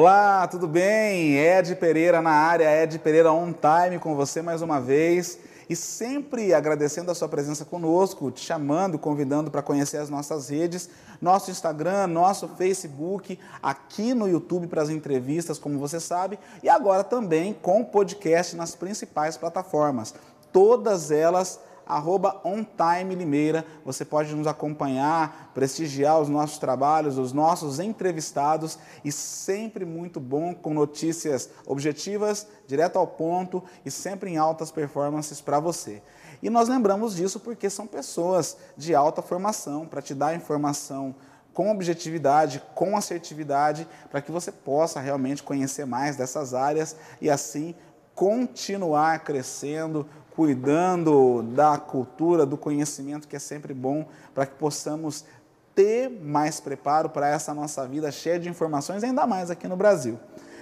Olá, 0.00 0.48
tudo 0.48 0.66
bem? 0.66 1.36
Ed 1.36 1.76
Pereira 1.76 2.22
na 2.22 2.30
área, 2.30 2.82
Ed 2.82 2.98
Pereira 3.00 3.30
on 3.30 3.52
time 3.52 3.98
com 3.98 4.16
você 4.16 4.40
mais 4.40 4.62
uma 4.62 4.80
vez. 4.80 5.38
E 5.68 5.76
sempre 5.76 6.54
agradecendo 6.54 7.10
a 7.10 7.14
sua 7.14 7.28
presença 7.28 7.66
conosco, 7.66 8.30
te 8.30 8.40
chamando, 8.40 8.98
convidando 8.98 9.50
para 9.50 9.60
conhecer 9.60 9.98
as 9.98 10.08
nossas 10.08 10.48
redes, 10.48 10.88
nosso 11.20 11.50
Instagram, 11.50 12.06
nosso 12.06 12.48
Facebook, 12.48 13.38
aqui 13.62 14.14
no 14.14 14.26
YouTube 14.26 14.68
para 14.68 14.80
as 14.80 14.88
entrevistas, 14.88 15.58
como 15.58 15.78
você 15.78 16.00
sabe, 16.00 16.38
e 16.62 16.68
agora 16.70 17.04
também 17.04 17.52
com 17.52 17.84
podcast 17.84 18.56
nas 18.56 18.74
principais 18.74 19.36
plataformas. 19.36 20.14
Todas 20.50 21.10
elas 21.10 21.60
arroba 21.90 22.40
OnTime 22.44 23.14
Limeira. 23.14 23.64
Você 23.84 24.04
pode 24.04 24.34
nos 24.34 24.46
acompanhar, 24.46 25.50
prestigiar 25.54 26.20
os 26.20 26.28
nossos 26.28 26.58
trabalhos, 26.58 27.18
os 27.18 27.32
nossos 27.32 27.78
entrevistados 27.80 28.78
e 29.04 29.10
sempre 29.12 29.84
muito 29.84 30.20
bom 30.20 30.54
com 30.54 30.72
notícias 30.72 31.50
objetivas, 31.66 32.46
direto 32.66 32.98
ao 32.98 33.06
ponto 33.06 33.62
e 33.84 33.90
sempre 33.90 34.30
em 34.30 34.36
altas 34.36 34.70
performances 34.70 35.40
para 35.40 35.60
você. 35.60 36.02
E 36.42 36.48
nós 36.48 36.68
lembramos 36.68 37.14
disso 37.14 37.40
porque 37.40 37.68
são 37.68 37.86
pessoas 37.86 38.56
de 38.76 38.94
alta 38.94 39.20
formação 39.20 39.86
para 39.86 40.00
te 40.00 40.14
dar 40.14 40.34
informação 40.34 41.14
com 41.52 41.70
objetividade, 41.70 42.62
com 42.74 42.96
assertividade, 42.96 43.86
para 44.10 44.22
que 44.22 44.30
você 44.30 44.52
possa 44.52 45.00
realmente 45.00 45.42
conhecer 45.42 45.84
mais 45.84 46.16
dessas 46.16 46.54
áreas 46.54 46.96
e 47.20 47.28
assim 47.28 47.74
continuar 48.14 49.24
crescendo, 49.24 50.06
cuidando 50.40 51.42
da 51.54 51.76
cultura, 51.76 52.46
do 52.46 52.56
conhecimento, 52.56 53.28
que 53.28 53.36
é 53.36 53.38
sempre 53.38 53.74
bom 53.74 54.06
para 54.34 54.46
que 54.46 54.54
possamos 54.54 55.26
ter 55.74 56.08
mais 56.08 56.58
preparo 56.60 57.10
para 57.10 57.28
essa 57.28 57.52
nossa 57.52 57.86
vida 57.86 58.10
cheia 58.10 58.40
de 58.40 58.48
informações, 58.48 59.04
ainda 59.04 59.26
mais 59.26 59.50
aqui 59.50 59.68
no 59.68 59.76
Brasil. 59.76 60.18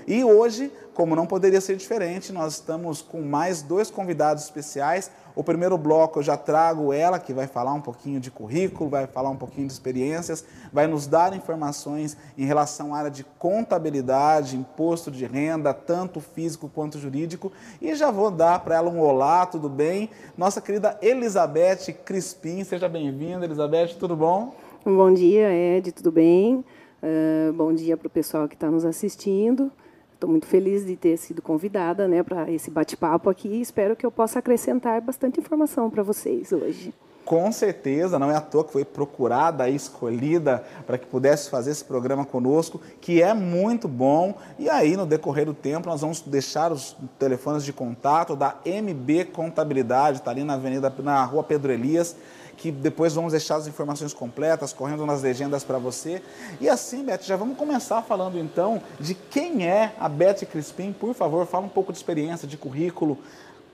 E 0.09 0.25
hoje, 0.25 0.73
como 0.95 1.15
não 1.15 1.27
poderia 1.27 1.61
ser 1.61 1.77
diferente, 1.77 2.33
nós 2.33 2.55
estamos 2.55 3.03
com 3.03 3.21
mais 3.21 3.61
dois 3.61 3.91
convidados 3.91 4.43
especiais. 4.43 5.11
O 5.37 5.45
primeiro 5.45 5.77
bloco 5.77 6.19
eu 6.19 6.23
já 6.23 6.35
trago 6.35 6.95
ela, 6.95 7.19
que 7.19 7.35
vai 7.35 7.47
falar 7.47 7.75
um 7.75 7.81
pouquinho 7.83 8.19
de 8.19 8.31
currículo, 8.31 8.89
vai 8.89 9.07
falar 9.07 9.29
um 9.29 9.37
pouquinho 9.37 9.67
de 9.67 9.73
experiências, 9.75 10.47
vai 10.73 10.87
nos 10.87 11.07
dar 11.07 11.37
informações 11.37 12.17
em 12.39 12.47
relação 12.47 12.95
à 12.95 13.01
área 13.01 13.11
de 13.11 13.23
contabilidade, 13.23 14.57
imposto 14.57 15.11
de 15.11 15.27
renda, 15.27 15.75
tanto 15.75 16.21
físico 16.21 16.71
quanto 16.75 16.99
jurídico. 16.99 17.53
E 17.79 17.95
já 17.95 18.11
vou 18.11 18.31
dar 18.31 18.61
para 18.61 18.77
ela 18.77 18.89
um 18.89 19.01
olá, 19.01 19.45
tudo 19.45 19.69
bem? 19.69 20.09
Nossa 20.39 20.59
querida 20.63 20.99
Elizabeth 21.03 21.93
Crispim, 22.03 22.65
seja 22.65 22.89
bem-vinda, 22.89 23.45
Elizabeth, 23.45 23.89
tudo 24.01 24.17
bom? 24.17 24.55
Bom 24.87 25.13
dia, 25.13 25.53
Ed, 25.53 25.93
tudo 25.93 26.11
bem? 26.11 26.65
Uh, 27.03 27.53
bom 27.53 27.75
dia 27.75 27.95
para 27.95 28.07
o 28.07 28.11
pessoal 28.11 28.49
que 28.49 28.55
está 28.55 28.71
nos 28.71 28.87
assistindo. 28.87 29.71
Estou 30.19 30.29
muito 30.29 30.49
feliz 30.49 30.85
de 30.85 30.97
ter 30.97 31.17
sido 31.17 31.41
convidada 31.41 32.09
né, 32.09 32.25
para 32.25 32.51
esse 32.51 32.73
bate-papo 32.73 33.31
aqui 33.31 33.47
e 33.47 33.61
espero 33.61 33.95
que 33.95 34.05
eu 34.05 34.11
possa 34.11 34.41
acrescentar 34.41 35.01
bastante 35.01 35.39
informação 35.39 35.89
para 35.89 36.03
vocês 36.03 36.51
hoje. 36.51 36.93
Com 37.25 37.53
certeza, 37.53 38.19
não 38.19 38.29
é 38.29 38.35
à 38.35 38.41
toa 38.41 38.65
que 38.65 38.73
foi 38.73 38.85
procurada 38.85 39.69
e 39.69 39.77
escolhida 39.77 40.65
para 40.85 40.99
que 40.99 41.07
pudesse 41.07 41.49
fazer 41.49 41.71
esse 41.71 41.85
programa 41.85 42.25
conosco, 42.25 42.81
que 43.01 43.23
é 43.23 43.33
muito 43.33 43.87
bom. 43.87 44.35
E 44.59 44.69
aí, 44.69 44.97
no 44.97 45.07
decorrer 45.07 45.47
do 45.47 45.55
tempo, 45.55 45.89
nós 45.89 46.01
vamos 46.01 46.21
deixar 46.21 46.73
os 46.73 46.97
telefones 47.17 47.63
de 47.63 47.73
contato 47.73 48.35
da 48.35 48.57
MB 48.67 49.27
Contabilidade, 49.27 50.19
está 50.19 50.33
ali 50.33 50.43
na 50.43 50.55
Avenida, 50.55 50.93
na 50.99 51.25
Rua 51.25 51.45
Pedro 51.45 51.71
Elias 51.71 52.17
que 52.59 52.73
depois 52.73 53.15
vamos 53.15 53.31
deixar 53.31 53.57
as 53.57 53.69
informações 53.69 54.13
completas 54.13 54.73
correndo 54.73 55.07
nas 55.07 55.23
legendas 55.23 55.63
para 55.63 55.79
você. 55.79 56.21
E 56.61 56.69
assim, 56.69 57.05
Beth, 57.05 57.23
já 57.23 57.37
vamos 57.37 57.57
começar 57.57 58.03
falando 58.03 58.37
então 58.37 58.83
de 58.99 59.15
quem 59.15 59.65
é 59.65 59.95
a 59.99 60.09
Beth 60.09 60.45
Crispim. 60.51 60.93
Por 60.93 61.15
favor, 61.15 61.47
fala 61.47 61.65
um 61.65 61.71
pouco 61.71 61.93
de 61.93 61.99
experiência, 61.99 62.49
de 62.49 62.57
currículo. 62.57 63.17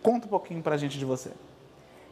Conta 0.03 0.27
um 0.27 0.29
pouquinho 0.29 0.63
para 0.63 0.75
a 0.75 0.79
gente 0.79 0.99
de 0.99 1.05
você. 1.05 1.31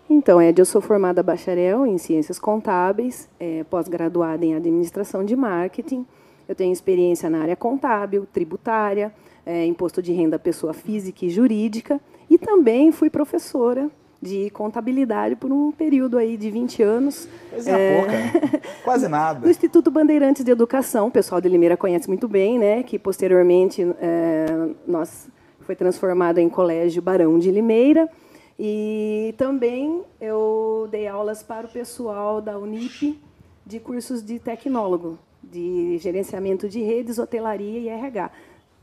Então, 0.09 0.41
Ed, 0.41 0.59
eu 0.59 0.65
sou 0.65 0.81
formada 0.81 1.23
bacharel 1.23 1.87
em 1.87 1.99
Ciências 1.99 2.39
Contábeis, 2.39 3.29
é, 3.39 3.65
pós-graduada 3.65 4.45
em 4.45 4.55
Administração 4.55 5.25
de 5.25 5.37
Marketing. 5.37 6.07
Eu 6.49 6.55
tenho 6.55 6.73
experiência 6.73 7.29
na 7.29 7.43
área 7.43 7.55
contábil, 7.55 8.27
tributária, 8.33 9.13
é, 9.45 9.65
imposto 9.67 10.03
de 10.03 10.13
renda 10.13 10.39
pessoa 10.39 10.73
física 10.73 11.27
e 11.27 11.31
jurídica, 11.31 12.01
e 12.31 12.39
também 12.39 12.91
fui 12.91 13.11
professora 13.11 13.91
de 14.23 14.51
contabilidade 14.51 15.35
por 15.35 15.51
um 15.51 15.73
período 15.73 16.17
aí 16.17 16.37
de 16.37 16.49
20 16.49 16.81
anos. 16.81 17.29
Coisa 17.51 17.71
é, 17.73 18.01
pouca, 18.01 18.61
quase 18.85 19.09
nada. 19.09 19.41
No 19.41 19.51
Instituto 19.51 19.91
Bandeirantes 19.91 20.45
de 20.45 20.51
Educação, 20.53 21.09
o 21.09 21.11
pessoal 21.11 21.41
de 21.41 21.49
Limeira 21.49 21.77
conhece 21.77 22.07
muito 22.07 22.29
bem, 22.29 22.57
né? 22.57 22.85
Que 22.85 23.01
posteriormente 23.01 23.83
é, 24.01 24.47
nós 24.87 25.29
foi 25.63 25.75
transformado 25.75 26.39
em 26.39 26.49
Colégio 26.49 27.03
Barão 27.03 27.37
de 27.37 27.51
Limeira. 27.51 28.09
E 28.57 29.35
também 29.37 30.03
eu 30.21 30.87
dei 30.89 31.09
aulas 31.09 31.43
para 31.43 31.67
o 31.67 31.71
pessoal 31.71 32.41
da 32.41 32.57
Unip 32.57 33.21
de 33.67 33.81
cursos 33.81 34.23
de 34.23 34.39
tecnólogo, 34.39 35.19
de 35.43 35.99
gerenciamento 35.99 36.69
de 36.69 36.81
redes, 36.81 37.19
hotelaria 37.19 37.81
e 37.81 37.89
RH, 37.89 38.31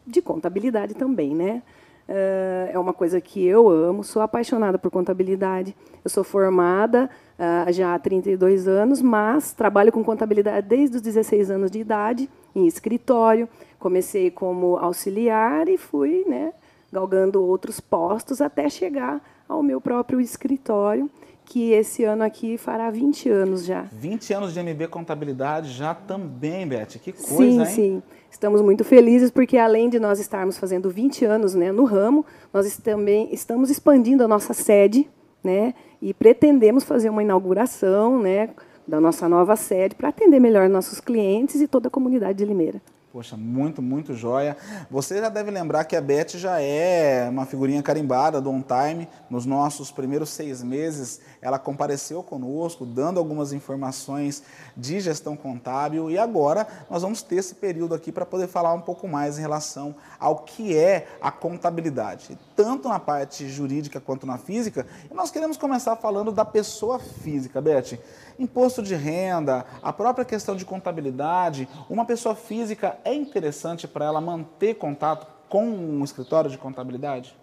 de 0.06 0.22
contabilidade 0.22 0.96
também, 0.96 1.34
né? 1.34 1.62
É 2.74 2.80
uma 2.80 2.94
coisa 2.94 3.22
que 3.22 3.46
eu 3.46 3.70
amo, 3.70 4.04
sou 4.04 4.22
apaixonada 4.22 4.80
por 4.80 4.90
contabilidade. 4.90 5.76
Eu 6.04 6.10
sou 6.10 6.24
formada 6.24 7.10
uh, 7.38 7.72
já 7.72 7.94
há 7.94 8.00
32 8.00 8.68
anos, 8.68 9.02
mas 9.02 9.54
trabalho 9.54 9.92
com 9.92 10.04
contabilidade 10.04 10.68
desde 10.68 10.98
os 10.98 11.02
16 11.02 11.52
anos 11.52 11.70
de 11.70 11.80
idade, 11.80 12.30
em 12.56 12.66
escritório. 12.66 13.48
Comecei 13.78 14.32
como 14.32 14.78
auxiliar 14.78 15.70
e 15.70 15.78
fui 15.78 16.26
né, 16.28 16.54
galgando 16.92 17.44
outros 17.44 17.80
postos 17.80 18.42
até 18.42 18.70
chegar 18.70 19.22
ao 19.48 19.62
meu 19.62 19.80
próprio 19.80 20.20
escritório, 20.20 21.10
que 21.46 21.72
esse 21.72 22.04
ano 22.04 22.24
aqui 22.24 22.58
fará 22.58 22.92
20 22.92 23.30
anos 23.30 23.66
já. 23.66 23.88
20 23.92 24.34
anos 24.34 24.54
de 24.54 24.62
MB 24.62 24.88
Contabilidade 24.88 25.72
já 25.72 25.94
também, 25.94 26.68
Beth. 26.68 27.00
Que 27.02 27.12
coisa, 27.12 27.36
sim, 27.36 27.60
hein? 27.60 27.66
Sim, 27.66 27.74
sim. 27.74 28.04
Estamos 28.32 28.62
muito 28.62 28.84
felizes 28.84 29.32
porque, 29.32 29.58
além 29.58 29.90
de 29.90 30.00
nós 30.00 30.20
estarmos 30.20 30.58
fazendo 30.58 30.90
20 30.90 31.26
anos 31.26 31.56
né, 31.56 31.72
no 31.72 31.84
ramo, 31.84 32.26
nós 32.54 32.78
também 32.78 33.30
estamos 33.34 33.70
expandindo 33.70 34.24
a 34.24 34.28
nossa 34.28 34.54
sede 34.54 35.10
né, 35.44 35.74
e 36.02 36.14
pretendemos 36.14 36.84
fazer 36.84 37.10
uma 37.10 37.24
inauguração 37.24 38.20
né, 38.20 38.50
da 38.88 39.00
nossa 39.00 39.28
nova 39.28 39.56
sede 39.56 39.96
para 39.96 40.10
atender 40.10 40.40
melhor 40.40 40.70
nossos 40.70 41.00
clientes 41.00 41.60
e 41.62 41.68
toda 41.68 41.88
a 41.88 41.92
comunidade 41.92 42.38
de 42.38 42.46
Limeira. 42.46 42.82
Poxa, 43.12 43.36
muito, 43.36 43.82
muito 43.82 44.14
joia. 44.14 44.56
Você 44.92 45.20
já 45.20 45.30
deve 45.30 45.50
lembrar 45.50 45.84
que 45.86 45.96
a 45.96 46.02
Beth 46.02 46.38
já 46.38 46.62
é 46.62 47.28
uma 47.28 47.44
figurinha 47.44 47.82
carimbada 47.82 48.40
do 48.40 48.52
On 48.52 48.62
Time. 48.62 49.08
Nos 49.32 49.48
nossos 49.48 49.90
primeiros 49.90 50.30
seis 50.30 50.62
meses, 50.62 51.20
ela 51.42 51.58
compareceu 51.58 52.22
conosco, 52.22 52.86
dando 52.86 53.18
algumas 53.18 53.52
informações 53.52 54.44
de 54.78 55.00
gestão 55.00 55.36
contábil. 55.36 56.12
E 56.12 56.20
agora 56.20 56.68
nós 56.88 57.02
vamos 57.02 57.24
ter 57.24 57.38
esse 57.38 57.56
período 57.56 57.96
aqui 57.96 58.12
para 58.12 58.28
poder 58.28 58.48
falar 58.48 58.76
um 58.76 58.82
pouco 58.82 59.08
mais 59.08 59.40
em 59.40 59.42
relação 59.42 59.96
ao 60.20 60.44
que 60.44 60.78
é 60.78 61.08
a 61.20 61.32
contabilidade, 61.32 62.38
tanto 62.56 62.88
na 62.90 63.00
parte 63.00 63.50
jurídica 63.50 64.00
quanto 64.00 64.28
na 64.28 64.38
física. 64.38 64.86
E 65.10 65.16
nós 65.16 65.32
queremos 65.32 65.58
começar 65.58 65.96
falando 65.96 66.32
da 66.32 66.46
pessoa 66.46 67.00
física, 67.00 67.60
Beth 67.60 67.98
imposto 68.40 68.82
de 68.82 68.96
renda, 68.96 69.66
a 69.84 69.92
própria 69.92 70.26
questão 70.26 70.56
de 70.56 70.66
contabilidade, 70.66 71.68
uma 71.90 72.06
pessoa 72.06 72.34
física 72.34 72.98
é 73.04 73.14
interessante 73.14 73.88
para 73.88 74.06
ela 74.06 74.22
manter 74.22 74.76
contato 74.76 75.28
com 75.50 75.66
um 75.66 76.04
escritório 76.04 76.50
de 76.50 76.58
contabilidade? 76.58 77.36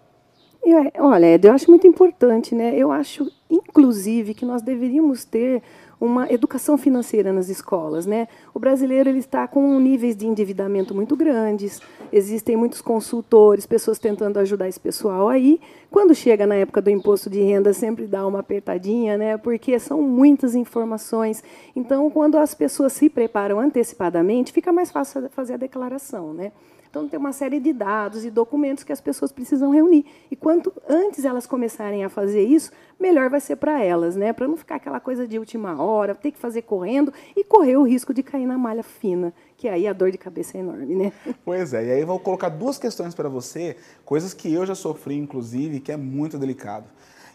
Eu, 0.63 0.91
olha, 0.99 1.39
eu 1.41 1.53
acho 1.53 1.69
muito 1.69 1.87
importante, 1.87 2.53
né? 2.55 2.75
Eu 2.75 2.91
acho, 2.91 3.31
inclusive, 3.49 4.33
que 4.33 4.43
nós 4.43 4.61
deveríamos 4.61 5.23
ter 5.23 5.61
uma 5.99 6.31
educação 6.31 6.77
financeira 6.77 7.33
nas 7.33 7.49
escolas, 7.49 8.05
né? 8.05 8.27
O 8.53 8.59
brasileiro 8.59 9.09
ele 9.09 9.19
está 9.19 9.47
com 9.47 9.79
níveis 9.79 10.15
de 10.15 10.27
endividamento 10.27 10.93
muito 10.93 11.15
grandes. 11.15 11.81
Existem 12.11 12.55
muitos 12.55 12.81
consultores, 12.81 13.65
pessoas 13.65 13.97
tentando 13.97 14.37
ajudar 14.37 14.67
esse 14.67 14.79
pessoal 14.79 15.27
aí. 15.27 15.59
Quando 15.89 16.13
chega 16.13 16.45
na 16.45 16.55
época 16.55 16.81
do 16.81 16.89
imposto 16.89 17.29
de 17.29 17.41
renda, 17.41 17.73
sempre 17.73 18.05
dá 18.05 18.25
uma 18.27 18.39
apertadinha, 18.39 19.17
né? 19.17 19.37
Porque 19.37 19.79
são 19.79 20.01
muitas 20.01 20.53
informações. 20.53 21.43
Então, 21.75 22.09
quando 22.11 22.37
as 22.37 22.53
pessoas 22.53 22.93
se 22.93 23.09
preparam 23.09 23.59
antecipadamente, 23.59 24.51
fica 24.53 24.71
mais 24.71 24.91
fácil 24.91 25.27
fazer 25.29 25.55
a 25.55 25.57
declaração, 25.57 26.33
né? 26.33 26.51
Então, 26.89 27.07
tem 27.07 27.19
uma 27.19 27.33
série 27.33 27.59
de 27.59 27.73
dados 27.73 28.25
e 28.25 28.29
documentos 28.29 28.83
que 28.83 28.91
as 28.91 29.01
pessoas 29.01 29.31
precisam 29.31 29.71
reunir. 29.71 30.05
E 30.31 30.35
quanto 30.35 30.73
antes 30.87 31.25
elas 31.25 31.45
começarem 31.45 32.03
a 32.03 32.09
fazer 32.09 32.43
isso, 32.43 32.71
melhor 32.99 33.29
vai 33.29 33.39
ser 33.39 33.55
para 33.55 33.83
elas, 33.83 34.15
né? 34.15 34.33
Para 34.33 34.47
não 34.47 34.57
ficar 34.57 34.75
aquela 34.75 34.99
coisa 34.99 35.27
de 35.27 35.37
última 35.37 35.81
hora, 35.81 36.15
ter 36.15 36.31
que 36.31 36.37
fazer 36.37 36.63
correndo 36.63 37.13
e 37.35 37.43
correr 37.43 37.77
o 37.77 37.83
risco 37.83 38.13
de 38.13 38.23
cair 38.23 38.45
na 38.45 38.57
malha 38.57 38.83
fina, 38.83 39.33
que 39.55 39.67
aí 39.67 39.87
a 39.87 39.93
dor 39.93 40.11
de 40.11 40.17
cabeça 40.17 40.57
é 40.57 40.61
enorme, 40.61 40.95
né? 40.95 41.13
Pois 41.45 41.73
é. 41.73 41.85
E 41.85 41.91
aí 41.91 42.01
eu 42.01 42.07
vou 42.07 42.19
colocar 42.19 42.49
duas 42.49 42.77
questões 42.77 43.13
para 43.13 43.29
você, 43.29 43.77
coisas 44.03 44.33
que 44.33 44.51
eu 44.51 44.65
já 44.65 44.75
sofri, 44.75 45.15
inclusive, 45.15 45.79
que 45.79 45.91
é 45.91 45.97
muito 45.97 46.37
delicado. 46.37 46.89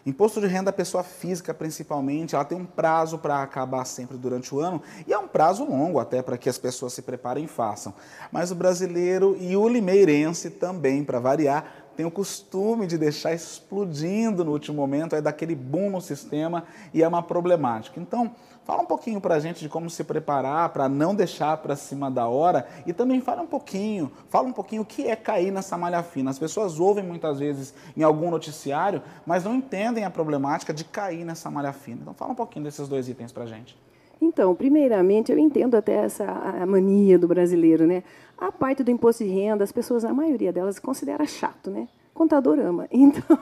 Imposto 0.05 0.41
de 0.41 0.47
renda 0.47 0.73
pessoa 0.73 1.01
física, 1.01 1.53
principalmente, 1.53 2.35
ela 2.35 2.43
tem 2.43 2.57
um 2.57 2.65
prazo 2.65 3.17
para 3.17 3.41
acabar 3.41 3.85
sempre 3.85 4.17
durante 4.17 4.53
o 4.53 4.59
ano 4.59 4.81
e 5.07 5.13
é 5.13 5.17
um 5.17 5.29
prazo 5.29 5.63
longo 5.63 5.97
até 5.97 6.21
para 6.21 6.37
que 6.37 6.49
as 6.49 6.57
pessoas 6.57 6.91
se 6.91 7.01
preparem 7.01 7.45
e 7.45 7.47
façam. 7.47 7.93
Mas 8.29 8.51
o 8.51 8.55
brasileiro 8.55 9.37
e 9.39 9.55
o 9.55 9.67
limeirense 9.67 10.49
também, 10.49 11.05
para 11.05 11.19
variar, 11.19 11.83
tem 11.95 12.05
o 12.05 12.11
costume 12.11 12.85
de 12.85 12.97
deixar 12.97 13.33
explodindo 13.33 14.43
no 14.43 14.51
último 14.51 14.75
momento, 14.75 15.15
é 15.15 15.21
daquele 15.21 15.55
boom 15.55 15.91
no 15.91 16.01
sistema 16.01 16.65
e 16.93 17.01
é 17.01 17.07
uma 17.07 17.23
problemática. 17.23 17.99
Então, 17.99 18.35
Fala 18.63 18.81
um 18.81 18.85
pouquinho 18.85 19.19
para 19.19 19.35
a 19.35 19.39
gente 19.39 19.59
de 19.59 19.67
como 19.67 19.89
se 19.89 20.05
preparar 20.05 20.69
para 20.69 20.87
não 20.87 21.13
deixar 21.13 21.57
para 21.57 21.75
cima 21.75 22.09
da 22.09 22.27
hora 22.27 22.65
e 22.85 22.93
também 22.93 23.19
fala 23.19 23.41
um 23.41 23.47
pouquinho, 23.47 24.09
fala 24.29 24.47
um 24.47 24.53
pouquinho 24.53 24.83
o 24.83 24.85
que 24.85 25.07
é 25.07 25.17
cair 25.17 25.51
nessa 25.51 25.77
malha 25.77 26.01
fina. 26.01 26.31
As 26.31 26.39
pessoas 26.39 26.79
ouvem 26.79 27.03
muitas 27.03 27.39
vezes 27.39 27.73
em 27.95 28.03
algum 28.03 28.31
noticiário, 28.31 29.01
mas 29.25 29.43
não 29.43 29.55
entendem 29.55 30.05
a 30.05 30.09
problemática 30.09 30.73
de 30.73 30.85
cair 30.85 31.25
nessa 31.25 31.51
malha 31.51 31.73
fina. 31.73 31.99
Então 32.01 32.13
fala 32.13 32.31
um 32.31 32.35
pouquinho 32.35 32.63
desses 32.63 32.87
dois 32.87 33.09
itens 33.09 33.33
para 33.33 33.43
a 33.43 33.47
gente. 33.47 33.77
Então, 34.21 34.55
primeiramente, 34.55 35.33
eu 35.33 35.37
entendo 35.37 35.75
até 35.75 35.95
essa 35.95 36.25
mania 36.65 37.19
do 37.19 37.27
brasileiro, 37.27 37.85
né? 37.85 38.03
A 38.37 38.49
parte 38.49 38.81
do 38.81 38.89
imposto 38.89 39.25
de 39.25 39.29
renda, 39.29 39.65
as 39.65 39.71
pessoas, 39.73 40.05
a 40.05 40.13
maioria 40.13 40.53
delas, 40.53 40.79
considera 40.79 41.25
chato, 41.25 41.69
né? 41.69 41.89
Contador 42.13 42.59
ama. 42.59 42.87
Então, 42.93 43.37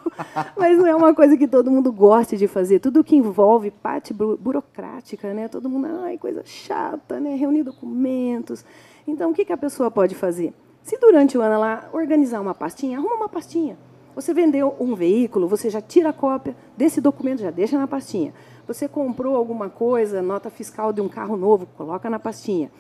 mas 0.57 0.77
não 0.77 0.87
é 0.87 0.95
uma 0.95 1.13
coisa 1.13 1.37
que 1.37 1.47
todo 1.47 1.69
mundo 1.69 1.91
goste 1.91 2.37
de 2.37 2.47
fazer. 2.47 2.79
Tudo 2.79 3.03
que 3.03 3.15
envolve 3.15 3.69
parte 3.69 4.13
burocrática, 4.13 5.33
né? 5.33 5.47
Todo 5.47 5.69
mundo, 5.69 5.87
ai, 6.03 6.17
coisa 6.17 6.41
chata, 6.45 7.19
né? 7.19 7.35
Reunir 7.35 7.63
documentos. 7.63 8.65
Então, 9.07 9.31
o 9.31 9.33
que, 9.33 9.45
que 9.45 9.53
a 9.53 9.57
pessoa 9.57 9.91
pode 9.91 10.15
fazer? 10.15 10.53
Se 10.81 10.97
durante 10.97 11.37
o 11.37 11.41
ano 11.41 11.55
ela 11.55 11.89
organizar 11.93 12.41
uma 12.41 12.55
pastinha, 12.55 12.97
arruma 12.97 13.15
uma 13.15 13.29
pastinha. 13.29 13.77
Você 14.15 14.33
vendeu 14.33 14.75
um 14.79 14.93
veículo, 14.93 15.47
você 15.47 15.69
já 15.69 15.79
tira 15.79 16.09
a 16.09 16.13
cópia 16.13 16.55
desse 16.75 16.99
documento, 16.99 17.41
já 17.41 17.51
deixa 17.51 17.77
na 17.77 17.87
pastinha. 17.87 18.33
Você 18.67 18.87
comprou 18.87 19.35
alguma 19.35 19.69
coisa, 19.69 20.21
nota 20.21 20.49
fiscal 20.49 20.91
de 20.91 21.01
um 21.01 21.07
carro 21.07 21.37
novo, 21.37 21.65
coloca 21.77 22.09
na 22.09 22.19
pastinha. 22.19 22.71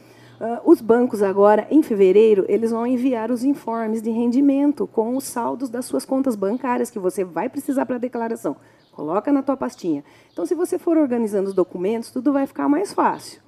Uh, 0.41 0.59
os 0.65 0.81
bancos 0.81 1.21
agora, 1.21 1.67
em 1.69 1.83
fevereiro, 1.83 2.45
eles 2.49 2.71
vão 2.71 2.87
enviar 2.87 3.29
os 3.29 3.43
informes 3.43 4.01
de 4.01 4.09
rendimento 4.09 4.87
com 4.87 5.15
os 5.15 5.25
saldos 5.25 5.69
das 5.69 5.85
suas 5.85 6.03
contas 6.03 6.35
bancárias 6.35 6.89
que 6.89 6.97
você 6.97 7.23
vai 7.23 7.47
precisar 7.47 7.85
para 7.85 7.97
a 7.97 7.99
declaração. 7.99 8.55
Coloca 8.91 9.31
na 9.31 9.43
tua 9.43 9.55
pastinha. 9.55 10.03
Então, 10.33 10.43
se 10.43 10.55
você 10.55 10.79
for 10.79 10.97
organizando 10.97 11.47
os 11.47 11.53
documentos, 11.53 12.09
tudo 12.09 12.33
vai 12.33 12.47
ficar 12.47 12.67
mais 12.67 12.91
fácil. 12.91 13.39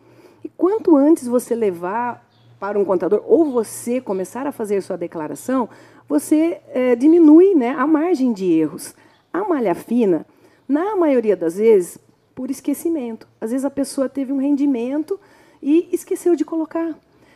E 0.44 0.50
quanto 0.50 0.96
antes 0.96 1.28
você 1.28 1.56
levar 1.56 2.30
para 2.60 2.78
um 2.78 2.86
contador 2.86 3.24
ou 3.26 3.44
você 3.52 4.00
começar 4.00 4.46
a 4.46 4.52
fazer 4.52 4.80
sua 4.84 4.96
declaração, 4.96 5.68
você 6.08 6.62
é, 6.68 6.96
diminui 6.96 7.56
né, 7.56 7.72
a 7.72 7.88
margem 7.88 8.32
de 8.32 8.46
erros. 8.52 8.94
A 9.34 9.44
malha 9.44 9.74
fina, 9.74 10.28
na 10.68 10.96
maioria 10.96 11.36
das 11.36 11.56
vezes, 11.56 11.98
por 12.36 12.52
esquecimento. 12.52 13.28
Às 13.42 13.50
vezes 13.50 13.66
a 13.66 13.72
pessoa 13.72 14.08
teve 14.08 14.32
um 14.32 14.38
rendimento 14.38 15.20
e 15.64 15.90
esqueceu 15.94 16.36
de 16.36 16.44
colocar. 16.44 16.94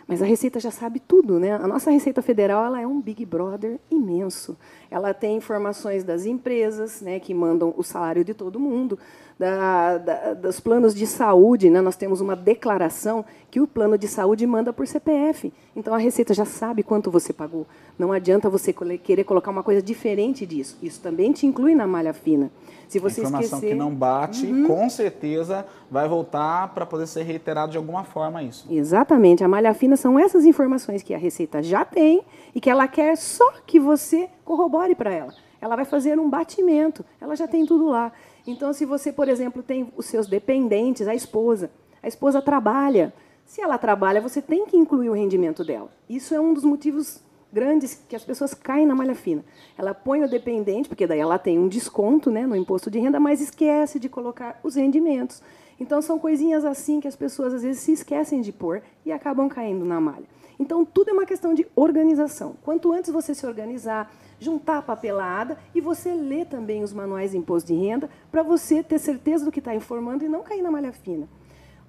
Mas 0.07 0.21
a 0.21 0.25
Receita 0.25 0.59
já 0.59 0.71
sabe 0.71 1.01
tudo, 1.01 1.39
né? 1.39 1.53
A 1.53 1.67
nossa 1.67 1.91
Receita 1.91 2.21
Federal 2.21 2.65
ela 2.65 2.81
é 2.81 2.87
um 2.87 3.01
Big 3.01 3.25
Brother 3.25 3.77
imenso. 3.91 4.57
Ela 4.89 5.13
tem 5.13 5.35
informações 5.35 6.03
das 6.03 6.25
empresas, 6.25 7.01
né, 7.01 7.19
que 7.19 7.33
mandam 7.33 7.73
o 7.75 7.83
salário 7.83 8.23
de 8.23 8.33
todo 8.33 8.59
mundo, 8.59 8.97
da, 9.39 9.97
da, 9.97 10.33
dos 10.33 10.59
planos 10.59 10.95
de 10.95 11.05
saúde, 11.05 11.69
né? 11.69 11.79
Nós 11.79 11.95
temos 11.95 12.21
uma 12.21 12.35
declaração 12.35 13.23
que 13.51 13.61
o 13.61 13.67
plano 13.67 13.97
de 13.97 14.07
saúde 14.07 14.45
manda 14.47 14.73
por 14.73 14.87
CPF. 14.87 15.53
Então 15.75 15.93
a 15.93 15.97
Receita 15.97 16.33
já 16.33 16.45
sabe 16.45 16.81
quanto 16.81 17.11
você 17.11 17.31
pagou. 17.31 17.65
Não 17.97 18.11
adianta 18.11 18.49
você 18.49 18.73
querer 18.73 19.23
colocar 19.23 19.51
uma 19.51 19.63
coisa 19.63 19.81
diferente 19.81 20.45
disso. 20.45 20.77
Isso 20.81 20.99
também 21.01 21.31
te 21.31 21.45
inclui 21.45 21.75
na 21.75 21.85
malha 21.85 22.13
fina. 22.13 22.51
Se 22.87 22.99
você 22.99 23.21
informação 23.21 23.59
esquecer... 23.59 23.69
que 23.69 23.75
não 23.75 23.93
bate, 23.93 24.45
uhum. 24.45 24.65
com 24.65 24.89
certeza 24.89 25.65
vai 25.89 26.07
voltar 26.07 26.73
para 26.73 26.85
poder 26.85 27.05
ser 27.05 27.23
reiterado 27.23 27.71
de 27.71 27.77
alguma 27.77 28.03
forma 28.03 28.41
isso. 28.41 28.65
Exatamente. 28.69 29.43
A 29.43 29.47
malha 29.47 29.73
fina 29.73 29.95
são 29.95 30.17
essas 30.17 30.45
informações 30.45 31.03
que 31.03 31.13
a 31.13 31.17
Receita 31.17 31.61
já 31.61 31.85
tem 31.85 32.21
e 32.55 32.61
que 32.61 32.69
ela 32.69 32.87
quer 32.87 33.15
só 33.17 33.51
que 33.65 33.79
você 33.79 34.29
corrobore 34.43 34.95
para 34.95 35.13
ela. 35.13 35.33
Ela 35.59 35.75
vai 35.75 35.85
fazer 35.85 36.19
um 36.19 36.29
batimento. 36.29 37.03
Ela 37.19 37.35
já 37.35 37.47
tem 37.47 37.65
tudo 37.65 37.87
lá. 37.87 38.11
Então, 38.47 38.71
se 38.71 38.85
você, 38.85 39.11
por 39.11 39.27
exemplo, 39.27 39.61
tem 39.61 39.91
os 39.97 40.05
seus 40.05 40.25
dependentes, 40.25 41.07
a 41.07 41.13
esposa, 41.13 41.69
a 42.01 42.07
esposa 42.07 42.41
trabalha. 42.41 43.13
Se 43.45 43.61
ela 43.61 43.77
trabalha, 43.77 44.21
você 44.21 44.41
tem 44.41 44.65
que 44.65 44.77
incluir 44.77 45.09
o 45.09 45.13
rendimento 45.13 45.63
dela. 45.63 45.91
Isso 46.09 46.33
é 46.33 46.39
um 46.39 46.53
dos 46.53 46.63
motivos 46.63 47.21
grandes 47.51 48.01
que 48.07 48.15
as 48.15 48.23
pessoas 48.23 48.53
caem 48.53 48.85
na 48.85 48.95
malha 48.95 49.15
fina. 49.15 49.43
Ela 49.77 49.93
põe 49.93 50.23
o 50.23 50.29
dependente, 50.29 50.87
porque 50.87 51.05
daí 51.05 51.19
ela 51.19 51.37
tem 51.37 51.59
um 51.59 51.67
desconto 51.67 52.31
né, 52.31 52.45
no 52.45 52.55
imposto 52.55 52.89
de 52.89 52.99
renda, 52.99 53.19
mas 53.19 53.41
esquece 53.41 53.99
de 53.99 54.09
colocar 54.09 54.59
os 54.63 54.75
rendimentos. 54.75 55.41
Então, 55.79 56.01
são 56.01 56.17
coisinhas 56.17 56.65
assim 56.65 56.99
que 56.99 57.07
as 57.07 57.15
pessoas 57.15 57.53
às 57.53 57.63
vezes 57.63 57.81
se 57.81 57.91
esquecem 57.91 58.41
de 58.41 58.51
pôr 58.51 58.81
e 59.05 59.11
acabam 59.11 59.47
caindo 59.47 59.85
na 59.85 60.01
malha. 60.01 60.25
Então, 60.59 60.83
tudo 60.83 61.09
é 61.09 61.13
uma 61.13 61.25
questão 61.25 61.53
de 61.53 61.67
organização. 61.75 62.55
Quanto 62.63 62.91
antes 62.91 63.11
você 63.11 63.35
se 63.35 63.45
organizar, 63.45 64.11
juntar 64.39 64.77
a 64.77 64.81
papelada 64.81 65.57
e 65.73 65.81
você 65.81 66.13
ler 66.13 66.45
também 66.45 66.83
os 66.83 66.93
manuais 66.93 67.31
de 67.31 67.37
imposto 67.37 67.73
de 67.73 67.79
renda 67.79 68.09
para 68.31 68.43
você 68.43 68.83
ter 68.83 68.99
certeza 68.99 69.45
do 69.45 69.51
que 69.51 69.59
está 69.59 69.73
informando 69.75 70.23
e 70.23 70.27
não 70.27 70.43
cair 70.43 70.61
na 70.61 70.71
malha 70.71 70.91
fina. 70.91 71.27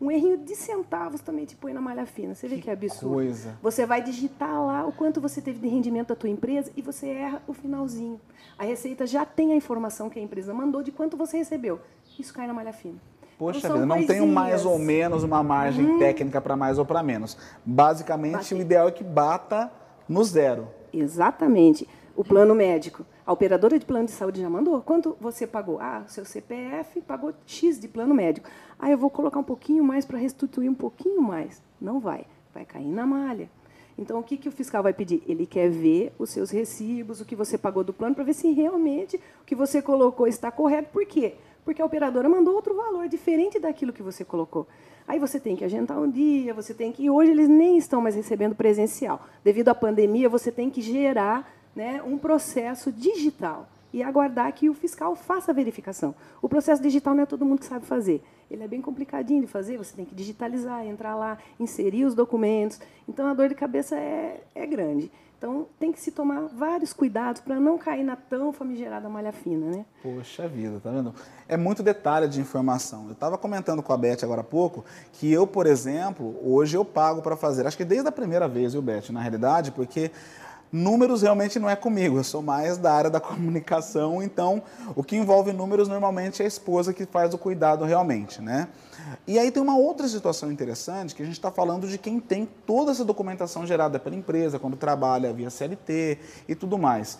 Um 0.00 0.12
errinho 0.12 0.38
de 0.38 0.54
centavos 0.54 1.20
também 1.20 1.44
te 1.44 1.56
põe 1.56 1.72
na 1.72 1.80
malha 1.80 2.06
fina. 2.06 2.32
Você 2.32 2.46
vê 2.46 2.56
que, 2.56 2.62
que 2.62 2.70
é 2.70 2.72
absurdo. 2.72 3.14
Coisa. 3.14 3.58
Você 3.60 3.84
vai 3.84 4.00
digitar 4.00 4.64
lá 4.64 4.86
o 4.86 4.92
quanto 4.92 5.20
você 5.20 5.40
teve 5.40 5.58
de 5.58 5.66
rendimento 5.66 6.08
da 6.08 6.14
tua 6.14 6.30
empresa 6.30 6.70
e 6.76 6.82
você 6.82 7.08
erra 7.08 7.42
o 7.48 7.52
finalzinho. 7.52 8.20
A 8.56 8.64
Receita 8.64 9.06
já 9.06 9.24
tem 9.24 9.52
a 9.52 9.56
informação 9.56 10.08
que 10.08 10.18
a 10.18 10.22
empresa 10.22 10.54
mandou 10.54 10.84
de 10.84 10.92
quanto 10.92 11.16
você 11.16 11.38
recebeu. 11.38 11.80
Isso 12.16 12.32
cai 12.32 12.46
na 12.46 12.54
malha 12.54 12.72
fina. 12.72 12.96
Poxa 13.36 13.58
então, 13.58 13.74
vida, 13.74 13.86
não 13.86 14.04
tem 14.04 14.20
um 14.20 14.32
mais 14.32 14.64
ou 14.64 14.78
menos 14.78 15.22
uma 15.22 15.42
margem 15.42 15.84
uhum. 15.84 15.98
técnica 15.98 16.40
para 16.40 16.56
mais 16.56 16.78
ou 16.78 16.84
para 16.84 17.02
menos. 17.02 17.36
Basicamente, 17.64 18.34
Bate. 18.34 18.54
o 18.54 18.60
ideal 18.60 18.88
é 18.88 18.90
que 18.90 19.04
bata 19.04 19.70
no 20.08 20.22
zero. 20.24 20.68
Exatamente. 20.92 21.88
O 22.18 22.24
plano 22.24 22.52
médico. 22.52 23.06
A 23.24 23.32
operadora 23.32 23.78
de 23.78 23.86
plano 23.86 24.06
de 24.06 24.10
saúde 24.10 24.40
já 24.40 24.50
mandou. 24.50 24.82
Quanto 24.82 25.16
você 25.20 25.46
pagou? 25.46 25.78
Ah, 25.80 26.02
seu 26.08 26.24
CPF 26.24 27.00
pagou 27.02 27.32
X 27.46 27.78
de 27.78 27.86
plano 27.86 28.12
médico. 28.12 28.50
Ah, 28.76 28.90
eu 28.90 28.98
vou 28.98 29.08
colocar 29.08 29.38
um 29.38 29.44
pouquinho 29.44 29.84
mais 29.84 30.04
para 30.04 30.18
restituir 30.18 30.68
um 30.68 30.74
pouquinho 30.74 31.22
mais. 31.22 31.62
Não 31.80 32.00
vai. 32.00 32.26
Vai 32.52 32.64
cair 32.64 32.88
na 32.88 33.06
malha. 33.06 33.48
Então, 33.96 34.18
o 34.18 34.22
que, 34.24 34.36
que 34.36 34.48
o 34.48 34.52
fiscal 34.52 34.82
vai 34.82 34.92
pedir? 34.92 35.22
Ele 35.28 35.46
quer 35.46 35.70
ver 35.70 36.12
os 36.18 36.30
seus 36.30 36.50
recibos, 36.50 37.20
o 37.20 37.24
que 37.24 37.36
você 37.36 37.56
pagou 37.56 37.84
do 37.84 37.92
plano, 37.92 38.16
para 38.16 38.24
ver 38.24 38.34
se 38.34 38.50
realmente 38.50 39.14
o 39.40 39.44
que 39.44 39.54
você 39.54 39.80
colocou 39.80 40.26
está 40.26 40.50
correto. 40.50 40.90
Por 40.90 41.06
quê? 41.06 41.36
Porque 41.64 41.80
a 41.80 41.86
operadora 41.86 42.28
mandou 42.28 42.52
outro 42.52 42.74
valor 42.74 43.06
diferente 43.06 43.60
daquilo 43.60 43.92
que 43.92 44.02
você 44.02 44.24
colocou. 44.24 44.66
Aí 45.06 45.20
você 45.20 45.38
tem 45.38 45.54
que 45.54 45.64
agendar 45.64 46.00
um 46.00 46.10
dia, 46.10 46.52
você 46.52 46.74
tem 46.74 46.90
que. 46.90 47.08
Hoje 47.08 47.30
eles 47.30 47.48
nem 47.48 47.78
estão 47.78 48.00
mais 48.00 48.16
recebendo 48.16 48.56
presencial. 48.56 49.24
Devido 49.44 49.68
à 49.68 49.74
pandemia, 49.74 50.28
você 50.28 50.50
tem 50.50 50.68
que 50.68 50.82
gerar 50.82 51.48
né, 51.78 52.02
um 52.04 52.18
processo 52.18 52.90
digital 52.90 53.68
e 53.92 54.02
aguardar 54.02 54.52
que 54.52 54.68
o 54.68 54.74
fiscal 54.74 55.14
faça 55.14 55.52
a 55.52 55.54
verificação. 55.54 56.12
O 56.42 56.48
processo 56.48 56.82
digital 56.82 57.14
não 57.14 57.22
é 57.22 57.26
todo 57.26 57.44
mundo 57.44 57.60
que 57.60 57.66
sabe 57.66 57.86
fazer. 57.86 58.20
Ele 58.50 58.64
é 58.64 58.68
bem 58.68 58.82
complicadinho 58.82 59.42
de 59.42 59.46
fazer, 59.46 59.78
você 59.78 59.94
tem 59.94 60.04
que 60.04 60.12
digitalizar, 60.12 60.84
entrar 60.84 61.14
lá, 61.14 61.38
inserir 61.58 62.04
os 62.04 62.16
documentos. 62.16 62.80
Então, 63.08 63.28
a 63.28 63.32
dor 63.32 63.48
de 63.48 63.54
cabeça 63.54 63.94
é, 63.94 64.42
é 64.56 64.66
grande. 64.66 65.08
Então, 65.38 65.68
tem 65.78 65.92
que 65.92 66.00
se 66.00 66.10
tomar 66.10 66.48
vários 66.48 66.92
cuidados 66.92 67.40
para 67.40 67.60
não 67.60 67.78
cair 67.78 68.02
na 68.02 68.16
tão 68.16 68.52
famigerada 68.52 69.08
malha 69.08 69.30
fina, 69.30 69.70
né? 69.70 69.84
Poxa 70.02 70.48
vida, 70.48 70.80
tá 70.82 70.90
vendo? 70.90 71.14
É 71.46 71.56
muito 71.56 71.80
detalhe 71.80 72.26
de 72.26 72.40
informação. 72.40 73.06
Eu 73.06 73.12
estava 73.12 73.38
comentando 73.38 73.80
com 73.80 73.92
a 73.92 73.96
Beth 73.96 74.24
agora 74.24 74.40
há 74.40 74.44
pouco 74.44 74.84
que 75.12 75.32
eu, 75.32 75.46
por 75.46 75.64
exemplo, 75.64 76.34
hoje 76.42 76.76
eu 76.76 76.84
pago 76.84 77.22
para 77.22 77.36
fazer, 77.36 77.68
acho 77.68 77.76
que 77.76 77.84
desde 77.84 78.08
a 78.08 78.12
primeira 78.12 78.48
vez, 78.48 78.72
viu, 78.72 78.82
Beth, 78.82 79.10
na 79.10 79.20
realidade, 79.20 79.70
porque 79.70 80.10
Números 80.70 81.22
realmente 81.22 81.58
não 81.58 81.68
é 81.68 81.74
comigo, 81.74 82.18
eu 82.18 82.24
sou 82.24 82.42
mais 82.42 82.76
da 82.76 82.92
área 82.92 83.10
da 83.10 83.20
comunicação, 83.20 84.22
então 84.22 84.62
o 84.94 85.02
que 85.02 85.16
envolve 85.16 85.52
números 85.52 85.88
normalmente 85.88 86.42
é 86.42 86.44
a 86.44 86.48
esposa 86.48 86.92
que 86.92 87.06
faz 87.06 87.32
o 87.32 87.38
cuidado 87.38 87.84
realmente, 87.84 88.42
né? 88.42 88.68
E 89.26 89.38
aí 89.38 89.50
tem 89.50 89.62
uma 89.62 89.76
outra 89.76 90.06
situação 90.06 90.52
interessante 90.52 91.14
que 91.14 91.22
a 91.22 91.24
gente 91.24 91.34
está 91.34 91.50
falando 91.50 91.88
de 91.88 91.96
quem 91.96 92.20
tem 92.20 92.46
toda 92.66 92.90
essa 92.90 93.04
documentação 93.04 93.66
gerada 93.66 93.98
pela 93.98 94.14
empresa, 94.14 94.58
quando 94.58 94.76
trabalha 94.76 95.32
via 95.32 95.48
CLT 95.48 96.18
e 96.46 96.54
tudo 96.54 96.76
mais. 96.76 97.18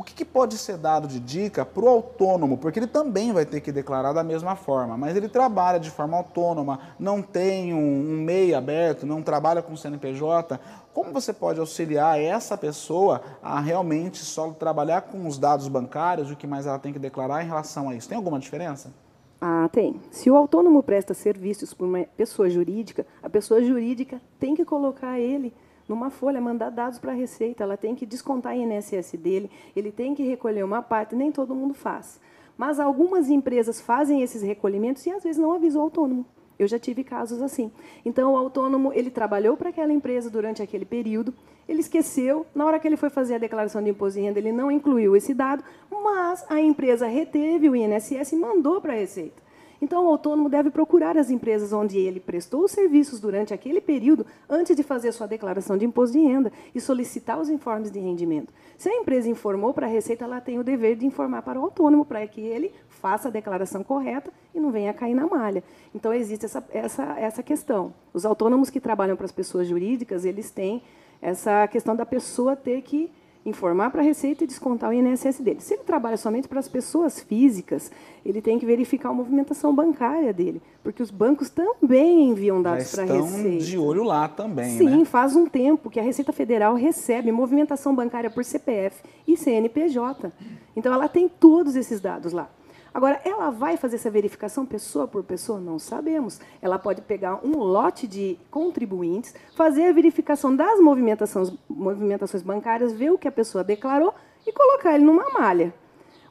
O 0.00 0.02
que, 0.02 0.14
que 0.14 0.24
pode 0.24 0.56
ser 0.56 0.78
dado 0.78 1.06
de 1.06 1.20
dica 1.20 1.62
para 1.62 1.84
o 1.84 1.86
autônomo? 1.86 2.56
Porque 2.56 2.78
ele 2.78 2.86
também 2.86 3.34
vai 3.34 3.44
ter 3.44 3.60
que 3.60 3.70
declarar 3.70 4.14
da 4.14 4.24
mesma 4.24 4.56
forma, 4.56 4.96
mas 4.96 5.14
ele 5.14 5.28
trabalha 5.28 5.78
de 5.78 5.90
forma 5.90 6.16
autônoma, 6.16 6.80
não 6.98 7.20
tem 7.20 7.74
um, 7.74 8.10
um 8.10 8.16
MEI 8.22 8.54
aberto, 8.54 9.04
não 9.04 9.20
trabalha 9.20 9.60
com 9.60 9.76
CNPJ. 9.76 10.58
Como 10.94 11.12
você 11.12 11.34
pode 11.34 11.60
auxiliar 11.60 12.18
essa 12.18 12.56
pessoa 12.56 13.20
a 13.42 13.60
realmente 13.60 14.24
só 14.24 14.50
trabalhar 14.52 15.02
com 15.02 15.26
os 15.26 15.36
dados 15.36 15.68
bancários, 15.68 16.30
o 16.30 16.36
que 16.36 16.46
mais 16.46 16.64
ela 16.64 16.78
tem 16.78 16.94
que 16.94 16.98
declarar 16.98 17.44
em 17.44 17.46
relação 17.46 17.90
a 17.90 17.94
isso? 17.94 18.08
Tem 18.08 18.16
alguma 18.16 18.38
diferença? 18.38 18.90
Ah, 19.38 19.68
tem. 19.70 20.00
Se 20.10 20.30
o 20.30 20.34
autônomo 20.34 20.82
presta 20.82 21.12
serviços 21.12 21.74
por 21.74 21.86
uma 21.86 22.06
pessoa 22.16 22.48
jurídica, 22.48 23.06
a 23.22 23.28
pessoa 23.28 23.62
jurídica 23.62 24.18
tem 24.38 24.54
que 24.54 24.64
colocar 24.64 25.20
ele 25.20 25.52
numa 25.90 26.08
folha, 26.08 26.40
mandar 26.40 26.70
dados 26.70 27.00
para 27.00 27.10
a 27.10 27.14
Receita, 27.14 27.64
ela 27.64 27.76
tem 27.76 27.96
que 27.96 28.06
descontar 28.06 28.52
a 28.52 28.56
INSS 28.56 29.16
dele, 29.18 29.50
ele 29.74 29.90
tem 29.90 30.14
que 30.14 30.22
recolher 30.22 30.62
uma 30.62 30.80
parte, 30.80 31.16
nem 31.16 31.32
todo 31.32 31.52
mundo 31.52 31.74
faz. 31.74 32.20
Mas 32.56 32.78
algumas 32.78 33.28
empresas 33.28 33.80
fazem 33.80 34.22
esses 34.22 34.40
recolhimentos 34.40 35.04
e 35.04 35.10
às 35.10 35.24
vezes 35.24 35.42
não 35.42 35.52
avisam 35.52 35.80
o 35.80 35.84
autônomo. 35.84 36.24
Eu 36.56 36.68
já 36.68 36.78
tive 36.78 37.02
casos 37.02 37.42
assim. 37.42 37.72
Então, 38.04 38.34
o 38.34 38.36
autônomo, 38.36 38.92
ele 38.92 39.10
trabalhou 39.10 39.56
para 39.56 39.70
aquela 39.70 39.92
empresa 39.92 40.30
durante 40.30 40.62
aquele 40.62 40.84
período, 40.84 41.34
ele 41.68 41.80
esqueceu, 41.80 42.46
na 42.54 42.64
hora 42.66 42.78
que 42.78 42.86
ele 42.86 42.96
foi 42.96 43.10
fazer 43.10 43.34
a 43.34 43.38
declaração 43.38 43.82
de 43.82 43.90
imposto 43.90 44.20
de 44.20 44.26
renda, 44.26 44.38
ele 44.38 44.52
não 44.52 44.70
incluiu 44.70 45.16
esse 45.16 45.34
dado, 45.34 45.64
mas 45.90 46.44
a 46.48 46.60
empresa 46.60 47.08
reteve 47.08 47.68
o 47.68 47.74
INSS 47.74 48.32
e 48.32 48.36
mandou 48.36 48.80
para 48.80 48.92
a 48.92 48.96
Receita. 48.96 49.42
Então, 49.80 50.04
o 50.06 50.08
autônomo 50.08 50.48
deve 50.48 50.70
procurar 50.70 51.16
as 51.16 51.30
empresas 51.30 51.72
onde 51.72 51.98
ele 51.98 52.20
prestou 52.20 52.64
os 52.64 52.70
serviços 52.70 53.18
durante 53.18 53.54
aquele 53.54 53.80
período, 53.80 54.26
antes 54.48 54.76
de 54.76 54.82
fazer 54.82 55.10
sua 55.12 55.26
declaração 55.26 55.76
de 55.76 55.86
imposto 55.86 56.18
de 56.18 56.24
renda, 56.24 56.52
e 56.74 56.80
solicitar 56.80 57.40
os 57.40 57.48
informes 57.48 57.90
de 57.90 57.98
rendimento. 57.98 58.52
Se 58.76 58.88
a 58.88 58.94
empresa 58.94 59.28
informou 59.28 59.72
para 59.72 59.86
a 59.86 59.90
Receita, 59.90 60.24
ela 60.24 60.40
tem 60.40 60.58
o 60.58 60.64
dever 60.64 60.96
de 60.96 61.06
informar 61.06 61.42
para 61.42 61.58
o 61.58 61.64
autônomo, 61.64 62.04
para 62.04 62.26
que 62.26 62.40
ele 62.40 62.72
faça 62.88 63.28
a 63.28 63.30
declaração 63.30 63.82
correta 63.82 64.30
e 64.54 64.60
não 64.60 64.70
venha 64.70 64.92
cair 64.92 65.14
na 65.14 65.26
malha. 65.26 65.64
Então, 65.94 66.12
existe 66.12 66.44
essa, 66.44 66.62
essa, 66.70 67.02
essa 67.18 67.42
questão. 67.42 67.94
Os 68.12 68.26
autônomos 68.26 68.68
que 68.68 68.80
trabalham 68.80 69.16
para 69.16 69.26
as 69.26 69.32
pessoas 69.32 69.66
jurídicas, 69.66 70.24
eles 70.24 70.50
têm 70.50 70.82
essa 71.22 71.66
questão 71.68 71.96
da 71.96 72.04
pessoa 72.04 72.54
ter 72.56 72.82
que 72.82 73.10
informar 73.44 73.90
para 73.90 74.00
a 74.00 74.04
Receita 74.04 74.44
e 74.44 74.46
descontar 74.46 74.90
o 74.90 74.92
INSS 74.92 75.40
dele. 75.40 75.60
Se 75.60 75.74
ele 75.74 75.82
trabalha 75.82 76.16
somente 76.16 76.46
para 76.46 76.60
as 76.60 76.68
pessoas 76.68 77.20
físicas, 77.20 77.90
ele 78.24 78.42
tem 78.42 78.58
que 78.58 78.66
verificar 78.66 79.08
a 79.08 79.12
movimentação 79.12 79.74
bancária 79.74 80.32
dele, 80.32 80.60
porque 80.82 81.02
os 81.02 81.10
bancos 81.10 81.48
também 81.48 82.28
enviam 82.28 82.60
dados 82.60 82.90
para 82.90 83.04
a 83.04 83.06
Receita. 83.06 83.64
de 83.64 83.78
olho 83.78 84.04
lá 84.04 84.28
também, 84.28 84.76
Sim, 84.76 84.98
né? 84.98 85.04
faz 85.04 85.34
um 85.34 85.46
tempo 85.46 85.88
que 85.88 85.98
a 85.98 86.02
Receita 86.02 86.32
Federal 86.32 86.74
recebe 86.74 87.32
movimentação 87.32 87.94
bancária 87.94 88.30
por 88.30 88.44
CPF 88.44 89.02
e 89.26 89.36
CNPJ. 89.36 90.30
Então, 90.76 90.92
ela 90.92 91.08
tem 91.08 91.28
todos 91.28 91.76
esses 91.76 92.00
dados 92.00 92.32
lá. 92.32 92.50
Agora, 92.92 93.20
ela 93.24 93.50
vai 93.50 93.76
fazer 93.76 93.96
essa 93.96 94.10
verificação 94.10 94.66
pessoa 94.66 95.06
por 95.06 95.22
pessoa? 95.22 95.60
Não 95.60 95.78
sabemos. 95.78 96.40
Ela 96.60 96.78
pode 96.78 97.02
pegar 97.02 97.40
um 97.44 97.56
lote 97.58 98.06
de 98.06 98.38
contribuintes, 98.50 99.34
fazer 99.56 99.86
a 99.86 99.92
verificação 99.92 100.54
das 100.54 100.80
movimentações, 100.80 101.52
movimentações 101.68 102.42
bancárias, 102.42 102.92
ver 102.92 103.12
o 103.12 103.18
que 103.18 103.28
a 103.28 103.32
pessoa 103.32 103.62
declarou 103.62 104.12
e 104.46 104.52
colocar 104.52 104.94
ele 104.94 105.04
numa 105.04 105.30
malha. 105.30 105.72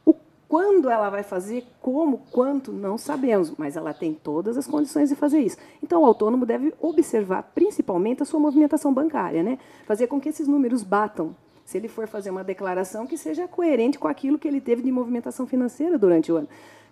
O 0.04 0.14
quando 0.46 0.90
ela 0.90 1.08
vai 1.08 1.22
fazer, 1.22 1.64
como, 1.80 2.18
quanto, 2.30 2.72
não 2.72 2.98
sabemos, 2.98 3.54
mas 3.56 3.76
ela 3.76 3.94
tem 3.94 4.12
todas 4.12 4.58
as 4.58 4.66
condições 4.66 5.08
de 5.08 5.14
fazer 5.14 5.38
isso. 5.38 5.56
Então, 5.82 6.02
o 6.02 6.06
autônomo 6.06 6.44
deve 6.44 6.74
observar 6.80 7.52
principalmente 7.54 8.22
a 8.22 8.26
sua 8.26 8.40
movimentação 8.40 8.92
bancária, 8.92 9.42
né? 9.42 9.58
fazer 9.86 10.08
com 10.08 10.20
que 10.20 10.28
esses 10.28 10.46
números 10.46 10.82
batam 10.82 11.34
se 11.70 11.78
ele 11.78 11.86
for 11.86 12.08
fazer 12.08 12.30
uma 12.30 12.42
declaração 12.42 13.06
que 13.06 13.16
seja 13.16 13.46
coerente 13.46 13.96
com 13.96 14.08
aquilo 14.08 14.36
que 14.36 14.48
ele 14.48 14.60
teve 14.60 14.82
de 14.82 14.90
movimentação 14.90 15.46
financeira 15.46 15.96
durante 15.96 16.32
o 16.32 16.36
ano. 16.36 16.48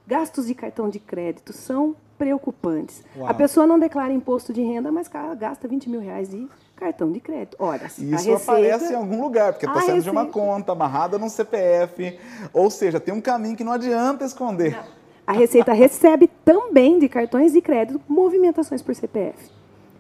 Gastos 0.07 0.47
de 0.47 0.55
cartão 0.55 0.89
de 0.89 1.01
crédito 1.01 1.53
são 1.53 1.97
preocupantes. 2.17 3.03
Uau. 3.17 3.29
A 3.29 3.35
pessoa 3.35 3.67
não 3.67 3.77
declara 3.77 4.13
imposto 4.13 4.53
de 4.53 4.63
renda, 4.63 4.93
mas 4.93 5.11
gasta 5.37 5.67
20 5.67 5.91
mil 5.91 6.01
reais 6.01 6.29
de 6.29 6.47
cartão 6.77 7.11
de 7.11 7.19
crédito. 7.19 7.57
Ora, 7.59 7.87
Isso 7.87 8.05
receita, 8.09 8.41
aparece 8.41 8.93
em 8.93 8.97
algum 8.97 9.21
lugar, 9.21 9.53
porque 9.53 9.67
está 9.67 9.81
saindo 9.81 9.97
receita... 9.97 10.11
de 10.13 10.17
uma 10.17 10.27
conta, 10.27 10.71
amarrada 10.71 11.19
num 11.19 11.29
CPF. 11.29 12.17
Ou 12.53 12.71
seja, 12.71 13.01
tem 13.01 13.13
um 13.13 13.21
caminho 13.21 13.57
que 13.57 13.65
não 13.65 13.73
adianta 13.73 14.25
esconder. 14.25 14.77
Não. 14.77 14.99
A 15.27 15.33
Receita 15.33 15.73
recebe 15.73 16.31
também 16.45 17.01
de 17.01 17.09
cartões 17.09 17.53
de 17.53 17.61
crédito 17.61 18.01
movimentações 18.09 18.81
por 18.81 18.95
CPF. 18.95 19.58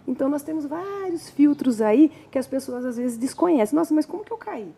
Então, 0.09 0.29
nós 0.29 0.43
temos 0.43 0.65
vários 0.65 1.29
filtros 1.29 1.83
aí 1.83 2.11
que 2.31 2.39
as 2.39 2.47
pessoas 2.47 2.85
às 2.85 2.97
vezes 2.97 3.19
desconhecem. 3.19 3.77
Nossa, 3.77 3.93
mas 3.93 4.07
como 4.07 4.25
que 4.25 4.33
eu 4.33 4.39
caí? 4.39 4.73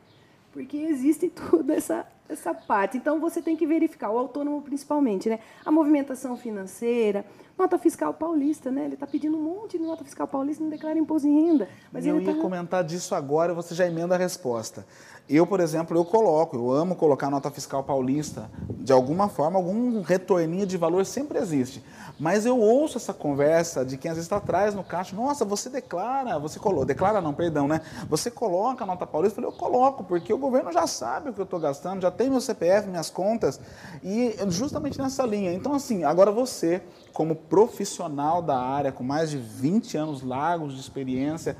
Porque 0.52 0.76
existe 0.76 1.30
toda 1.50 1.72
essa, 1.72 2.04
essa 2.28 2.52
parte. 2.52 2.96
Então, 2.96 3.20
você 3.20 3.40
tem 3.40 3.56
que 3.56 3.64
verificar, 3.64 4.10
o 4.10 4.18
autônomo 4.18 4.60
principalmente, 4.60 5.28
né? 5.28 5.38
a 5.64 5.70
movimentação 5.70 6.36
financeira, 6.36 7.24
nota 7.56 7.78
fiscal 7.78 8.12
paulista. 8.12 8.72
Né? 8.72 8.86
Ele 8.86 8.94
está 8.94 9.06
pedindo 9.06 9.36
um 9.36 9.42
monte 9.42 9.78
de 9.78 9.84
nota 9.84 10.02
fiscal 10.02 10.26
paulista 10.26 10.62
e 10.62 10.64
não 10.64 10.70
declara 10.70 10.98
imposto 10.98 11.28
de 11.28 11.32
renda. 11.32 11.68
Mas 11.92 12.04
eu 12.04 12.20
ia 12.20 12.34
tá... 12.34 12.40
comentar 12.40 12.82
disso 12.82 13.14
agora, 13.14 13.54
você 13.54 13.72
já 13.72 13.86
emenda 13.86 14.16
a 14.16 14.18
resposta. 14.18 14.84
Eu, 15.32 15.46
por 15.46 15.60
exemplo, 15.60 15.96
eu 15.96 16.04
coloco, 16.04 16.56
eu 16.56 16.72
amo 16.72 16.96
colocar 16.96 17.30
nota 17.30 17.52
fiscal 17.52 17.84
paulista. 17.84 18.50
De 18.68 18.92
alguma 18.92 19.28
forma, 19.28 19.60
algum 19.60 20.02
retorninho 20.02 20.66
de 20.66 20.76
valor 20.76 21.06
sempre 21.06 21.38
existe. 21.38 21.84
Mas 22.18 22.44
eu 22.44 22.58
ouço 22.58 22.98
essa 22.98 23.14
conversa 23.14 23.84
de 23.84 23.96
quem 23.96 24.10
às 24.10 24.16
vezes 24.16 24.26
está 24.26 24.38
atrás 24.38 24.74
no 24.74 24.82
caixa. 24.82 25.14
Nossa, 25.14 25.44
você 25.44 25.70
declara, 25.70 26.36
você 26.36 26.58
coloca, 26.58 26.86
declara 26.86 27.20
não, 27.20 27.32
perdão, 27.32 27.68
né? 27.68 27.80
Você 28.08 28.28
coloca 28.28 28.82
a 28.82 28.86
nota 28.86 29.06
paulista? 29.06 29.40
Eu 29.40 29.44
falei, 29.44 29.56
eu 29.56 29.56
coloco, 29.56 30.02
porque 30.02 30.32
o 30.32 30.36
governo 30.36 30.72
já 30.72 30.88
sabe 30.88 31.30
o 31.30 31.32
que 31.32 31.40
eu 31.40 31.44
estou 31.44 31.60
gastando, 31.60 32.02
já 32.02 32.10
tem 32.10 32.28
meu 32.28 32.40
CPF, 32.40 32.88
minhas 32.88 33.08
contas, 33.08 33.60
e 34.02 34.34
justamente 34.48 34.98
nessa 34.98 35.24
linha. 35.24 35.52
Então, 35.52 35.72
assim, 35.72 36.02
agora 36.02 36.32
você, 36.32 36.82
como 37.12 37.36
profissional 37.36 38.42
da 38.42 38.58
área, 38.58 38.90
com 38.90 39.04
mais 39.04 39.30
de 39.30 39.38
20 39.38 39.96
anos 39.96 40.22
largos 40.22 40.74
de 40.74 40.80
experiência, 40.80 41.56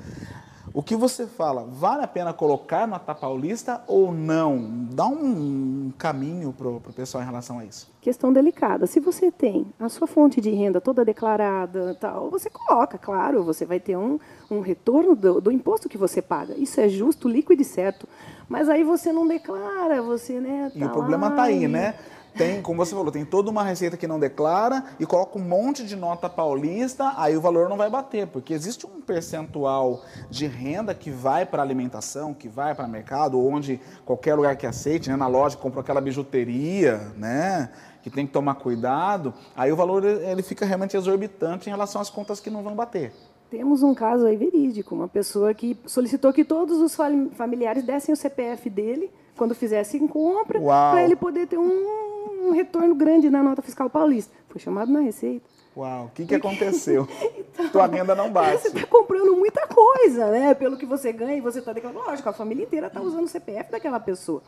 o 0.73 0.81
que 0.81 0.95
você 0.95 1.27
fala, 1.27 1.65
vale 1.69 2.03
a 2.03 2.07
pena 2.07 2.33
colocar 2.33 2.87
nota 2.87 3.13
paulista 3.13 3.81
ou 3.87 4.11
não? 4.11 4.87
Dá 4.91 5.05
um 5.05 5.91
caminho 5.97 6.53
para 6.53 6.67
o 6.67 6.79
pessoal 6.95 7.21
em 7.23 7.25
relação 7.25 7.59
a 7.59 7.65
isso. 7.65 7.91
Questão 7.99 8.31
delicada. 8.31 8.87
Se 8.87 8.99
você 8.99 9.31
tem 9.31 9.67
a 9.79 9.89
sua 9.89 10.07
fonte 10.07 10.39
de 10.39 10.49
renda 10.49 10.79
toda 10.79 11.03
declarada, 11.03 11.95
tal, 11.99 12.29
você 12.29 12.49
coloca, 12.49 12.97
claro, 12.97 13.43
você 13.43 13.65
vai 13.65 13.79
ter 13.79 13.97
um, 13.97 14.19
um 14.49 14.61
retorno 14.61 15.15
do, 15.15 15.41
do 15.41 15.51
imposto 15.51 15.89
que 15.89 15.97
você 15.97 16.21
paga. 16.21 16.55
Isso 16.57 16.79
é 16.79 16.87
justo, 16.87 17.27
líquido 17.27 17.61
e 17.61 17.65
certo. 17.65 18.07
Mas 18.47 18.69
aí 18.69 18.83
você 18.83 19.11
não 19.11 19.27
declara, 19.27 20.01
você, 20.01 20.39
né? 20.39 20.71
Tá 20.73 20.79
e 20.79 20.83
o 20.83 20.87
tá 20.87 20.93
problema 20.93 21.27
está 21.29 21.43
aí, 21.43 21.67
né? 21.67 21.95
Tem, 22.35 22.61
como 22.61 22.83
você 22.83 22.95
falou, 22.95 23.11
tem 23.11 23.25
toda 23.25 23.49
uma 23.49 23.63
receita 23.63 23.97
que 23.97 24.07
não 24.07 24.19
declara 24.19 24.83
e 24.99 25.05
coloca 25.05 25.37
um 25.37 25.41
monte 25.41 25.85
de 25.85 25.95
nota 25.95 26.29
paulista, 26.29 27.13
aí 27.17 27.35
o 27.35 27.41
valor 27.41 27.67
não 27.67 27.77
vai 27.77 27.89
bater, 27.89 28.27
porque 28.27 28.53
existe 28.53 28.85
um 28.85 29.01
percentual 29.01 30.01
de 30.29 30.47
renda 30.47 30.93
que 30.93 31.11
vai 31.11 31.45
para 31.45 31.61
alimentação, 31.61 32.33
que 32.33 32.47
vai 32.47 32.73
para 32.73 32.87
mercado, 32.87 33.39
onde 33.39 33.79
qualquer 34.05 34.35
lugar 34.35 34.55
que 34.55 34.65
aceite, 34.65 35.09
né, 35.09 35.15
na 35.15 35.27
loja 35.27 35.57
compra 35.57 35.81
aquela 35.81 36.01
bijuteria, 36.01 37.11
né, 37.17 37.69
que 38.01 38.09
tem 38.09 38.25
que 38.25 38.33
tomar 38.33 38.55
cuidado, 38.55 39.33
aí 39.55 39.71
o 39.71 39.75
valor 39.75 40.03
ele 40.03 40.41
fica 40.41 40.65
realmente 40.65 40.97
exorbitante 40.97 41.69
em 41.69 41.71
relação 41.71 42.01
às 42.01 42.09
contas 42.09 42.39
que 42.39 42.49
não 42.49 42.63
vão 42.63 42.75
bater. 42.75 43.13
Temos 43.49 43.83
um 43.83 43.93
caso 43.93 44.25
aí 44.25 44.37
verídico, 44.37 44.95
uma 44.95 45.09
pessoa 45.09 45.53
que 45.53 45.77
solicitou 45.85 46.31
que 46.31 46.45
todos 46.45 46.77
os 46.79 46.95
familiares 47.33 47.83
dessem 47.83 48.13
o 48.13 48.15
CPF 48.15 48.69
dele 48.69 49.11
quando 49.41 49.55
fizessem 49.55 50.07
compra, 50.07 50.61
para 50.61 51.03
ele 51.03 51.15
poder 51.15 51.47
ter 51.47 51.57
um 51.57 52.11
um 52.41 52.51
retorno 52.51 52.93
grande 52.93 53.29
na 53.29 53.41
nota 53.41 53.61
fiscal 53.61 53.89
paulista. 53.89 54.33
Foi 54.49 54.59
chamado 54.59 54.91
na 54.91 54.99
Receita. 54.99 55.47
Uau, 55.75 56.05
o 56.05 56.09
que, 56.09 56.25
que 56.25 56.35
aconteceu? 56.35 57.07
então, 57.37 57.69
Tua 57.69 57.87
renda 57.87 58.13
não 58.13 58.29
bate. 58.29 58.61
Você 58.61 58.67
está 58.67 58.85
comprando 58.85 59.35
muita 59.35 59.65
coisa, 59.67 60.29
né? 60.29 60.53
Pelo 60.53 60.77
que 60.77 60.85
você 60.85 61.13
ganha 61.13 61.37
e 61.37 61.41
você 61.41 61.59
está 61.59 61.71
declarando. 61.71 62.03
Lógico, 62.05 62.29
a 62.29 62.33
família 62.33 62.63
inteira 62.63 62.87
está 62.87 63.01
usando 63.01 63.23
o 63.23 63.27
CPF 63.27 63.71
daquela 63.71 63.99
pessoa. 63.99 64.43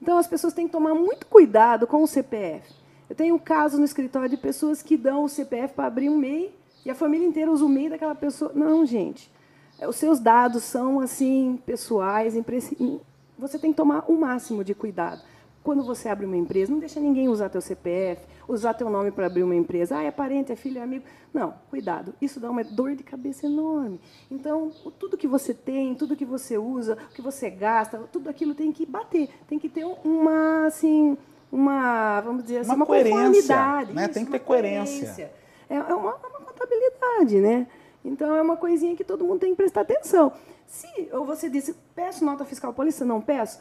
Então, 0.00 0.16
as 0.16 0.26
pessoas 0.26 0.54
têm 0.54 0.66
que 0.66 0.72
tomar 0.72 0.94
muito 0.94 1.26
cuidado 1.26 1.86
com 1.86 2.02
o 2.02 2.06
CPF. 2.06 2.72
Eu 3.08 3.16
tenho 3.16 3.38
casos 3.38 3.78
no 3.78 3.84
escritório 3.84 4.28
de 4.28 4.36
pessoas 4.36 4.80
que 4.80 4.96
dão 4.96 5.24
o 5.24 5.28
CPF 5.28 5.74
para 5.74 5.86
abrir 5.86 6.08
um 6.08 6.16
MEI 6.16 6.54
e 6.86 6.90
a 6.90 6.94
família 6.94 7.26
inteira 7.26 7.50
usa 7.50 7.64
o 7.64 7.68
MEI 7.68 7.90
daquela 7.90 8.14
pessoa. 8.14 8.52
Não, 8.54 8.86
gente. 8.86 9.30
Os 9.86 9.96
seus 9.96 10.20
dados 10.20 10.62
são, 10.62 11.00
assim, 11.00 11.58
pessoais. 11.66 12.36
Você 13.40 13.58
tem 13.58 13.72
que 13.72 13.76
tomar 13.76 14.04
o 14.08 14.16
máximo 14.16 14.62
de 14.62 14.74
cuidado 14.74 15.22
quando 15.62 15.82
você 15.84 16.08
abre 16.08 16.24
uma 16.24 16.36
empresa, 16.36 16.72
não 16.72 16.78
deixa 16.78 16.98
ninguém 16.98 17.28
usar 17.28 17.48
teu 17.48 17.60
CPF, 17.60 18.26
usar 18.48 18.74
teu 18.74 18.88
nome 18.88 19.10
para 19.10 19.26
abrir 19.26 19.42
uma 19.42 19.54
empresa. 19.54 19.98
Ah, 19.98 20.02
é 20.02 20.10
parente, 20.10 20.50
é 20.50 20.56
filho, 20.56 20.78
é 20.78 20.82
amigo. 20.82 21.04
Não, 21.34 21.54
cuidado. 21.68 22.14
Isso 22.20 22.40
dá 22.40 22.50
uma 22.50 22.64
dor 22.64 22.96
de 22.96 23.02
cabeça 23.02 23.46
enorme. 23.46 24.00
Então, 24.30 24.70
tudo 24.98 25.18
que 25.18 25.26
você 25.26 25.52
tem, 25.52 25.94
tudo 25.94 26.16
que 26.16 26.24
você 26.24 26.56
usa, 26.56 26.96
o 27.10 27.14
que 27.14 27.20
você 27.20 27.50
gasta, 27.50 27.98
tudo 28.10 28.30
aquilo 28.30 28.54
tem 28.54 28.72
que 28.72 28.86
bater. 28.86 29.28
Tem 29.46 29.58
que 29.58 29.68
ter 29.68 29.84
uma, 29.84 30.66
assim, 30.66 31.16
uma, 31.52 32.20
vamos 32.22 32.44
dizer 32.44 32.58
assim, 32.58 32.70
uma, 32.70 32.76
uma 32.76 32.86
coerência, 32.86 33.84
né? 33.92 34.04
Isso, 34.04 34.14
tem 34.14 34.24
que 34.24 34.30
ter 34.30 34.38
coerência. 34.40 35.00
coerência. 35.00 35.32
É, 35.68 35.76
é 35.76 35.94
uma, 35.94 36.10
é 36.10 36.26
uma 36.26 36.40
contabilidade, 36.40 37.38
né? 37.38 37.66
Então, 38.02 38.34
é 38.34 38.40
uma 38.40 38.56
coisinha 38.56 38.96
que 38.96 39.04
todo 39.04 39.24
mundo 39.26 39.40
tem 39.40 39.50
que 39.50 39.56
prestar 39.56 39.82
atenção. 39.82 40.32
Se 40.70 41.10
ou 41.12 41.26
você 41.26 41.50
disse, 41.50 41.74
peço 41.96 42.24
nota 42.24 42.44
fiscal 42.44 42.72
paulista, 42.72 43.04
não 43.04 43.20
peço, 43.20 43.58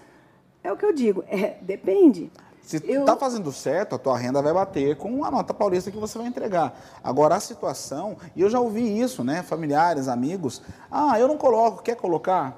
é 0.63 0.71
o 0.71 0.77
que 0.77 0.85
eu 0.85 0.93
digo, 0.93 1.23
é, 1.27 1.57
depende. 1.59 2.31
Se 2.61 2.77
está 2.77 3.17
fazendo 3.17 3.51
certo, 3.51 3.95
a 3.95 3.97
tua 3.97 4.15
renda 4.15 4.43
vai 4.43 4.53
bater 4.53 4.95
com 4.95 5.25
a 5.25 5.31
nota 5.31 5.51
paulista 5.51 5.89
que 5.89 5.97
você 5.97 6.19
vai 6.19 6.27
entregar. 6.27 6.79
Agora, 7.03 7.35
a 7.35 7.39
situação, 7.39 8.15
e 8.35 8.41
eu 8.41 8.49
já 8.49 8.59
ouvi 8.59 9.01
isso, 9.01 9.23
né? 9.23 9.41
Familiares, 9.41 10.07
amigos. 10.07 10.61
Ah, 10.91 11.19
eu 11.19 11.27
não 11.27 11.35
coloco, 11.35 11.81
quer 11.81 11.95
colocar? 11.95 12.55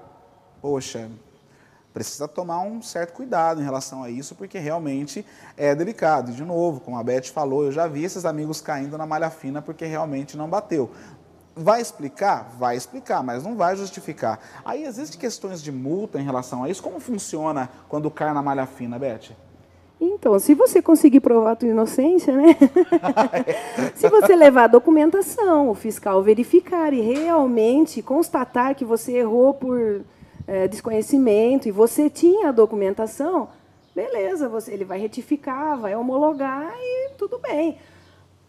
Poxa, 0.61 1.09
precisa 1.93 2.27
tomar 2.27 2.59
um 2.59 2.81
certo 2.81 3.13
cuidado 3.13 3.61
em 3.61 3.63
relação 3.63 4.03
a 4.03 4.09
isso, 4.09 4.35
porque 4.35 4.59
realmente 4.59 5.25
é 5.55 5.73
delicado. 5.73 6.31
E, 6.31 6.33
de 6.33 6.43
novo, 6.43 6.81
como 6.81 6.97
a 6.97 7.03
Beth 7.03 7.27
falou, 7.33 7.63
eu 7.63 7.71
já 7.71 7.87
vi 7.87 8.03
esses 8.03 8.25
amigos 8.25 8.59
caindo 8.59 8.97
na 8.97 9.05
malha 9.05 9.29
fina 9.29 9.61
porque 9.61 9.85
realmente 9.85 10.35
não 10.35 10.49
bateu. 10.49 10.91
Vai 11.55 11.81
explicar? 11.81 12.49
Vai 12.57 12.77
explicar, 12.77 13.21
mas 13.21 13.43
não 13.43 13.55
vai 13.55 13.75
justificar. 13.75 14.39
Aí 14.63 14.83
existem 14.83 15.19
questões 15.19 15.61
de 15.61 15.71
multa 15.71 16.19
em 16.19 16.23
relação 16.23 16.63
a 16.63 16.69
isso. 16.69 16.81
Como 16.81 16.99
funciona 16.99 17.69
quando 17.89 18.09
cai 18.09 18.33
na 18.33 18.41
malha 18.41 18.65
fina, 18.65 18.97
Beth? 18.97 19.31
Então, 19.99 20.39
se 20.39 20.55
você 20.55 20.81
conseguir 20.81 21.19
provar 21.19 21.51
a 21.51 21.55
tua 21.55 21.69
inocência, 21.69 22.35
né? 22.35 22.57
se 23.93 24.09
você 24.09 24.35
levar 24.35 24.63
a 24.63 24.67
documentação, 24.67 25.69
o 25.69 25.75
fiscal 25.75 26.23
verificar 26.23 26.91
e 26.91 27.01
realmente 27.01 28.01
constatar 28.01 28.73
que 28.73 28.83
você 28.83 29.17
errou 29.17 29.53
por 29.53 30.01
é, 30.47 30.67
desconhecimento 30.67 31.67
e 31.67 31.71
você 31.71 32.09
tinha 32.09 32.49
a 32.49 32.51
documentação, 32.51 33.49
beleza, 33.93 34.49
você, 34.49 34.73
ele 34.73 34.85
vai 34.85 34.99
retificar, 34.99 35.77
vai 35.77 35.95
homologar 35.95 36.73
e 36.79 37.09
tudo 37.15 37.37
bem. 37.37 37.77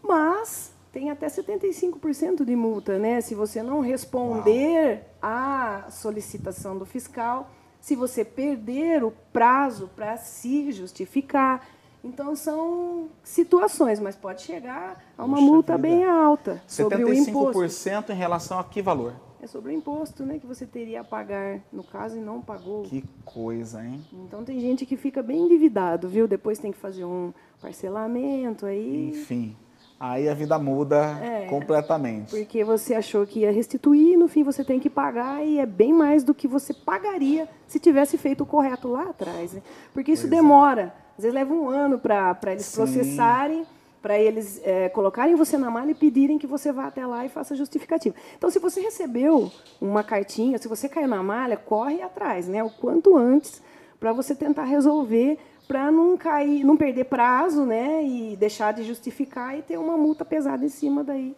Mas 0.02 0.71
tem 0.92 1.10
até 1.10 1.26
75% 1.26 2.44
de 2.44 2.54
multa, 2.54 2.98
né? 2.98 3.20
Se 3.22 3.34
você 3.34 3.62
não 3.62 3.80
responder 3.80 5.00
à 5.22 5.86
solicitação 5.90 6.76
do 6.76 6.84
fiscal, 6.84 7.50
se 7.80 7.96
você 7.96 8.24
perder 8.24 9.02
o 9.02 9.10
prazo 9.32 9.90
para 9.96 10.18
se 10.18 10.70
justificar. 10.70 11.66
Então 12.04 12.36
são 12.36 13.08
situações, 13.22 13.98
mas 14.00 14.14
pode 14.16 14.42
chegar 14.42 15.02
a 15.16 15.24
uma 15.24 15.36
Puxa 15.36 15.46
multa 15.46 15.76
vida. 15.76 15.88
bem 15.88 16.04
alta 16.04 16.62
sobre 16.66 17.02
o 17.04 17.12
imposto. 17.12 17.58
75% 17.60 18.10
em 18.10 18.16
relação 18.16 18.58
a 18.58 18.64
que 18.64 18.82
valor? 18.82 19.14
É 19.40 19.46
sobre 19.46 19.72
o 19.72 19.74
imposto, 19.74 20.24
né, 20.24 20.38
que 20.38 20.46
você 20.46 20.64
teria 20.66 21.00
a 21.00 21.04
pagar 21.04 21.60
no 21.72 21.82
caso 21.82 22.16
e 22.16 22.20
não 22.20 22.40
pagou. 22.40 22.82
Que 22.82 23.02
coisa, 23.24 23.84
hein? 23.84 24.00
Então 24.12 24.44
tem 24.44 24.60
gente 24.60 24.84
que 24.86 24.96
fica 24.96 25.20
bem 25.22 25.46
endividado, 25.46 26.08
viu? 26.08 26.28
Depois 26.28 26.58
tem 26.60 26.70
que 26.70 26.78
fazer 26.78 27.04
um 27.04 27.32
parcelamento 27.60 28.66
aí. 28.66 29.10
Enfim 29.10 29.56
aí 30.02 30.28
a 30.28 30.34
vida 30.34 30.58
muda 30.58 31.16
é, 31.22 31.46
completamente. 31.46 32.30
Porque 32.30 32.64
você 32.64 32.92
achou 32.92 33.24
que 33.24 33.40
ia 33.40 33.52
restituir, 33.52 34.18
no 34.18 34.26
fim 34.26 34.42
você 34.42 34.64
tem 34.64 34.80
que 34.80 34.90
pagar 34.90 35.46
e 35.46 35.60
é 35.60 35.66
bem 35.66 35.92
mais 35.92 36.24
do 36.24 36.34
que 36.34 36.48
você 36.48 36.74
pagaria 36.74 37.48
se 37.68 37.78
tivesse 37.78 38.18
feito 38.18 38.42
o 38.42 38.46
correto 38.46 38.88
lá 38.88 39.04
atrás. 39.04 39.52
Né? 39.52 39.62
Porque 39.94 40.10
isso 40.10 40.22
pois 40.22 40.32
é. 40.32 40.36
demora. 40.36 40.82
É. 40.82 41.02
Às 41.16 41.22
vezes 41.22 41.34
leva 41.34 41.54
um 41.54 41.68
ano 41.68 42.00
para 42.00 42.36
eles 42.46 42.64
Sim. 42.64 42.76
processarem, 42.76 43.64
para 44.02 44.18
eles 44.18 44.60
é, 44.64 44.88
colocarem 44.88 45.36
você 45.36 45.56
na 45.56 45.70
malha 45.70 45.92
e 45.92 45.94
pedirem 45.94 46.36
que 46.36 46.48
você 46.48 46.72
vá 46.72 46.86
até 46.86 47.06
lá 47.06 47.24
e 47.24 47.28
faça 47.28 47.54
justificativa. 47.54 48.16
Então, 48.36 48.50
se 48.50 48.58
você 48.58 48.80
recebeu 48.80 49.52
uma 49.80 50.02
cartinha, 50.02 50.58
se 50.58 50.66
você 50.66 50.88
caiu 50.88 51.06
na 51.06 51.22
malha, 51.22 51.56
corre 51.56 52.02
atrás, 52.02 52.48
né? 52.48 52.64
O 52.64 52.70
quanto 52.70 53.16
antes, 53.16 53.62
para 54.00 54.12
você 54.12 54.34
tentar 54.34 54.64
resolver 54.64 55.38
para 55.66 55.90
não 55.90 56.16
cair, 56.16 56.64
não 56.64 56.76
perder 56.76 57.04
prazo, 57.04 57.64
né, 57.64 58.04
e 58.04 58.36
deixar 58.36 58.72
de 58.72 58.82
justificar 58.82 59.58
e 59.58 59.62
ter 59.62 59.78
uma 59.78 59.96
multa 59.96 60.24
pesada 60.24 60.64
em 60.64 60.68
cima 60.68 61.02
daí 61.02 61.34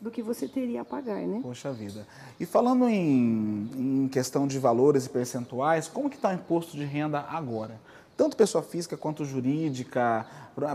do 0.00 0.10
que 0.10 0.22
você 0.22 0.46
teria 0.46 0.82
a 0.82 0.84
pagar, 0.84 1.20
né? 1.20 1.40
Poxa 1.42 1.72
vida. 1.72 2.06
E 2.38 2.44
falando 2.44 2.86
em, 2.88 3.70
em 3.76 4.08
questão 4.08 4.46
de 4.46 4.58
valores 4.58 5.06
e 5.06 5.08
percentuais, 5.08 5.88
como 5.88 6.10
que 6.10 6.16
está 6.16 6.30
o 6.30 6.34
imposto 6.34 6.76
de 6.76 6.84
renda 6.84 7.20
agora? 7.30 7.80
Tanto 8.16 8.36
pessoa 8.36 8.62
física 8.62 8.96
quanto 8.96 9.24
jurídica, 9.24 10.26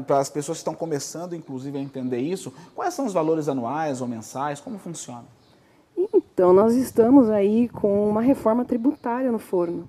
para 0.05 0.19
as 0.19 0.29
pessoas 0.29 0.57
que 0.57 0.61
estão 0.61 0.75
começando, 0.75 1.35
inclusive, 1.35 1.77
a 1.77 1.81
entender 1.81 2.19
isso, 2.19 2.53
quais 2.75 2.93
são 2.93 3.05
os 3.05 3.13
valores 3.13 3.47
anuais 3.47 4.01
ou 4.01 4.07
mensais? 4.07 4.59
Como 4.59 4.77
funciona? 4.77 5.25
Então, 6.13 6.53
nós 6.53 6.75
estamos 6.75 7.29
aí 7.29 7.67
com 7.67 8.09
uma 8.09 8.21
reforma 8.21 8.63
tributária 8.63 9.31
no 9.31 9.39
forno 9.39 9.87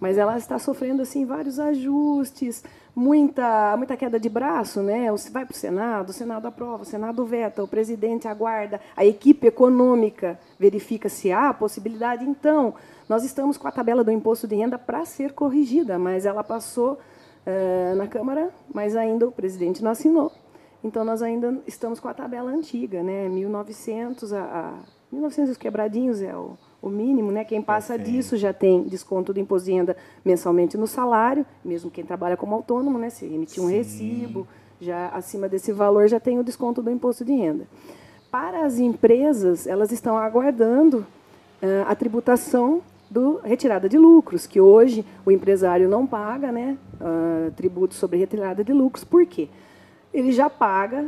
mas 0.00 0.16
ela 0.16 0.38
está 0.38 0.58
sofrendo 0.58 1.02
assim 1.02 1.26
vários 1.26 1.60
ajustes, 1.60 2.64
muita 2.96 3.76
muita 3.76 3.96
queda 3.96 4.18
de 4.18 4.28
braço, 4.28 4.80
né? 4.82 5.08
Vai 5.30 5.44
para 5.44 5.54
o 5.54 5.56
Senado, 5.56 6.08
o 6.08 6.12
Senado 6.12 6.46
aprova, 6.46 6.82
o 6.82 6.86
Senado 6.86 7.24
veta, 7.26 7.62
o 7.62 7.68
presidente 7.68 8.26
aguarda, 8.26 8.80
a 8.96 9.04
equipe 9.04 9.46
econômica 9.46 10.40
verifica 10.58 11.08
se 11.08 11.30
há 11.30 11.52
possibilidade. 11.52 12.24
Então, 12.24 12.74
nós 13.08 13.22
estamos 13.24 13.58
com 13.58 13.68
a 13.68 13.72
tabela 13.72 14.02
do 14.02 14.10
imposto 14.10 14.48
de 14.48 14.56
renda 14.56 14.78
para 14.78 15.04
ser 15.04 15.32
corrigida, 15.32 15.98
mas 15.98 16.24
ela 16.24 16.42
passou 16.42 16.94
uh, 16.94 17.94
na 17.96 18.06
Câmara, 18.06 18.50
mas 18.72 18.96
ainda 18.96 19.28
o 19.28 19.32
presidente 19.32 19.84
não 19.84 19.90
assinou. 19.90 20.32
Então, 20.82 21.04
nós 21.04 21.20
ainda 21.20 21.60
estamos 21.66 22.00
com 22.00 22.08
a 22.08 22.14
tabela 22.14 22.50
antiga, 22.50 23.02
né? 23.02 23.28
1900 23.28 24.32
a, 24.32 24.42
a 24.42 24.74
1900 25.12 25.56
quebradinhos 25.58 26.22
é 26.22 26.34
o 26.34 26.56
o 26.82 26.88
mínimo, 26.88 27.30
né? 27.30 27.44
Quem 27.44 27.60
passa 27.60 27.94
Perfeito. 27.94 28.16
disso 28.16 28.36
já 28.36 28.52
tem 28.52 28.82
desconto 28.84 29.32
do 29.32 29.40
imposto 29.40 29.66
de 29.66 29.72
renda 29.72 29.96
mensalmente 30.24 30.76
no 30.76 30.86
salário, 30.86 31.44
mesmo 31.64 31.90
quem 31.90 32.04
trabalha 32.04 32.36
como 32.36 32.54
autônomo, 32.54 32.98
né? 32.98 33.10
Se 33.10 33.24
emitir 33.26 33.62
um 33.62 33.68
Sim. 33.68 33.76
recibo, 33.76 34.46
já 34.80 35.08
acima 35.08 35.48
desse 35.48 35.72
valor 35.72 36.08
já 36.08 36.18
tem 36.18 36.38
o 36.38 36.44
desconto 36.44 36.82
do 36.82 36.90
imposto 36.90 37.24
de 37.24 37.32
renda. 37.32 37.66
Para 38.30 38.64
as 38.64 38.78
empresas, 38.78 39.66
elas 39.66 39.92
estão 39.92 40.16
aguardando 40.16 40.98
uh, 40.98 41.86
a 41.86 41.94
tributação 41.94 42.80
do 43.10 43.40
retirada 43.42 43.88
de 43.88 43.98
lucros, 43.98 44.46
que 44.46 44.60
hoje 44.60 45.04
o 45.26 45.32
empresário 45.32 45.88
não 45.88 46.06
paga, 46.06 46.52
né? 46.52 46.78
Uh, 46.94 47.50
tributo 47.52 47.94
sobre 47.94 48.18
retirada 48.18 48.62
de 48.62 48.72
lucros. 48.72 49.04
Por 49.04 49.26
quê? 49.26 49.48
Ele 50.14 50.32
já 50.32 50.48
paga 50.48 51.06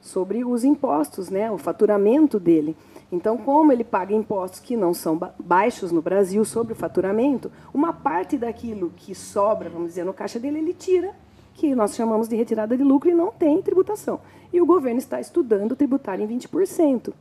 sobre 0.00 0.44
os 0.44 0.64
impostos, 0.64 1.30
né? 1.30 1.50
O 1.50 1.56
faturamento 1.56 2.38
dele. 2.40 2.76
Então, 3.14 3.36
como 3.36 3.72
ele 3.72 3.84
paga 3.84 4.12
impostos 4.12 4.60
que 4.60 4.76
não 4.76 4.92
são 4.92 5.18
baixos 5.38 5.92
no 5.92 6.02
Brasil 6.02 6.44
sobre 6.44 6.72
o 6.72 6.76
faturamento, 6.76 7.50
uma 7.72 7.92
parte 7.92 8.36
daquilo 8.36 8.92
que 8.96 9.14
sobra, 9.14 9.70
vamos 9.70 9.88
dizer, 9.88 10.04
no 10.04 10.12
caixa 10.12 10.40
dele, 10.40 10.58
ele 10.58 10.74
tira, 10.74 11.14
que 11.54 11.74
nós 11.74 11.94
chamamos 11.94 12.28
de 12.28 12.36
retirada 12.36 12.76
de 12.76 12.82
lucro 12.82 13.08
e 13.08 13.14
não 13.14 13.30
tem 13.30 13.62
tributação. 13.62 14.20
E 14.52 14.60
o 14.60 14.66
governo 14.66 14.98
está 14.98 15.20
estudando 15.20 15.76
tributar 15.76 16.20
em 16.20 16.26
20%. 16.26 17.12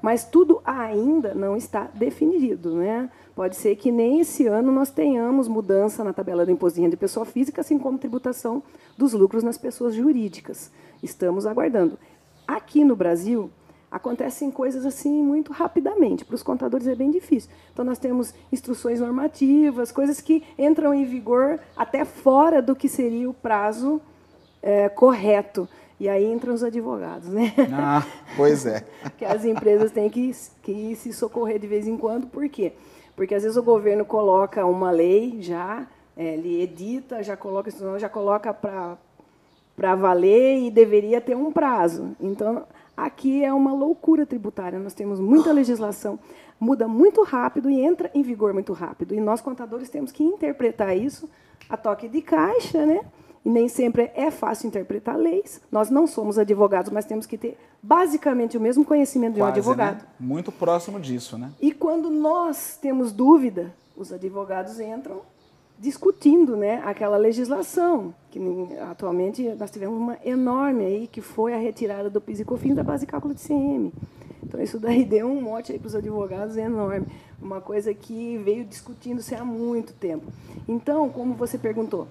Mas 0.00 0.24
tudo 0.24 0.60
ainda 0.64 1.34
não 1.34 1.56
está 1.56 1.88
definido. 1.94 2.74
Né? 2.74 3.10
Pode 3.34 3.56
ser 3.56 3.74
que 3.76 3.90
nem 3.90 4.20
esse 4.20 4.46
ano 4.46 4.70
nós 4.70 4.90
tenhamos 4.90 5.48
mudança 5.48 6.04
na 6.04 6.12
tabela 6.12 6.44
do 6.44 6.52
imposto 6.52 6.76
de 6.76 6.82
renda 6.82 6.92
de 6.92 6.96
pessoa 6.98 7.26
física, 7.26 7.62
assim 7.62 7.78
como 7.78 7.98
tributação 7.98 8.62
dos 8.96 9.12
lucros 9.12 9.42
nas 9.42 9.58
pessoas 9.58 9.94
jurídicas. 9.94 10.70
Estamos 11.02 11.46
aguardando. 11.46 11.98
Aqui 12.46 12.84
no 12.84 12.94
Brasil, 12.94 13.50
acontecem 13.90 14.50
coisas 14.50 14.84
assim 14.84 15.22
muito 15.22 15.52
rapidamente. 15.52 16.24
Para 16.24 16.34
os 16.34 16.42
contadores 16.42 16.86
é 16.86 16.94
bem 16.94 17.10
difícil. 17.10 17.50
Então 17.72 17.84
nós 17.84 17.98
temos 17.98 18.34
instruções 18.52 19.00
normativas, 19.00 19.90
coisas 19.90 20.20
que 20.20 20.42
entram 20.58 20.92
em 20.92 21.04
vigor 21.04 21.58
até 21.76 22.04
fora 22.04 22.60
do 22.60 22.76
que 22.76 22.88
seria 22.88 23.28
o 23.28 23.34
prazo 23.34 24.00
é, 24.62 24.88
correto. 24.88 25.68
E 26.00 26.08
aí 26.08 26.24
entram 26.30 26.54
os 26.54 26.62
advogados, 26.62 27.28
né? 27.28 27.52
Ah, 27.72 28.06
pois 28.36 28.64
é. 28.66 28.84
que 29.18 29.24
as 29.24 29.44
empresas 29.44 29.90
têm 29.90 30.08
que, 30.08 30.32
que 30.62 30.94
se 30.94 31.12
socorrer 31.12 31.58
de 31.58 31.66
vez 31.66 31.88
em 31.88 31.96
quando. 31.96 32.28
Por 32.28 32.48
quê? 32.48 32.72
Porque 33.16 33.34
às 33.34 33.42
vezes 33.42 33.56
o 33.56 33.62
governo 33.62 34.04
coloca 34.04 34.64
uma 34.64 34.92
lei 34.92 35.38
já, 35.40 35.88
é, 36.16 36.34
ele 36.34 36.62
edita, 36.62 37.20
já 37.22 37.36
coloca, 37.36 37.70
já 37.98 38.08
coloca 38.08 38.54
para 38.54 38.96
para 39.78 39.94
valer 39.94 40.58
e 40.58 40.72
deveria 40.72 41.20
ter 41.20 41.36
um 41.36 41.52
prazo. 41.52 42.16
Então, 42.20 42.64
Aqui 42.98 43.44
é 43.44 43.52
uma 43.52 43.72
loucura 43.72 44.26
tributária. 44.26 44.76
Nós 44.76 44.92
temos 44.92 45.20
muita 45.20 45.52
legislação, 45.52 46.18
muda 46.58 46.88
muito 46.88 47.22
rápido 47.22 47.70
e 47.70 47.80
entra 47.80 48.10
em 48.12 48.22
vigor 48.22 48.52
muito 48.52 48.72
rápido. 48.72 49.14
E 49.14 49.20
nós, 49.20 49.40
contadores, 49.40 49.88
temos 49.88 50.10
que 50.10 50.24
interpretar 50.24 50.96
isso 50.96 51.30
a 51.70 51.76
toque 51.76 52.08
de 52.08 52.20
caixa, 52.20 52.84
né? 52.84 53.02
E 53.44 53.48
nem 53.48 53.68
sempre 53.68 54.10
é 54.16 54.32
fácil 54.32 54.66
interpretar 54.66 55.16
leis. 55.16 55.60
Nós 55.70 55.90
não 55.90 56.08
somos 56.08 56.40
advogados, 56.40 56.90
mas 56.90 57.04
temos 57.04 57.24
que 57.24 57.38
ter 57.38 57.56
basicamente 57.80 58.56
o 58.56 58.60
mesmo 58.60 58.84
conhecimento 58.84 59.34
de 59.34 59.40
um 59.40 59.44
Quase, 59.44 59.60
advogado. 59.60 60.02
Né? 60.02 60.08
Muito 60.18 60.50
próximo 60.50 60.98
disso, 60.98 61.38
né? 61.38 61.52
E 61.60 61.70
quando 61.70 62.10
nós 62.10 62.76
temos 62.82 63.12
dúvida, 63.12 63.72
os 63.96 64.12
advogados 64.12 64.80
entram 64.80 65.20
discutindo 65.78 66.56
né, 66.56 66.82
aquela 66.84 67.16
legislação, 67.16 68.12
que 68.30 68.40
atualmente 68.90 69.48
nós 69.58 69.70
tivemos 69.70 69.96
uma 69.96 70.18
enorme 70.24 70.84
aí, 70.84 71.06
que 71.06 71.20
foi 71.20 71.54
a 71.54 71.58
retirada 71.58 72.10
do 72.10 72.20
PIS 72.20 72.40
e 72.40 72.44
COFINS 72.44 72.74
da 72.74 72.82
base 72.82 73.06
de 73.06 73.10
cálculo 73.10 73.34
de 73.34 73.40
CM. 73.40 73.92
Então, 74.42 74.60
isso 74.60 74.78
daí 74.78 75.04
deu 75.06 75.26
um 75.26 75.40
mote 75.40 75.78
para 75.78 75.86
os 75.86 75.94
advogados 75.94 76.56
enorme, 76.56 77.06
uma 77.40 77.60
coisa 77.60 77.94
que 77.94 78.36
veio 78.38 78.64
discutindo-se 78.64 79.34
há 79.34 79.44
muito 79.44 79.92
tempo. 79.92 80.26
Então, 80.66 81.08
como 81.08 81.34
você 81.34 81.56
perguntou, 81.56 82.08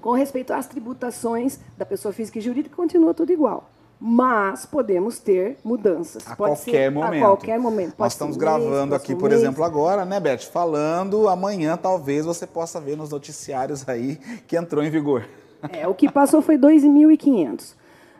com 0.00 0.12
respeito 0.12 0.52
às 0.52 0.66
tributações 0.66 1.58
da 1.78 1.86
pessoa 1.86 2.12
física 2.12 2.38
e 2.38 2.42
jurídica, 2.42 2.76
continua 2.76 3.14
tudo 3.14 3.32
igual 3.32 3.71
mas 4.04 4.66
podemos 4.66 5.20
ter 5.20 5.58
mudanças. 5.62 6.26
A 6.26 6.34
Pode 6.34 6.56
qualquer 6.56 6.86
ser, 6.86 6.90
momento. 6.90 7.22
A 7.22 7.26
qualquer 7.28 7.60
momento. 7.60 7.90
Pode 7.90 8.00
Nós 8.00 8.12
estamos 8.14 8.36
gravando 8.36 8.90
mês, 8.90 9.00
aqui, 9.00 9.14
por 9.14 9.30
mês. 9.30 9.40
exemplo, 9.40 9.62
agora, 9.62 10.04
né, 10.04 10.18
Beth? 10.18 10.40
Falando, 10.40 11.28
amanhã 11.28 11.76
talvez 11.76 12.26
você 12.26 12.44
possa 12.44 12.80
ver 12.80 12.96
nos 12.96 13.10
noticiários 13.10 13.88
aí 13.88 14.16
que 14.48 14.56
entrou 14.56 14.82
em 14.82 14.90
vigor. 14.90 15.24
É, 15.72 15.86
o 15.86 15.94
que 15.94 16.10
passou 16.10 16.42
foi 16.42 16.58
2.500. 16.58 17.74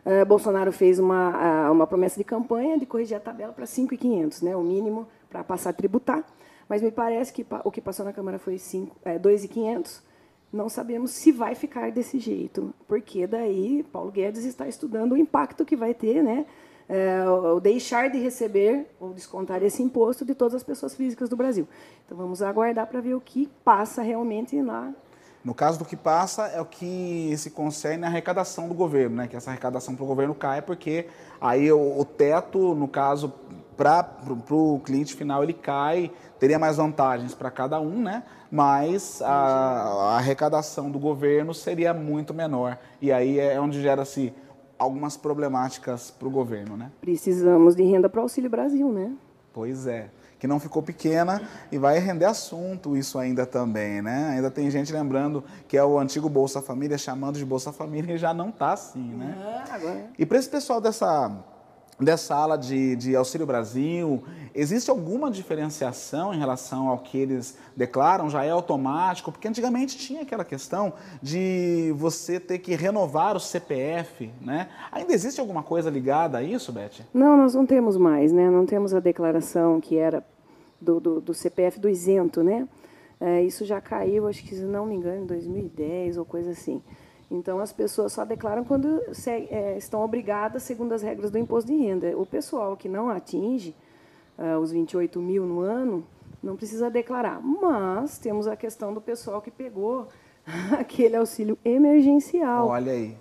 Uh, 0.05 0.25
Bolsonaro 0.25 0.71
fez 0.71 0.99
uma, 0.99 1.67
uh, 1.67 1.71
uma 1.73 1.85
promessa 1.85 2.17
de 2.17 2.23
campanha 2.23 2.79
de 2.79 2.85
corrigir 2.85 3.17
a 3.17 3.19
tabela 3.19 3.51
para 3.51 3.65
5.500, 3.65 4.41
né, 4.41 4.55
o 4.55 4.61
mínimo 4.61 5.05
para 5.29 5.43
passar 5.43 5.71
a 5.71 5.73
tributar. 5.73 6.23
Mas 6.69 6.81
me 6.81 6.91
parece 6.91 7.33
que 7.33 7.45
o 7.65 7.69
que 7.69 7.81
passou 7.81 8.05
na 8.05 8.13
Câmara 8.13 8.39
foi 8.39 8.57
5, 8.57 8.95
é, 9.03 9.19
2.500 9.19 9.99
não 10.53 10.69
sabemos 10.69 11.11
se 11.11 11.31
vai 11.31 11.55
ficar 11.55 11.91
desse 11.91 12.19
jeito, 12.19 12.73
porque 12.87 13.25
daí 13.25 13.83
Paulo 13.91 14.11
Guedes 14.11 14.45
está 14.45 14.67
estudando 14.67 15.13
o 15.13 15.17
impacto 15.17 15.65
que 15.65 15.75
vai 15.75 15.95
ter, 15.95 16.23
né? 16.23 16.45
É, 16.87 17.27
o 17.27 17.59
deixar 17.59 18.09
de 18.09 18.19
receber 18.19 18.85
ou 18.99 19.13
descontar 19.13 19.63
esse 19.63 19.81
imposto 19.81 20.23
de 20.23 20.35
todas 20.35 20.53
as 20.53 20.63
pessoas 20.63 20.93
físicas 20.93 21.27
do 21.29 21.35
Brasil. 21.35 21.67
Então 22.05 22.15
vamos 22.15 22.41
aguardar 22.41 22.85
para 22.87 23.01
ver 23.01 23.15
o 23.15 23.21
que 23.21 23.49
passa 23.63 24.01
realmente 24.01 24.61
lá 24.61 24.93
No 25.45 25.55
caso 25.55 25.79
do 25.79 25.85
que 25.85 25.95
passa, 25.95 26.47
é 26.47 26.61
o 26.61 26.65
que 26.65 27.33
se 27.37 27.51
concerne 27.51 28.03
à 28.03 28.07
arrecadação 28.07 28.67
do 28.67 28.73
governo, 28.75 29.15
né? 29.15 29.27
que 29.27 29.35
essa 29.35 29.49
arrecadação 29.49 29.95
para 29.95 30.03
o 30.03 30.07
governo 30.07 30.35
cai, 30.35 30.61
porque 30.61 31.07
aí 31.39 31.71
o, 31.71 31.99
o 31.99 32.05
teto, 32.05 32.75
no 32.75 32.87
caso, 32.87 33.33
para 33.75 34.05
o 34.51 34.79
cliente 34.83 35.15
final, 35.15 35.41
ele 35.41 35.53
cai, 35.53 36.11
teria 36.37 36.59
mais 36.59 36.77
vantagens 36.77 37.33
para 37.33 37.49
cada 37.49 37.79
um, 37.79 38.01
né? 38.03 38.23
Mas 38.53 39.19
a, 39.23 39.31
a, 39.31 40.17
arrecadação 40.17 40.91
do 40.91 40.99
governo 40.99 41.55
seria 41.55 41.91
muito 41.91 42.35
menor. 42.35 42.77
E 43.01 43.11
aí 43.11 43.39
é 43.39 43.59
onde 43.59 43.81
gera-se 43.81 44.31
algumas 44.77 45.17
problemáticas 45.17 46.11
para 46.11 46.27
o 46.27 46.31
governo. 46.31 46.77
Né? 46.77 46.91
Precisamos 47.01 47.75
de 47.75 47.81
renda 47.81 48.07
para 48.07 48.19
o 48.19 48.21
Auxílio 48.21 48.51
Brasil, 48.51 48.91
né? 48.91 49.11
Pois 49.51 49.87
é 49.87 50.07
que 50.37 50.47
não 50.47 50.59
ficou 50.59 50.83
pequena 50.83 51.41
e 51.71 51.77
vai 51.77 51.99
render 51.99 52.25
assunto 52.25 52.97
isso 52.97 53.17
ainda 53.17 53.45
também, 53.45 54.01
né? 54.01 54.31
Ainda 54.31 54.51
tem 54.51 54.69
gente 54.69 54.91
lembrando 54.91 55.41
que 55.69 55.77
é 55.77 55.85
o 55.85 55.97
antigo 55.97 56.27
Bolsa 56.27 56.61
Família 56.61 56.97
chamando 56.97 57.37
de 57.37 57.45
Bolsa 57.45 57.71
Família 57.71 58.15
e 58.15 58.17
já 58.17 58.33
não 58.33 58.49
está 58.49 58.73
assim, 58.73 59.13
né? 59.13 59.63
É, 59.65 59.71
agora... 59.71 60.05
E 60.19 60.25
para 60.25 60.37
esse 60.37 60.49
pessoal 60.49 60.81
dessa 60.81 61.31
dessa 61.99 62.35
ala 62.35 62.57
de, 62.57 62.95
de 62.95 63.15
Auxílio 63.15 63.45
Brasil, 63.45 64.23
existe 64.53 64.89
alguma 64.89 65.29
diferenciação 65.29 66.33
em 66.33 66.39
relação 66.39 66.87
ao 66.87 66.99
que 66.99 67.17
eles 67.17 67.57
declaram? 67.75 68.29
Já 68.29 68.43
é 68.43 68.49
automático? 68.49 69.31
Porque 69.31 69.47
antigamente 69.47 69.97
tinha 69.97 70.21
aquela 70.21 70.43
questão 70.43 70.93
de 71.21 71.93
você 71.95 72.39
ter 72.39 72.59
que 72.59 72.75
renovar 72.75 73.35
o 73.35 73.39
CPF, 73.39 74.31
né? 74.41 74.69
Ainda 74.91 75.13
existe 75.13 75.39
alguma 75.39 75.63
coisa 75.63 75.89
ligada 75.89 76.39
a 76.39 76.43
isso, 76.43 76.71
Beth? 76.71 77.05
Não, 77.13 77.37
nós 77.37 77.53
não 77.53 77.65
temos 77.65 77.97
mais, 77.97 78.31
né? 78.31 78.49
Não 78.49 78.65
temos 78.65 78.93
a 78.93 78.99
declaração 78.99 79.79
que 79.79 79.97
era 79.97 80.23
do, 80.81 80.99
do, 80.99 81.21
do 81.21 81.33
CPF 81.33 81.79
do 81.79 81.89
isento, 81.89 82.43
né? 82.43 82.67
É, 83.19 83.41
isso 83.41 83.63
já 83.63 83.79
caiu, 83.79 84.27
acho 84.27 84.43
que 84.43 84.53
se 84.53 84.63
não 84.63 84.85
me 84.85 84.95
engano, 84.95 85.23
em 85.23 85.25
2010 85.25 86.17
ou 86.17 86.25
coisa 86.25 86.51
assim. 86.51 86.81
Então, 87.33 87.57
as 87.57 87.73
pessoas 87.73 88.13
só 88.13 88.23
declaram 88.23 88.63
quando 88.63 89.01
é, 89.25 89.75
estão 89.75 90.01
obrigadas, 90.01 90.61
segundo 90.61 90.93
as 90.93 91.01
regras 91.01 91.31
do 91.31 91.37
imposto 91.39 91.71
de 91.71 91.77
renda. 91.77 92.15
O 92.15 92.25
pessoal 92.25 92.77
que 92.77 92.87
não 92.87 93.09
atinge 93.09 93.75
uh, 94.37 94.59
os 94.59 94.71
28 94.71 95.19
mil 95.19 95.43
no 95.45 95.59
ano 95.59 96.05
não 96.43 96.55
precisa 96.55 96.91
declarar. 96.91 97.41
Mas 97.41 98.19
temos 98.19 98.47
a 98.47 98.55
questão 98.55 98.93
do 98.93 99.01
pessoal 99.01 99.41
que 99.41 99.49
pegou 99.49 100.07
aquele 100.77 101.15
auxílio 101.15 101.57
emergencial. 101.65 102.67
Olha 102.67 102.91
aí. 102.91 103.17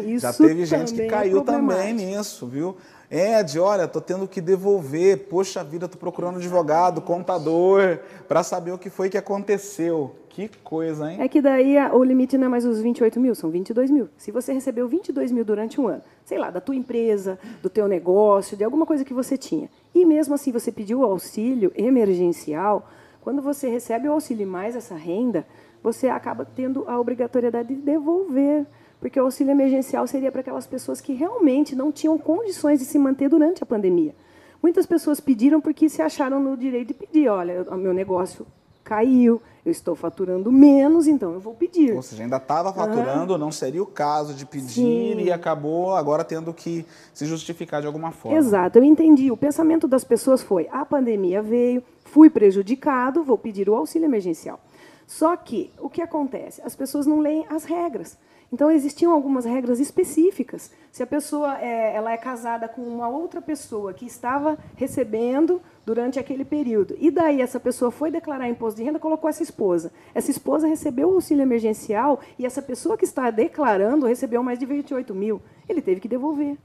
Isso 0.00 0.22
Já 0.22 0.32
teve 0.32 0.66
gente 0.66 0.92
que 0.92 1.02
é 1.02 1.06
caiu 1.06 1.38
é 1.38 1.44
também 1.44 1.94
nisso, 1.94 2.48
viu? 2.48 2.76
Ed, 3.16 3.60
olha, 3.60 3.86
tô 3.86 4.00
tendo 4.00 4.26
que 4.26 4.40
devolver. 4.40 5.28
Poxa 5.28 5.62
vida, 5.62 5.86
tô 5.86 5.96
procurando 5.96 6.38
advogado, 6.38 7.00
contador, 7.00 8.00
para 8.26 8.42
saber 8.42 8.72
o 8.72 8.78
que 8.78 8.90
foi 8.90 9.08
que 9.08 9.16
aconteceu. 9.16 10.16
Que 10.28 10.48
coisa, 10.64 11.12
hein? 11.12 11.18
É 11.20 11.28
que 11.28 11.40
daí 11.40 11.76
o 11.92 12.02
limite 12.02 12.36
não 12.36 12.46
é 12.46 12.48
mais 12.48 12.64
os 12.64 12.80
28 12.80 13.20
mil, 13.20 13.36
são 13.36 13.50
22 13.50 13.88
mil. 13.88 14.08
Se 14.16 14.32
você 14.32 14.52
recebeu 14.52 14.88
22 14.88 15.30
mil 15.30 15.44
durante 15.44 15.80
um 15.80 15.86
ano, 15.86 16.02
sei 16.24 16.38
lá, 16.38 16.50
da 16.50 16.60
tua 16.60 16.74
empresa, 16.74 17.38
do 17.62 17.70
teu 17.70 17.86
negócio, 17.86 18.56
de 18.56 18.64
alguma 18.64 18.84
coisa 18.84 19.04
que 19.04 19.14
você 19.14 19.38
tinha, 19.38 19.70
e 19.94 20.04
mesmo 20.04 20.34
assim 20.34 20.50
você 20.50 20.72
pediu 20.72 20.98
o 20.98 21.04
auxílio 21.04 21.70
emergencial, 21.76 22.90
quando 23.20 23.40
você 23.40 23.68
recebe 23.68 24.08
o 24.08 24.12
auxílio 24.12 24.44
mais 24.44 24.74
essa 24.74 24.96
renda, 24.96 25.46
você 25.80 26.08
acaba 26.08 26.44
tendo 26.44 26.84
a 26.88 26.98
obrigatoriedade 26.98 27.68
de 27.68 27.80
devolver 27.80 28.66
porque 29.04 29.20
o 29.20 29.24
auxílio 29.24 29.50
emergencial 29.50 30.06
seria 30.06 30.32
para 30.32 30.40
aquelas 30.40 30.66
pessoas 30.66 30.98
que 30.98 31.12
realmente 31.12 31.76
não 31.76 31.92
tinham 31.92 32.16
condições 32.16 32.78
de 32.78 32.86
se 32.86 32.98
manter 32.98 33.28
durante 33.28 33.62
a 33.62 33.66
pandemia. 33.66 34.14
Muitas 34.62 34.86
pessoas 34.86 35.20
pediram 35.20 35.60
porque 35.60 35.90
se 35.90 36.00
acharam 36.00 36.40
no 36.40 36.56
direito 36.56 36.88
de 36.88 36.94
pedir, 36.94 37.28
olha, 37.28 37.66
o 37.70 37.76
meu 37.76 37.92
negócio 37.92 38.46
caiu, 38.82 39.42
eu 39.62 39.70
estou 39.70 39.94
faturando 39.94 40.50
menos, 40.50 41.06
então 41.06 41.34
eu 41.34 41.38
vou 41.38 41.52
pedir. 41.52 41.92
Ou 41.94 42.00
seja, 42.00 42.22
ainda 42.22 42.38
estava 42.38 42.72
faturando, 42.72 43.36
não 43.36 43.52
seria 43.52 43.82
o 43.82 43.86
caso 43.86 44.32
de 44.32 44.46
pedir 44.46 44.70
Sim. 44.70 45.20
e 45.20 45.30
acabou 45.30 45.94
agora 45.94 46.24
tendo 46.24 46.54
que 46.54 46.86
se 47.12 47.26
justificar 47.26 47.82
de 47.82 47.86
alguma 47.86 48.10
forma. 48.10 48.38
Exato, 48.38 48.78
eu 48.78 48.84
entendi. 48.84 49.30
O 49.30 49.36
pensamento 49.36 49.86
das 49.86 50.02
pessoas 50.02 50.42
foi: 50.42 50.66
a 50.72 50.82
pandemia 50.82 51.42
veio, 51.42 51.82
fui 52.06 52.30
prejudicado, 52.30 53.22
vou 53.22 53.36
pedir 53.36 53.68
o 53.68 53.74
auxílio 53.74 54.06
emergencial. 54.06 54.58
Só 55.06 55.36
que 55.36 55.70
o 55.78 55.90
que 55.90 56.00
acontece? 56.00 56.62
As 56.64 56.74
pessoas 56.74 57.06
não 57.06 57.20
leem 57.20 57.44
as 57.50 57.64
regras. 57.64 58.16
Então 58.54 58.70
existiam 58.70 59.12
algumas 59.12 59.44
regras 59.44 59.80
específicas. 59.80 60.70
Se 60.92 61.02
a 61.02 61.06
pessoa 61.08 61.58
é, 61.58 61.92
ela 61.92 62.12
é 62.12 62.16
casada 62.16 62.68
com 62.68 62.82
uma 62.82 63.08
outra 63.08 63.42
pessoa 63.42 63.92
que 63.92 64.06
estava 64.06 64.56
recebendo 64.76 65.60
durante 65.84 66.20
aquele 66.20 66.44
período, 66.44 66.94
e 67.00 67.10
daí 67.10 67.42
essa 67.42 67.58
pessoa 67.58 67.90
foi 67.90 68.12
declarar 68.12 68.48
imposto 68.48 68.76
de 68.76 68.84
renda, 68.84 69.00
colocou 69.00 69.28
essa 69.28 69.42
esposa. 69.42 69.92
Essa 70.14 70.30
esposa 70.30 70.68
recebeu 70.68 71.08
o 71.08 71.14
auxílio 71.14 71.42
emergencial 71.42 72.20
e 72.38 72.46
essa 72.46 72.62
pessoa 72.62 72.96
que 72.96 73.04
está 73.04 73.28
declarando 73.28 74.06
recebeu 74.06 74.40
mais 74.40 74.56
de 74.56 74.66
28 74.66 75.12
mil. 75.12 75.42
Ele 75.68 75.82
teve 75.82 76.00
que 76.00 76.06
devolver. 76.06 76.56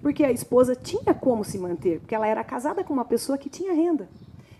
Porque 0.00 0.22
a 0.22 0.30
esposa 0.30 0.76
tinha 0.76 1.12
como 1.12 1.44
se 1.44 1.58
manter, 1.58 1.98
porque 1.98 2.14
ela 2.14 2.28
era 2.28 2.44
casada 2.44 2.84
com 2.84 2.92
uma 2.92 3.04
pessoa 3.04 3.36
que 3.36 3.50
tinha 3.50 3.72
renda. 3.72 4.08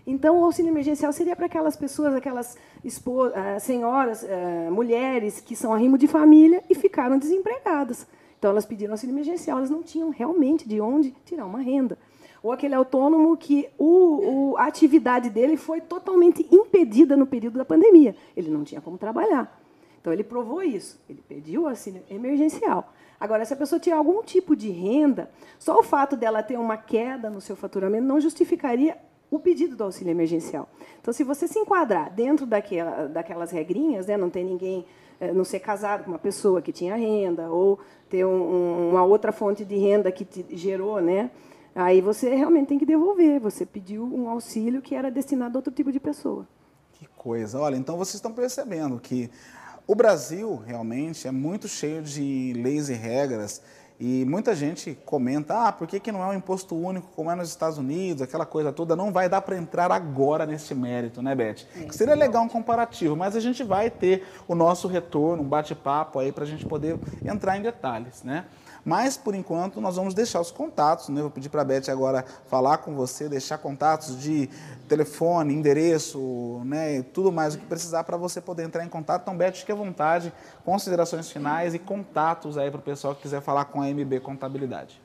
Então, 0.05 0.39
o 0.39 0.43
auxílio 0.43 0.69
emergencial 0.69 1.13
seria 1.13 1.35
para 1.35 1.45
aquelas 1.45 1.77
pessoas, 1.77 2.13
aquelas 2.13 2.57
uh, 2.83 3.59
senhoras, 3.59 4.23
uh, 4.23 4.71
mulheres 4.71 5.39
que 5.39 5.55
são 5.55 5.73
arrimo 5.73 5.97
de 5.97 6.07
família 6.07 6.61
e 6.69 6.75
ficaram 6.75 7.17
desempregadas. 7.17 8.05
Então, 8.37 8.51
elas 8.51 8.65
pediram 8.65 8.93
auxílio 8.93 9.13
emergencial, 9.13 9.57
elas 9.57 9.69
não 9.69 9.81
tinham 9.81 10.09
realmente 10.09 10.67
de 10.67 10.81
onde 10.81 11.11
tirar 11.23 11.45
uma 11.45 11.59
renda. 11.59 11.97
Ou 12.41 12.51
aquele 12.51 12.75
autônomo 12.75 13.37
que 13.37 13.69
o, 13.77 14.51
o, 14.51 14.57
a 14.57 14.65
atividade 14.65 15.29
dele 15.29 15.55
foi 15.55 15.79
totalmente 15.79 16.45
impedida 16.51 17.15
no 17.15 17.25
período 17.25 17.57
da 17.57 17.63
pandemia. 17.63 18.13
Ele 18.35 18.49
não 18.49 18.65
tinha 18.65 18.81
como 18.81 18.97
trabalhar. 18.97 19.57
Então, 20.01 20.11
ele 20.11 20.25
provou 20.25 20.61
isso. 20.61 20.99
Ele 21.09 21.23
pediu 21.25 21.61
o 21.61 21.67
auxílio 21.69 22.03
emergencial. 22.09 22.91
Agora, 23.17 23.45
se 23.45 23.53
a 23.53 23.55
pessoa 23.55 23.79
tinha 23.79 23.95
algum 23.95 24.21
tipo 24.21 24.53
de 24.53 24.69
renda, 24.69 25.31
só 25.57 25.79
o 25.79 25.83
fato 25.83 26.17
dela 26.17 26.43
ter 26.43 26.59
uma 26.59 26.75
queda 26.75 27.29
no 27.29 27.39
seu 27.39 27.55
faturamento 27.55 28.05
não 28.05 28.19
justificaria 28.19 28.97
o 29.35 29.39
pedido 29.39 29.75
do 29.75 29.83
auxílio 29.83 30.11
emergencial. 30.11 30.69
Então, 31.01 31.11
se 31.11 31.23
você 31.23 31.47
se 31.47 31.57
enquadrar 31.57 32.13
dentro 32.13 32.45
daquela, 32.45 33.07
daquelas 33.07 33.49
regrinhas, 33.49 34.05
né, 34.05 34.15
não 34.15 34.29
ter 34.29 34.43
ninguém, 34.43 34.85
eh, 35.19 35.33
não 35.33 35.43
ser 35.43 35.59
casado 35.59 36.03
com 36.03 36.11
uma 36.11 36.19
pessoa 36.19 36.61
que 36.61 36.71
tinha 36.71 36.95
renda, 36.95 37.49
ou 37.49 37.79
ter 38.07 38.23
um, 38.25 38.91
uma 38.91 39.03
outra 39.03 39.31
fonte 39.31 39.65
de 39.65 39.75
renda 39.75 40.11
que 40.11 40.23
te 40.23 40.45
gerou, 40.55 41.01
né, 41.01 41.31
aí 41.73 41.99
você 41.99 42.35
realmente 42.35 42.67
tem 42.67 42.77
que 42.77 42.85
devolver. 42.85 43.39
Você 43.39 43.65
pediu 43.65 44.03
um 44.03 44.29
auxílio 44.29 44.83
que 44.83 44.93
era 44.93 45.09
destinado 45.09 45.57
a 45.57 45.59
outro 45.59 45.73
tipo 45.73 45.91
de 45.91 45.99
pessoa. 45.99 46.47
Que 46.91 47.07
coisa. 47.17 47.59
Olha, 47.59 47.75
então 47.75 47.97
vocês 47.97 48.15
estão 48.15 48.31
percebendo 48.31 48.99
que 48.99 49.31
o 49.87 49.95
Brasil 49.95 50.55
realmente 50.57 51.27
é 51.27 51.31
muito 51.31 51.67
cheio 51.67 52.03
de 52.03 52.53
leis 52.55 52.87
e 52.87 52.93
regras 52.93 53.63
e 53.99 54.25
muita 54.25 54.55
gente 54.55 54.97
comenta, 55.05 55.67
ah, 55.67 55.71
por 55.71 55.87
que, 55.87 55.99
que 55.99 56.11
não 56.11 56.23
é 56.23 56.27
um 56.27 56.33
imposto 56.33 56.75
único 56.75 57.07
como 57.15 57.31
é 57.31 57.35
nos 57.35 57.49
Estados 57.49 57.77
Unidos, 57.77 58.21
aquela 58.21 58.45
coisa 58.45 58.71
toda, 58.71 58.95
não 58.95 59.11
vai 59.11 59.29
dar 59.29 59.41
para 59.41 59.55
entrar 59.55 59.91
agora 59.91 60.45
nesse 60.45 60.73
mérito, 60.73 61.21
né, 61.21 61.35
Beth? 61.35 61.65
É, 61.75 61.91
seria 61.91 62.15
legal 62.15 62.43
um 62.43 62.49
comparativo, 62.49 63.15
mas 63.15 63.35
a 63.35 63.39
gente 63.39 63.63
vai 63.63 63.89
ter 63.89 64.25
o 64.47 64.55
nosso 64.55 64.87
retorno, 64.87 65.43
um 65.43 65.47
bate-papo 65.47 66.19
aí 66.19 66.31
para 66.31 66.43
a 66.43 66.47
gente 66.47 66.65
poder 66.65 66.97
entrar 67.23 67.57
em 67.57 67.61
detalhes, 67.61 68.23
né? 68.23 68.45
Mas, 68.85 69.15
por 69.15 69.33
enquanto, 69.33 69.79
nós 69.79 69.95
vamos 69.95 70.13
deixar 70.13 70.41
os 70.41 70.51
contatos. 70.51 71.09
Né? 71.09 71.21
Vou 71.21 71.31
pedir 71.31 71.49
para 71.49 71.61
a 71.61 71.65
Beth 71.65 71.89
agora 71.89 72.25
falar 72.47 72.79
com 72.79 72.93
você, 72.93 73.29
deixar 73.29 73.57
contatos 73.57 74.19
de 74.19 74.49
telefone, 74.89 75.53
endereço, 75.53 76.61
né? 76.65 77.01
tudo 77.13 77.31
mais 77.31 77.55
o 77.55 77.59
que 77.59 77.65
precisar 77.65 78.03
para 78.03 78.17
você 78.17 78.41
poder 78.41 78.63
entrar 78.63 78.83
em 78.83 78.89
contato. 78.89 79.21
Então, 79.21 79.37
Beth, 79.37 79.53
fique 79.53 79.71
à 79.71 79.75
vontade, 79.75 80.33
considerações 80.65 81.31
finais 81.31 81.73
e 81.73 81.79
contatos 81.79 82.57
aí 82.57 82.69
para 82.69 82.79
o 82.79 82.83
pessoal 82.83 83.15
que 83.15 83.21
quiser 83.21 83.41
falar 83.41 83.65
com 83.65 83.81
a 83.81 83.87
MB 83.87 84.19
Contabilidade. 84.19 85.01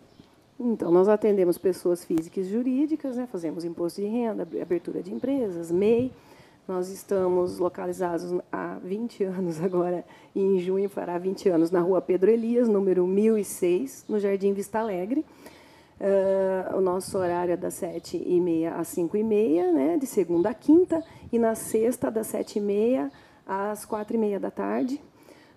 Então, 0.58 0.90
nós 0.90 1.08
atendemos 1.08 1.56
pessoas 1.56 2.04
físicas 2.04 2.46
e 2.46 2.50
jurídicas, 2.50 3.16
né? 3.16 3.28
fazemos 3.30 3.64
imposto 3.64 4.00
de 4.00 4.08
renda, 4.08 4.42
abertura 4.60 5.00
de 5.00 5.14
empresas, 5.14 5.70
MEI, 5.70 6.12
nós 6.68 6.90
estamos 6.90 7.58
localizados 7.58 8.38
há 8.52 8.78
20 8.84 9.24
anos 9.24 9.58
agora, 9.64 10.04
e 10.34 10.40
em 10.42 10.58
junho 10.58 10.88
fará 10.90 11.16
20 11.16 11.48
anos, 11.48 11.70
na 11.70 11.80
rua 11.80 12.02
Pedro 12.02 12.30
Elias, 12.30 12.68
número 12.68 13.06
1006, 13.06 14.04
no 14.06 14.20
Jardim 14.20 14.52
Vista 14.52 14.78
Alegre. 14.78 15.24
Uh, 15.98 16.76
o 16.76 16.80
nosso 16.82 17.16
horário 17.16 17.54
é 17.54 17.56
das 17.56 17.80
7h30 17.80 18.70
às 18.70 18.94
5h30, 18.94 19.72
né, 19.72 19.96
de 19.96 20.06
segunda 20.06 20.50
a 20.50 20.54
quinta, 20.54 21.02
e 21.32 21.38
na 21.38 21.54
sexta, 21.54 22.10
das 22.10 22.30
7h30 22.30 23.10
às 23.46 23.86
4h30 23.86 24.38
da 24.38 24.50
tarde. 24.50 25.00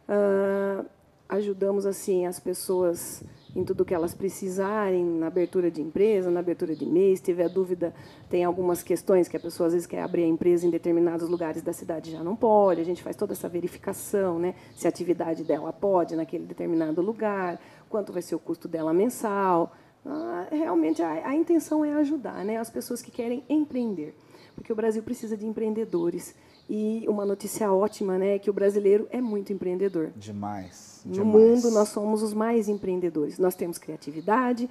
Uh, 0.07 0.85
ajudamos 1.27 1.85
assim 1.85 2.25
as 2.25 2.39
pessoas 2.39 3.21
em 3.55 3.63
tudo 3.63 3.83
que 3.83 3.93
elas 3.93 4.13
precisarem, 4.13 5.03
na 5.03 5.27
abertura 5.27 5.69
de 5.69 5.81
empresa, 5.81 6.31
na 6.31 6.39
abertura 6.39 6.75
de 6.75 6.85
mês. 6.85 7.19
Se 7.19 7.25
tiver 7.25 7.49
dúvida, 7.49 7.93
tem 8.29 8.43
algumas 8.43 8.81
questões 8.81 9.27
que 9.27 9.35
a 9.35 9.39
pessoa 9.39 9.67
às 9.67 9.73
vezes 9.73 9.87
quer 9.87 10.01
abrir 10.01 10.23
a 10.23 10.27
empresa 10.27 10.65
em 10.65 10.69
determinados 10.69 11.27
lugares 11.27 11.61
da 11.61 11.73
cidade 11.73 12.11
já 12.11 12.23
não 12.23 12.35
pode. 12.35 12.81
A 12.81 12.85
gente 12.85 13.03
faz 13.03 13.15
toda 13.15 13.33
essa 13.33 13.49
verificação, 13.49 14.39
né? 14.39 14.55
Se 14.75 14.87
a 14.87 14.89
atividade 14.89 15.43
dela 15.43 15.73
pode 15.73 16.15
naquele 16.15 16.45
determinado 16.45 17.01
lugar, 17.01 17.59
quanto 17.89 18.13
vai 18.13 18.21
ser 18.21 18.35
o 18.35 18.39
custo 18.39 18.67
dela 18.67 18.93
mensal. 18.93 19.73
Ah, 20.05 20.47
realmente 20.49 21.01
a, 21.01 21.27
a 21.27 21.35
intenção 21.35 21.85
é 21.85 21.93
ajudar, 21.95 22.43
né? 22.45 22.57
As 22.57 22.69
pessoas 22.69 23.01
que 23.01 23.11
querem 23.11 23.43
empreender, 23.49 24.15
porque 24.55 24.71
o 24.71 24.75
Brasil 24.75 25.03
precisa 25.03 25.37
de 25.37 25.45
empreendedores 25.45 26.35
E 26.73 27.05
uma 27.09 27.25
notícia 27.25 27.69
ótima, 27.71 28.17
né, 28.17 28.35
é 28.35 28.39
que 28.39 28.49
o 28.49 28.53
brasileiro 28.53 29.05
é 29.11 29.19
muito 29.19 29.51
empreendedor. 29.51 30.11
Demais. 30.15 30.90
No 31.05 31.13
demais. 31.13 31.33
mundo, 31.33 31.71
nós 31.71 31.89
somos 31.89 32.21
os 32.21 32.33
mais 32.33 32.69
empreendedores. 32.69 33.37
Nós 33.37 33.55
temos 33.55 33.77
criatividade. 33.77 34.69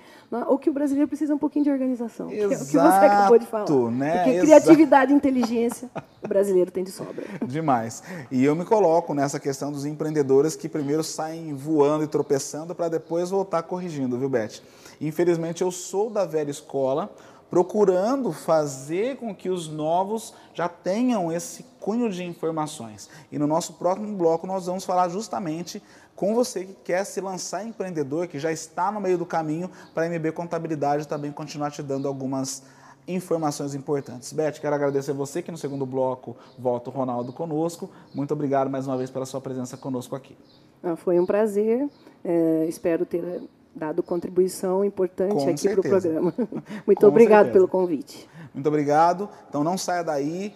O 0.48 0.58
que 0.58 0.70
o 0.70 0.72
brasileiro 0.72 1.08
precisa 1.08 1.32
é 1.32 1.34
um 1.34 1.38
pouquinho 1.38 1.64
de 1.64 1.70
organização. 1.70 2.30
Exato, 2.30 2.48
que 2.48 2.54
é 2.54 2.56
o 2.56 2.60
que 2.60 2.72
você 2.72 2.78
acabou 3.06 3.38
de 3.38 3.46
falar. 3.46 3.90
Né? 3.90 4.16
Porque 4.16 4.30
Exato. 4.30 4.46
criatividade 4.46 5.12
e 5.12 5.16
inteligência, 5.16 5.90
o 6.22 6.28
brasileiro 6.28 6.70
tem 6.70 6.84
de 6.84 6.90
sobra. 6.90 7.24
Demais. 7.46 8.02
E 8.30 8.44
eu 8.44 8.54
me 8.54 8.64
coloco 8.64 9.14
nessa 9.14 9.40
questão 9.40 9.72
dos 9.72 9.84
empreendedores 9.84 10.54
que 10.54 10.68
primeiro 10.68 11.02
saem 11.02 11.54
voando 11.54 12.04
e 12.04 12.06
tropeçando 12.06 12.74
para 12.74 12.88
depois 12.88 13.30
voltar 13.30 13.62
corrigindo, 13.62 14.18
viu, 14.18 14.28
Beth? 14.28 14.60
Infelizmente, 15.00 15.62
eu 15.62 15.70
sou 15.70 16.10
da 16.10 16.24
velha 16.24 16.50
escola, 16.50 17.10
procurando 17.50 18.32
fazer 18.32 19.16
com 19.16 19.34
que 19.34 19.50
os 19.50 19.68
novos 19.68 20.32
já 20.54 20.68
tenham 20.68 21.32
esse 21.32 21.64
cunho 21.80 22.08
de 22.08 22.22
informações. 22.22 23.08
E 23.32 23.38
no 23.38 23.46
nosso 23.46 23.72
próximo 23.72 24.16
bloco 24.16 24.46
nós 24.46 24.66
vamos 24.66 24.84
falar 24.84 25.08
justamente 25.08 25.82
com 26.20 26.34
você 26.34 26.66
que 26.66 26.74
quer 26.84 27.02
se 27.04 27.18
lançar 27.18 27.64
empreendedor, 27.64 28.26
que 28.26 28.38
já 28.38 28.52
está 28.52 28.92
no 28.92 29.00
meio 29.00 29.16
do 29.16 29.24
caminho 29.24 29.70
para 29.94 30.04
a 30.04 30.06
MB 30.10 30.32
Contabilidade 30.32 31.08
também 31.08 31.32
continuar 31.32 31.70
te 31.70 31.82
dando 31.82 32.06
algumas 32.06 32.62
informações 33.08 33.74
importantes. 33.74 34.30
Beth, 34.30 34.60
quero 34.60 34.74
agradecer 34.74 35.14
você 35.14 35.40
que 35.40 35.50
no 35.50 35.56
segundo 35.56 35.86
bloco 35.86 36.36
volta 36.58 36.90
o 36.90 36.92
Ronaldo 36.92 37.32
conosco. 37.32 37.88
Muito 38.14 38.34
obrigado 38.34 38.68
mais 38.68 38.86
uma 38.86 38.98
vez 38.98 39.08
pela 39.08 39.24
sua 39.24 39.40
presença 39.40 39.78
conosco 39.78 40.14
aqui. 40.14 40.36
Ah, 40.82 40.94
foi 40.94 41.18
um 41.18 41.24
prazer. 41.24 41.88
É, 42.22 42.66
espero 42.68 43.06
ter 43.06 43.42
dado 43.74 44.02
contribuição 44.02 44.84
importante 44.84 45.32
Com 45.32 45.48
aqui 45.48 45.70
para 45.70 45.80
o 45.80 45.82
programa. 45.82 46.34
Muito 46.86 47.00
Com 47.00 47.06
obrigado 47.06 47.46
certeza. 47.46 47.52
pelo 47.54 47.66
convite. 47.66 48.28
Muito 48.52 48.66
obrigado. 48.66 49.26
Então 49.48 49.64
não 49.64 49.78
saia 49.78 50.04
daí. 50.04 50.52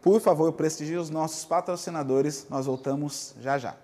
Por 0.00 0.20
favor, 0.20 0.52
prestigie 0.52 0.98
os 0.98 1.10
nossos 1.10 1.44
patrocinadores. 1.44 2.46
Nós 2.48 2.66
voltamos 2.66 3.34
já 3.40 3.58
já. 3.58 3.74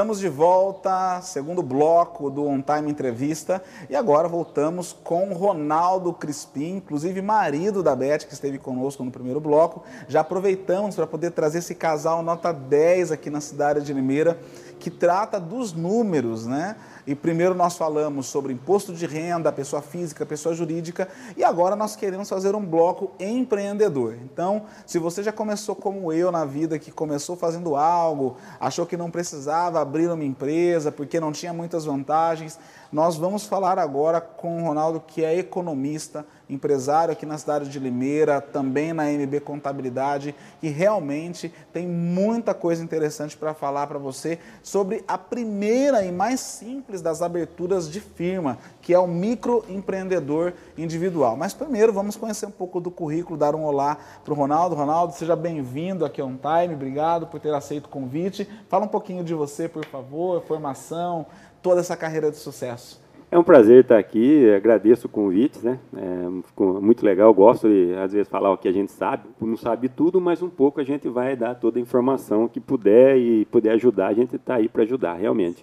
Estamos 0.00 0.18
de 0.18 0.30
volta, 0.30 1.20
segundo 1.20 1.62
bloco 1.62 2.30
do 2.30 2.46
On 2.46 2.62
Time 2.62 2.90
Entrevista, 2.90 3.62
e 3.86 3.94
agora 3.94 4.26
voltamos 4.26 4.96
com 5.04 5.30
Ronaldo 5.34 6.10
Crispim, 6.14 6.76
inclusive 6.76 7.20
marido 7.20 7.82
da 7.82 7.94
Beth, 7.94 8.20
que 8.20 8.32
esteve 8.32 8.56
conosco 8.56 9.04
no 9.04 9.10
primeiro 9.10 9.40
bloco. 9.40 9.82
Já 10.08 10.22
aproveitamos 10.22 10.96
para 10.96 11.06
poder 11.06 11.32
trazer 11.32 11.58
esse 11.58 11.74
casal 11.74 12.22
nota 12.22 12.50
10 12.50 13.12
aqui 13.12 13.28
na 13.28 13.42
cidade 13.42 13.82
de 13.82 13.92
Limeira, 13.92 14.40
que 14.78 14.88
trata 14.88 15.38
dos 15.38 15.74
números, 15.74 16.46
né? 16.46 16.76
E 17.10 17.14
primeiro 17.16 17.56
nós 17.56 17.76
falamos 17.76 18.28
sobre 18.28 18.52
imposto 18.52 18.94
de 18.94 19.04
renda, 19.04 19.50
pessoa 19.50 19.82
física, 19.82 20.24
pessoa 20.24 20.54
jurídica, 20.54 21.08
e 21.36 21.42
agora 21.42 21.74
nós 21.74 21.96
queremos 21.96 22.28
fazer 22.28 22.54
um 22.54 22.64
bloco 22.64 23.10
empreendedor. 23.18 24.16
Então, 24.22 24.62
se 24.86 24.96
você 24.96 25.20
já 25.20 25.32
começou 25.32 25.74
como 25.74 26.12
eu 26.12 26.30
na 26.30 26.44
vida, 26.44 26.78
que 26.78 26.92
começou 26.92 27.34
fazendo 27.34 27.74
algo, 27.74 28.36
achou 28.60 28.86
que 28.86 28.96
não 28.96 29.10
precisava 29.10 29.80
abrir 29.80 30.08
uma 30.08 30.22
empresa 30.22 30.92
porque 30.92 31.18
não 31.18 31.32
tinha 31.32 31.52
muitas 31.52 31.84
vantagens, 31.84 32.60
nós 32.92 33.16
vamos 33.16 33.44
falar 33.44 33.76
agora 33.76 34.20
com 34.20 34.62
o 34.62 34.64
Ronaldo, 34.64 35.02
que 35.04 35.24
é 35.24 35.36
economista, 35.36 36.24
empresário 36.50 37.12
aqui 37.12 37.24
na 37.24 37.38
cidade 37.38 37.68
de 37.68 37.78
Limeira, 37.78 38.40
também 38.40 38.92
na 38.92 39.04
MB 39.04 39.40
Contabilidade, 39.40 40.34
e 40.62 40.68
realmente 40.68 41.52
tem 41.72 41.86
muita 41.86 42.52
coisa 42.52 42.82
interessante 42.82 43.36
para 43.36 43.54
falar 43.54 43.86
para 43.86 43.98
você 43.98 44.38
sobre 44.62 45.04
a 45.06 45.16
primeira 45.16 46.04
e 46.04 46.12
mais 46.12 46.40
simples 46.40 47.00
das 47.00 47.22
aberturas 47.22 47.90
de 47.90 48.00
firma, 48.00 48.58
que 48.82 48.92
é 48.92 48.98
o 48.98 49.06
microempreendedor 49.06 50.52
individual. 50.76 51.36
Mas 51.36 51.54
primeiro 51.54 51.92
vamos 51.92 52.16
conhecer 52.16 52.46
um 52.46 52.50
pouco 52.50 52.80
do 52.80 52.90
currículo, 52.90 53.38
dar 53.38 53.54
um 53.54 53.64
olá 53.64 53.96
para 54.24 54.32
o 54.34 54.36
Ronaldo. 54.36 54.74
Ronaldo, 54.74 55.14
seja 55.14 55.36
bem-vindo 55.36 56.04
aqui 56.04 56.20
On 56.20 56.36
Time, 56.36 56.74
obrigado 56.74 57.26
por 57.26 57.40
ter 57.40 57.54
aceito 57.54 57.86
o 57.86 57.88
convite. 57.88 58.48
Fala 58.68 58.84
um 58.84 58.88
pouquinho 58.88 59.24
de 59.24 59.34
você, 59.34 59.68
por 59.68 59.84
favor, 59.86 60.42
formação, 60.42 61.26
toda 61.62 61.80
essa 61.80 61.96
carreira 61.96 62.30
de 62.30 62.36
sucesso. 62.36 62.99
É 63.32 63.38
um 63.38 63.44
prazer 63.44 63.82
estar 63.82 63.96
aqui, 63.96 64.50
agradeço 64.50 65.06
o 65.06 65.10
convite, 65.10 65.64
né? 65.64 65.78
É 65.96 66.80
muito 66.80 67.06
legal, 67.06 67.32
gosto 67.32 67.68
de, 67.68 67.94
às 67.94 68.12
vezes, 68.12 68.26
falar 68.26 68.50
o 68.50 68.58
que 68.58 68.66
a 68.66 68.72
gente 68.72 68.90
sabe. 68.90 69.22
Não 69.40 69.56
sabe 69.56 69.88
tudo, 69.88 70.20
mas 70.20 70.42
um 70.42 70.50
pouco 70.50 70.80
a 70.80 70.84
gente 70.84 71.08
vai 71.08 71.36
dar 71.36 71.54
toda 71.54 71.78
a 71.78 71.82
informação 71.82 72.48
que 72.48 72.58
puder 72.58 73.16
e 73.16 73.44
puder 73.44 73.70
ajudar, 73.74 74.08
a 74.08 74.14
gente 74.14 74.34
está 74.34 74.56
aí 74.56 74.68
para 74.68 74.82
ajudar, 74.82 75.14
realmente. 75.14 75.62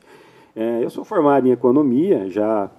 É, 0.55 0.81
eu 0.81 0.89
sou 0.89 1.03
formado 1.03 1.45
em 1.45 1.51
economia 1.51 2.29
já 2.29 2.71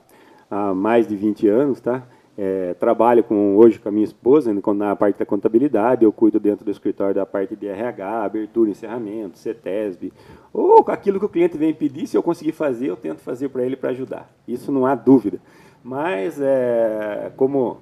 há 0.51 0.72
mais 0.72 1.07
de 1.07 1.14
20 1.16 1.46
anos, 1.46 1.81
tá? 1.83 2.05
É, 2.40 2.72
trabalho 2.74 3.24
com, 3.24 3.57
hoje 3.57 3.81
com 3.81 3.88
a 3.88 3.90
minha 3.90 4.05
esposa 4.05 4.55
na 4.55 4.94
parte 4.94 5.18
da 5.18 5.27
contabilidade, 5.27 6.05
eu 6.05 6.12
cuido 6.12 6.38
dentro 6.38 6.64
do 6.64 6.70
escritório 6.70 7.12
da 7.12 7.27
parte 7.27 7.57
de 7.57 7.66
RH, 7.66 8.22
abertura, 8.22 8.70
encerramento, 8.70 9.37
CETESB, 9.37 10.12
ou 10.53 10.85
aquilo 10.87 11.18
que 11.18 11.27
o 11.27 11.29
cliente 11.29 11.59
vem 11.59 11.74
pedir, 11.74 12.07
se 12.07 12.16
eu 12.16 12.22
conseguir 12.22 12.53
fazer, 12.53 12.87
eu 12.87 12.96
tento 12.96 13.22
fazer 13.22 13.48
para 13.48 13.64
ele 13.64 13.74
para 13.74 13.90
ajudar. 13.90 14.33
Isso 14.46 14.70
não 14.70 14.87
há 14.87 14.94
dúvida. 14.94 15.40
Mas, 15.83 16.40
é, 16.40 17.33
como 17.37 17.79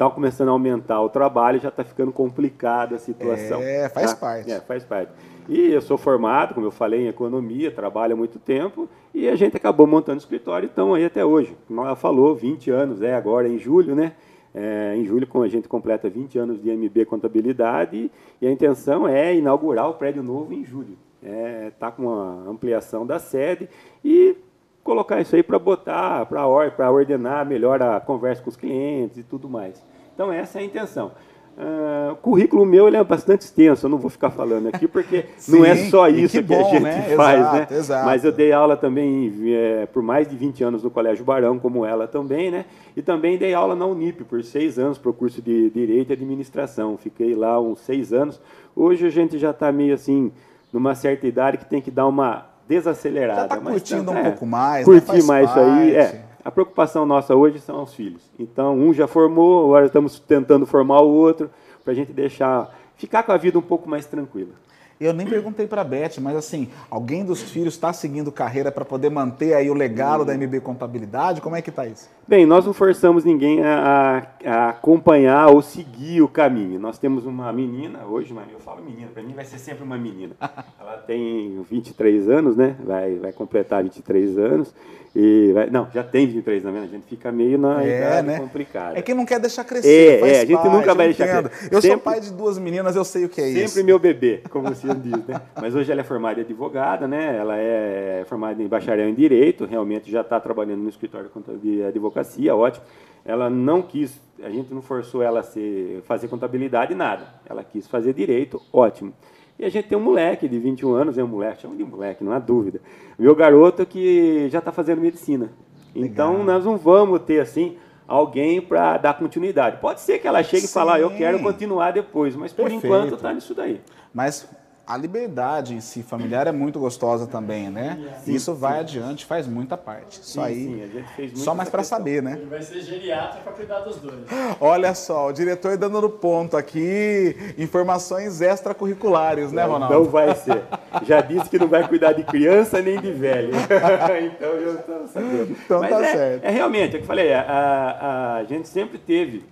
está 0.00 0.08
começando 0.08 0.48
a 0.48 0.52
aumentar 0.52 1.02
o 1.02 1.10
trabalho, 1.10 1.60
já 1.60 1.68
está 1.68 1.84
ficando 1.84 2.10
complicada 2.10 2.96
a 2.96 2.98
situação. 2.98 3.60
É, 3.60 3.86
faz 3.90 4.14
tá? 4.14 4.16
parte. 4.16 4.50
É, 4.50 4.58
faz 4.60 4.82
parte. 4.82 5.12
E 5.46 5.72
eu 5.72 5.82
sou 5.82 5.98
formado, 5.98 6.54
como 6.54 6.66
eu 6.66 6.70
falei, 6.70 7.02
em 7.02 7.08
economia, 7.08 7.70
trabalho 7.70 8.14
há 8.14 8.16
muito 8.16 8.38
tempo, 8.38 8.88
e 9.12 9.28
a 9.28 9.36
gente 9.36 9.58
acabou 9.58 9.86
montando 9.86 10.18
escritório 10.18 10.66
e 10.66 10.70
estamos 10.70 10.96
aí 10.96 11.04
até 11.04 11.22
hoje. 11.22 11.54
Como 11.68 11.82
ela 11.82 11.96
falou, 11.96 12.34
20 12.34 12.70
anos, 12.70 13.02
é 13.02 13.14
agora 13.14 13.46
em 13.46 13.58
julho, 13.58 13.94
né? 13.94 14.12
É, 14.54 14.94
em 14.96 15.04
julho 15.04 15.28
a 15.34 15.48
gente 15.48 15.68
completa 15.68 16.08
20 16.08 16.38
anos 16.38 16.62
de 16.62 16.70
MB 16.70 17.04
Contabilidade 17.04 18.10
e 18.40 18.46
a 18.46 18.50
intenção 18.50 19.06
é 19.06 19.34
inaugurar 19.34 19.88
o 19.88 19.94
prédio 19.94 20.22
novo 20.22 20.54
em 20.54 20.64
julho. 20.64 20.96
Está 21.22 21.30
é, 21.30 21.70
tá 21.78 21.90
com 21.92 22.04
uma 22.04 22.50
ampliação 22.50 23.06
da 23.06 23.18
sede 23.18 23.68
e 24.02 24.34
colocar 24.82 25.20
isso 25.20 25.36
aí 25.36 25.42
para 25.42 25.58
botar, 25.58 26.26
para 26.26 26.90
ordenar 26.90 27.46
melhor 27.46 27.82
a 27.82 28.00
conversa 28.00 28.42
com 28.42 28.50
os 28.50 28.56
clientes 28.56 29.18
e 29.18 29.22
tudo 29.22 29.48
mais. 29.48 29.84
Então 30.14 30.32
essa 30.32 30.58
é 30.58 30.62
a 30.62 30.64
intenção. 30.64 31.12
Uh, 31.60 32.12
o 32.12 32.16
currículo 32.16 32.64
meu 32.64 32.88
ele 32.88 32.96
é 32.96 33.04
bastante 33.04 33.42
extenso, 33.42 33.84
eu 33.84 33.90
não 33.90 33.98
vou 33.98 34.08
ficar 34.08 34.30
falando 34.30 34.68
aqui, 34.68 34.88
porque 34.88 35.26
Sim, 35.36 35.58
não 35.58 35.64
é 35.66 35.76
só 35.76 36.08
isso 36.08 36.38
que, 36.38 36.42
que 36.42 36.54
bom, 36.54 36.66
a 36.66 36.70
gente 36.70 36.82
né? 36.82 37.02
faz. 37.14 37.40
Exato, 37.40 37.72
né? 37.72 37.78
Exato. 37.78 38.06
Mas 38.06 38.24
eu 38.24 38.32
dei 38.32 38.52
aula 38.52 38.76
também 38.78 39.30
é, 39.48 39.84
por 39.86 40.02
mais 40.02 40.26
de 40.26 40.36
20 40.36 40.64
anos 40.64 40.82
no 40.82 40.90
Colégio 40.90 41.22
Barão, 41.22 41.58
como 41.58 41.84
ela 41.84 42.06
também, 42.06 42.50
né? 42.50 42.64
E 42.96 43.02
também 43.02 43.36
dei 43.36 43.52
aula 43.52 43.74
na 43.74 43.84
Unip 43.84 44.24
por 44.24 44.42
seis 44.42 44.78
anos 44.78 44.96
para 44.96 45.10
o 45.10 45.12
curso 45.12 45.42
de 45.42 45.68
Direito 45.68 46.10
e 46.10 46.12
Administração. 46.14 46.96
Fiquei 46.96 47.34
lá 47.34 47.60
uns 47.60 47.80
seis 47.80 48.10
anos. 48.10 48.40
Hoje 48.74 49.06
a 49.06 49.10
gente 49.10 49.36
já 49.36 49.50
está 49.50 49.70
meio 49.70 49.92
assim, 49.92 50.32
numa 50.72 50.94
certa 50.94 51.26
idade 51.26 51.58
que 51.58 51.66
tem 51.66 51.82
que 51.82 51.90
dar 51.90 52.06
uma 52.06 52.46
desacelerada. 52.70 53.40
Já 53.40 53.44
está 53.46 53.56
curtindo 53.58 54.12
mas, 54.12 54.14
um 54.14 54.18
é, 54.18 54.30
pouco 54.30 54.46
mais, 54.46 54.84
Curtir 54.84 55.16
né? 55.16 55.22
mais 55.24 55.50
parte. 55.50 55.50
isso 55.50 55.58
aí, 55.58 55.96
é. 55.96 56.24
A 56.42 56.50
preocupação 56.50 57.04
nossa 57.04 57.34
hoje 57.34 57.58
são 57.58 57.82
os 57.82 57.92
filhos. 57.92 58.22
Então, 58.38 58.78
um 58.78 58.94
já 58.94 59.06
formou, 59.06 59.64
agora 59.66 59.86
estamos 59.86 60.18
tentando 60.20 60.64
formar 60.64 61.00
o 61.00 61.08
outro, 61.08 61.50
para 61.84 61.92
a 61.92 61.96
gente 61.96 62.12
deixar, 62.12 62.74
ficar 62.96 63.24
com 63.24 63.32
a 63.32 63.36
vida 63.36 63.58
um 63.58 63.62
pouco 63.62 63.90
mais 63.90 64.06
tranquila. 64.06 64.52
Eu 65.00 65.14
nem 65.14 65.26
perguntei 65.26 65.66
para 65.66 65.80
a 65.80 65.84
Beth, 65.84 66.20
mas 66.20 66.36
assim, 66.36 66.68
alguém 66.90 67.24
dos 67.24 67.40
filhos 67.40 67.72
está 67.72 67.90
seguindo 67.90 68.30
carreira 68.30 68.70
para 68.70 68.84
poder 68.84 69.08
manter 69.08 69.54
aí 69.54 69.70
o 69.70 69.72
legado 69.72 70.26
da 70.26 70.34
MB 70.34 70.60
Contabilidade? 70.60 71.40
Como 71.40 71.56
é 71.56 71.62
que 71.62 71.70
está 71.70 71.86
isso? 71.86 72.10
Bem, 72.28 72.44
nós 72.44 72.66
não 72.66 72.74
forçamos 72.74 73.24
ninguém 73.24 73.64
a, 73.64 74.26
a, 74.44 74.68
acompanhar 74.68 75.48
ou 75.48 75.62
seguir 75.62 76.20
o 76.20 76.28
caminho. 76.28 76.78
Nós 76.78 76.98
temos 76.98 77.24
uma 77.24 77.50
menina, 77.50 78.04
hoje, 78.04 78.34
mas 78.34 78.52
eu 78.52 78.60
falo 78.60 78.84
menina, 78.84 79.08
para 79.10 79.22
mim 79.22 79.32
vai 79.32 79.46
ser 79.46 79.58
sempre 79.58 79.82
uma 79.82 79.96
menina. 79.96 80.34
Ela 80.78 80.98
tem 80.98 81.62
23 81.62 82.28
anos, 82.28 82.54
né? 82.54 82.76
Vai, 82.84 83.14
vai 83.14 83.32
completar 83.32 83.82
23 83.82 84.36
anos. 84.36 84.74
E 85.14 85.50
vai, 85.52 85.68
não, 85.68 85.88
já 85.92 86.04
tem 86.04 86.24
23 86.26 86.64
anos, 86.64 86.84
a 86.84 86.86
gente 86.86 87.04
fica 87.06 87.32
meio 87.32 87.58
na 87.58 87.82
é, 87.82 87.98
idade 87.98 88.26
né? 88.28 88.38
complicada. 88.38 88.96
É 88.96 89.02
que 89.02 89.12
não 89.12 89.26
quer 89.26 89.40
deixar 89.40 89.64
crescer. 89.64 90.22
É, 90.22 90.36
é 90.36 90.40
a 90.42 90.44
gente 90.44 90.54
parte, 90.54 90.68
nunca 90.68 90.94
vai 90.94 91.06
deixar 91.06 91.42
crescer. 91.42 91.74
Eu 91.74 91.82
sempre, 91.82 91.96
sou 91.96 91.98
pai 91.98 92.20
de 92.20 92.32
duas 92.32 92.58
meninas, 92.58 92.94
eu 92.94 93.04
sei 93.04 93.24
o 93.24 93.28
que 93.28 93.40
é 93.40 93.44
sempre 93.44 93.60
isso. 93.64 93.74
Sempre 93.74 93.86
meu 93.86 93.98
bebê, 93.98 94.42
como 94.48 94.68
você 94.68 94.86
diz, 94.94 95.26
né? 95.26 95.40
Mas 95.60 95.74
hoje 95.74 95.90
ela 95.90 96.00
é 96.00 96.04
formada 96.04 96.38
em 96.38 96.44
advogada, 96.44 97.08
né? 97.08 97.36
Ela 97.36 97.56
é 97.56 98.24
formada 98.28 98.62
em 98.62 98.68
bacharel 98.68 99.08
em 99.08 99.14
direito, 99.14 99.64
realmente 99.64 100.10
já 100.10 100.20
está 100.20 100.38
trabalhando 100.38 100.82
no 100.82 100.88
escritório 100.88 101.28
de 101.60 101.82
advocacia, 101.82 102.54
ótimo. 102.54 102.84
Ela 103.24 103.50
não 103.50 103.82
quis, 103.82 104.14
a 104.42 104.48
gente 104.48 104.72
não 104.72 104.80
forçou 104.80 105.22
ela 105.22 105.40
a 105.40 105.42
ser, 105.42 106.02
fazer 106.06 106.28
contabilidade, 106.28 106.94
nada. 106.94 107.26
Ela 107.48 107.64
quis 107.64 107.86
fazer 107.88 108.14
direito, 108.14 108.62
ótimo. 108.72 109.12
E 109.60 109.64
a 109.66 109.68
gente 109.68 109.88
tem 109.88 109.98
um 109.98 110.00
moleque 110.00 110.48
de 110.48 110.58
21 110.58 110.94
anos, 110.94 111.18
é 111.18 111.22
um 111.22 111.26
moleque, 111.26 111.60
chama 111.60 111.76
de 111.76 111.84
moleque, 111.84 112.24
não 112.24 112.32
há 112.32 112.38
dúvida. 112.38 112.80
Meu 113.18 113.34
garoto 113.34 113.84
que 113.84 114.48
já 114.48 114.58
está 114.58 114.72
fazendo 114.72 115.02
medicina. 115.02 115.52
Então 115.94 116.30
Legal. 116.30 116.46
nós 116.46 116.64
não 116.64 116.78
vamos 116.78 117.20
ter 117.24 117.40
assim 117.40 117.76
alguém 118.08 118.62
para 118.62 118.96
dar 118.96 119.18
continuidade. 119.18 119.76
Pode 119.78 120.00
ser 120.00 120.18
que 120.18 120.26
ela 120.26 120.42
chegue 120.42 120.62
Sim. 120.62 120.70
e 120.70 120.72
fale, 120.72 120.90
ah, 120.92 120.98
eu 120.98 121.10
quero 121.10 121.40
continuar 121.40 121.90
depois, 121.90 122.34
mas 122.34 122.54
por 122.54 122.70
Perfeito. 122.70 122.86
enquanto 122.86 123.16
está 123.16 123.34
nisso 123.34 123.54
daí. 123.54 123.82
Mas 124.14 124.50
a 124.90 124.96
liberdade 124.96 125.72
em 125.72 125.80
si 125.80 126.02
familiar 126.02 126.48
é 126.48 126.52
muito 126.52 126.80
gostosa 126.80 127.24
também, 127.24 127.70
né? 127.70 128.16
Sim, 128.24 128.34
Isso 128.34 128.52
vai 128.54 128.74
sim. 128.74 128.80
adiante, 128.80 129.24
faz 129.24 129.46
muita 129.46 129.76
parte. 129.76 130.20
Isso 130.20 130.32
sim, 130.32 130.40
aí, 130.40 131.04
só 131.36 131.54
mais 131.54 131.68
para 131.68 131.84
saber, 131.84 132.20
né? 132.20 132.32
Ele 132.36 132.46
vai 132.46 132.60
ser 132.60 132.80
geriatra 132.80 133.40
para 133.40 133.52
cuidar 133.52 133.80
dos 133.80 133.98
dois. 133.98 134.24
Olha 134.60 134.92
só, 134.92 135.28
o 135.28 135.32
diretor 135.32 135.76
dando 135.76 136.00
no 136.00 136.10
ponto 136.10 136.56
aqui 136.56 137.36
informações 137.56 138.40
extracurriculares, 138.40 139.52
né, 139.52 139.64
Ronaldo? 139.64 139.94
Não 139.94 140.04
vai 140.06 140.34
ser. 140.34 140.64
Já 141.04 141.20
disse 141.20 141.48
que 141.48 141.58
não 141.58 141.68
vai 141.68 141.86
cuidar 141.86 142.12
de 142.12 142.24
criança 142.24 142.82
nem 142.82 143.00
de 143.00 143.12
velho. 143.12 143.52
então 144.26 144.48
eu 144.48 144.74
estou 144.74 145.06
sabendo. 145.06 145.56
Então 145.64 145.80
Mas 145.82 145.90
tá 145.90 146.04
é, 146.04 146.12
certo. 146.12 146.44
É 146.44 146.50
realmente, 146.50 146.96
é 146.96 146.98
o 146.98 146.98
que 146.98 147.04
eu 147.04 147.06
falei, 147.06 147.32
a, 147.32 147.42
a, 147.42 148.36
a 148.38 148.44
gente 148.44 148.66
sempre 148.66 148.98
teve, 148.98 149.44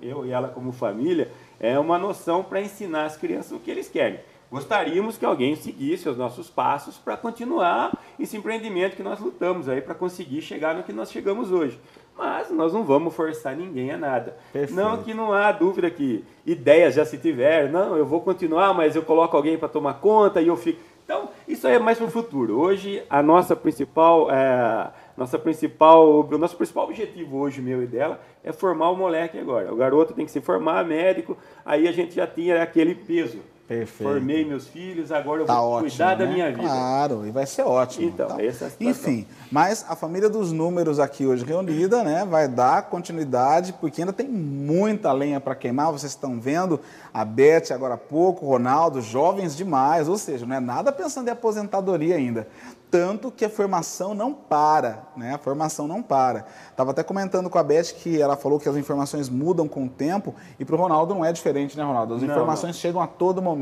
eu 0.00 0.24
e 0.24 0.32
ela 0.32 0.48
como 0.48 0.72
família, 0.72 1.28
é 1.60 1.78
uma 1.78 1.98
noção 1.98 2.42
para 2.42 2.62
ensinar 2.62 3.04
as 3.04 3.18
crianças 3.18 3.52
o 3.52 3.58
que 3.58 3.70
eles 3.70 3.90
querem. 3.90 4.20
Gostaríamos 4.50 5.18
que 5.18 5.26
alguém 5.26 5.54
seguisse 5.56 6.08
os 6.08 6.16
nossos 6.16 6.48
passos 6.48 6.96
para 6.96 7.18
continuar 7.18 7.92
esse 8.18 8.36
empreendimento 8.36 8.96
que 8.96 9.02
nós 9.02 9.20
lutamos 9.20 9.68
aí 9.68 9.82
para 9.82 9.94
conseguir 9.94 10.40
chegar 10.40 10.74
no 10.74 10.82
que 10.82 10.92
nós 10.92 11.12
chegamos 11.12 11.52
hoje. 11.52 11.78
Mas 12.16 12.50
nós 12.50 12.72
não 12.72 12.82
vamos 12.82 13.14
forçar 13.14 13.54
ninguém 13.54 13.92
a 13.92 13.98
nada. 13.98 14.36
Perfeito. 14.52 14.74
Não 14.74 15.02
que 15.02 15.12
não 15.12 15.32
há 15.32 15.52
dúvida 15.52 15.90
que 15.90 16.24
ideias 16.46 16.94
já 16.94 17.04
se 17.04 17.18
tiver, 17.18 17.70
não, 17.70 17.96
eu 17.96 18.06
vou 18.06 18.22
continuar, 18.22 18.72
mas 18.72 18.96
eu 18.96 19.02
coloco 19.02 19.36
alguém 19.36 19.58
para 19.58 19.68
tomar 19.68 19.94
conta 19.94 20.40
e 20.40 20.48
eu 20.48 20.56
fico. 20.56 20.80
Então, 21.04 21.30
isso 21.46 21.66
aí 21.66 21.74
é 21.74 21.78
mais 21.78 21.96
para 21.96 22.06
o 22.06 22.10
futuro. 22.10 22.58
Hoje, 22.58 23.02
a 23.08 23.22
nossa 23.22 23.56
principal, 23.56 24.30
é, 24.30 24.90
nossa 25.16 25.38
principal, 25.38 26.20
o 26.20 26.38
nosso 26.38 26.56
principal 26.56 26.84
objetivo 26.84 27.38
hoje, 27.38 27.62
meu 27.62 27.82
e 27.82 27.86
dela, 27.86 28.20
é 28.42 28.52
formar 28.52 28.90
o 28.90 28.96
moleque 28.96 29.38
agora. 29.38 29.72
O 29.72 29.76
garoto 29.76 30.12
tem 30.12 30.26
que 30.26 30.30
se 30.30 30.40
formar 30.40 30.84
médico, 30.84 31.36
aí 31.64 31.88
a 31.88 31.92
gente 31.92 32.14
já 32.14 32.26
tinha 32.26 32.62
aquele 32.62 32.94
peso 32.94 33.38
Perfeito. 33.68 34.10
Formei 34.10 34.46
meus 34.46 34.66
filhos, 34.66 35.12
agora 35.12 35.42
eu 35.42 35.46
tá 35.46 35.60
vou 35.60 35.72
ótimo, 35.72 35.90
cuidar 35.90 36.16
né? 36.16 36.24
da 36.24 36.32
minha 36.32 36.50
vida. 36.50 36.62
Claro, 36.62 37.26
e 37.26 37.30
vai 37.30 37.44
ser 37.44 37.64
ótimo. 37.64 38.08
Então, 38.08 38.28
tá. 38.28 38.42
essa 38.42 38.64
é 38.64 38.70
Enfim, 38.80 39.26
mas 39.52 39.84
a 39.86 39.94
família 39.94 40.30
dos 40.30 40.52
números 40.52 40.98
aqui 40.98 41.26
hoje 41.26 41.44
reunida, 41.44 42.02
né, 42.02 42.24
vai 42.24 42.48
dar 42.48 42.84
continuidade, 42.84 43.74
porque 43.74 44.00
ainda 44.00 44.12
tem 44.12 44.26
muita 44.26 45.12
lenha 45.12 45.38
para 45.38 45.54
queimar. 45.54 45.92
Vocês 45.92 46.12
estão 46.12 46.40
vendo 46.40 46.80
a 47.12 47.26
Beth 47.26 47.70
agora 47.70 47.92
há 47.92 47.98
pouco, 47.98 48.46
o 48.46 48.48
Ronaldo, 48.48 49.02
jovens 49.02 49.54
demais, 49.54 50.08
ou 50.08 50.16
seja, 50.16 50.46
não 50.46 50.56
é 50.56 50.60
nada 50.60 50.90
pensando 50.90 51.28
em 51.28 51.30
aposentadoria 51.30 52.16
ainda 52.16 52.48
tanto 52.90 53.30
que 53.30 53.44
a 53.44 53.50
formação 53.50 54.14
não 54.14 54.32
para, 54.32 55.04
né? 55.16 55.34
A 55.34 55.38
formação 55.38 55.86
não 55.86 56.02
para. 56.02 56.46
Estava 56.70 56.92
até 56.92 57.02
comentando 57.02 57.50
com 57.50 57.58
a 57.58 57.62
Beth 57.62 57.92
que 57.96 58.20
ela 58.20 58.36
falou 58.36 58.58
que 58.58 58.68
as 58.68 58.76
informações 58.76 59.28
mudam 59.28 59.68
com 59.68 59.84
o 59.84 59.88
tempo 59.88 60.34
e 60.58 60.64
para 60.64 60.74
o 60.74 60.78
Ronaldo 60.78 61.14
não 61.14 61.24
é 61.24 61.32
diferente, 61.32 61.76
né, 61.76 61.84
Ronaldo? 61.84 62.14
As 62.14 62.22
não, 62.22 62.30
informações 62.30 62.74
não. 62.74 62.80
chegam 62.80 63.00
a 63.00 63.06
todo 63.06 63.42
momento 63.42 63.57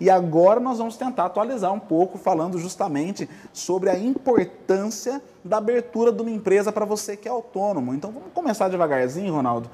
e 0.00 0.10
agora 0.10 0.60
nós 0.60 0.78
vamos 0.78 0.96
tentar 0.96 1.26
atualizar 1.26 1.72
um 1.72 1.80
pouco, 1.80 2.18
falando 2.18 2.58
justamente 2.58 3.28
sobre 3.52 3.90
a 3.90 3.98
importância 3.98 5.22
da 5.44 5.58
abertura 5.58 6.12
de 6.12 6.22
uma 6.22 6.30
empresa 6.30 6.70
para 6.70 6.84
você 6.84 7.16
que 7.16 7.28
é 7.28 7.30
autônomo. 7.30 7.94
Então 7.94 8.10
vamos 8.12 8.32
começar 8.32 8.68
devagarzinho, 8.68 9.32
Ronaldo. 9.32 9.68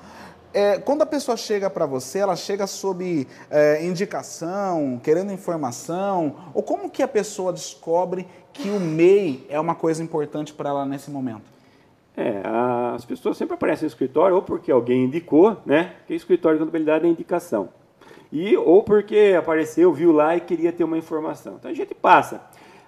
É, 0.52 0.78
quando 0.78 1.02
a 1.02 1.06
pessoa 1.06 1.36
chega 1.36 1.70
para 1.70 1.86
você, 1.86 2.18
ela 2.18 2.34
chega 2.34 2.66
sob 2.66 3.26
é, 3.48 3.84
indicação, 3.84 5.00
querendo 5.02 5.32
informação, 5.32 6.34
ou 6.52 6.62
como 6.62 6.90
que 6.90 7.02
a 7.02 7.08
pessoa 7.08 7.52
descobre 7.52 8.26
que 8.52 8.68
o 8.68 8.80
MEI 8.80 9.46
é 9.48 9.60
uma 9.60 9.76
coisa 9.76 10.02
importante 10.02 10.52
para 10.52 10.70
ela 10.70 10.84
nesse 10.84 11.08
momento? 11.08 11.60
É, 12.16 12.42
as 12.94 13.04
pessoas 13.04 13.36
sempre 13.36 13.54
aparecem 13.54 13.86
no 13.86 13.88
escritório 13.88 14.34
ou 14.34 14.42
porque 14.42 14.72
alguém 14.72 15.04
indicou, 15.04 15.56
né? 15.64 15.94
Que 16.06 16.12
o 16.12 16.16
escritório 16.16 16.58
de 16.58 16.64
contabilidade 16.64 17.06
é 17.06 17.08
indicação. 17.08 17.68
E, 18.32 18.56
ou 18.56 18.82
porque 18.82 19.34
apareceu, 19.36 19.92
viu 19.92 20.12
lá 20.12 20.36
e 20.36 20.40
queria 20.40 20.72
ter 20.72 20.84
uma 20.84 20.96
informação. 20.96 21.56
Então 21.56 21.70
a 21.70 21.74
gente 21.74 21.94
passa. 21.94 22.40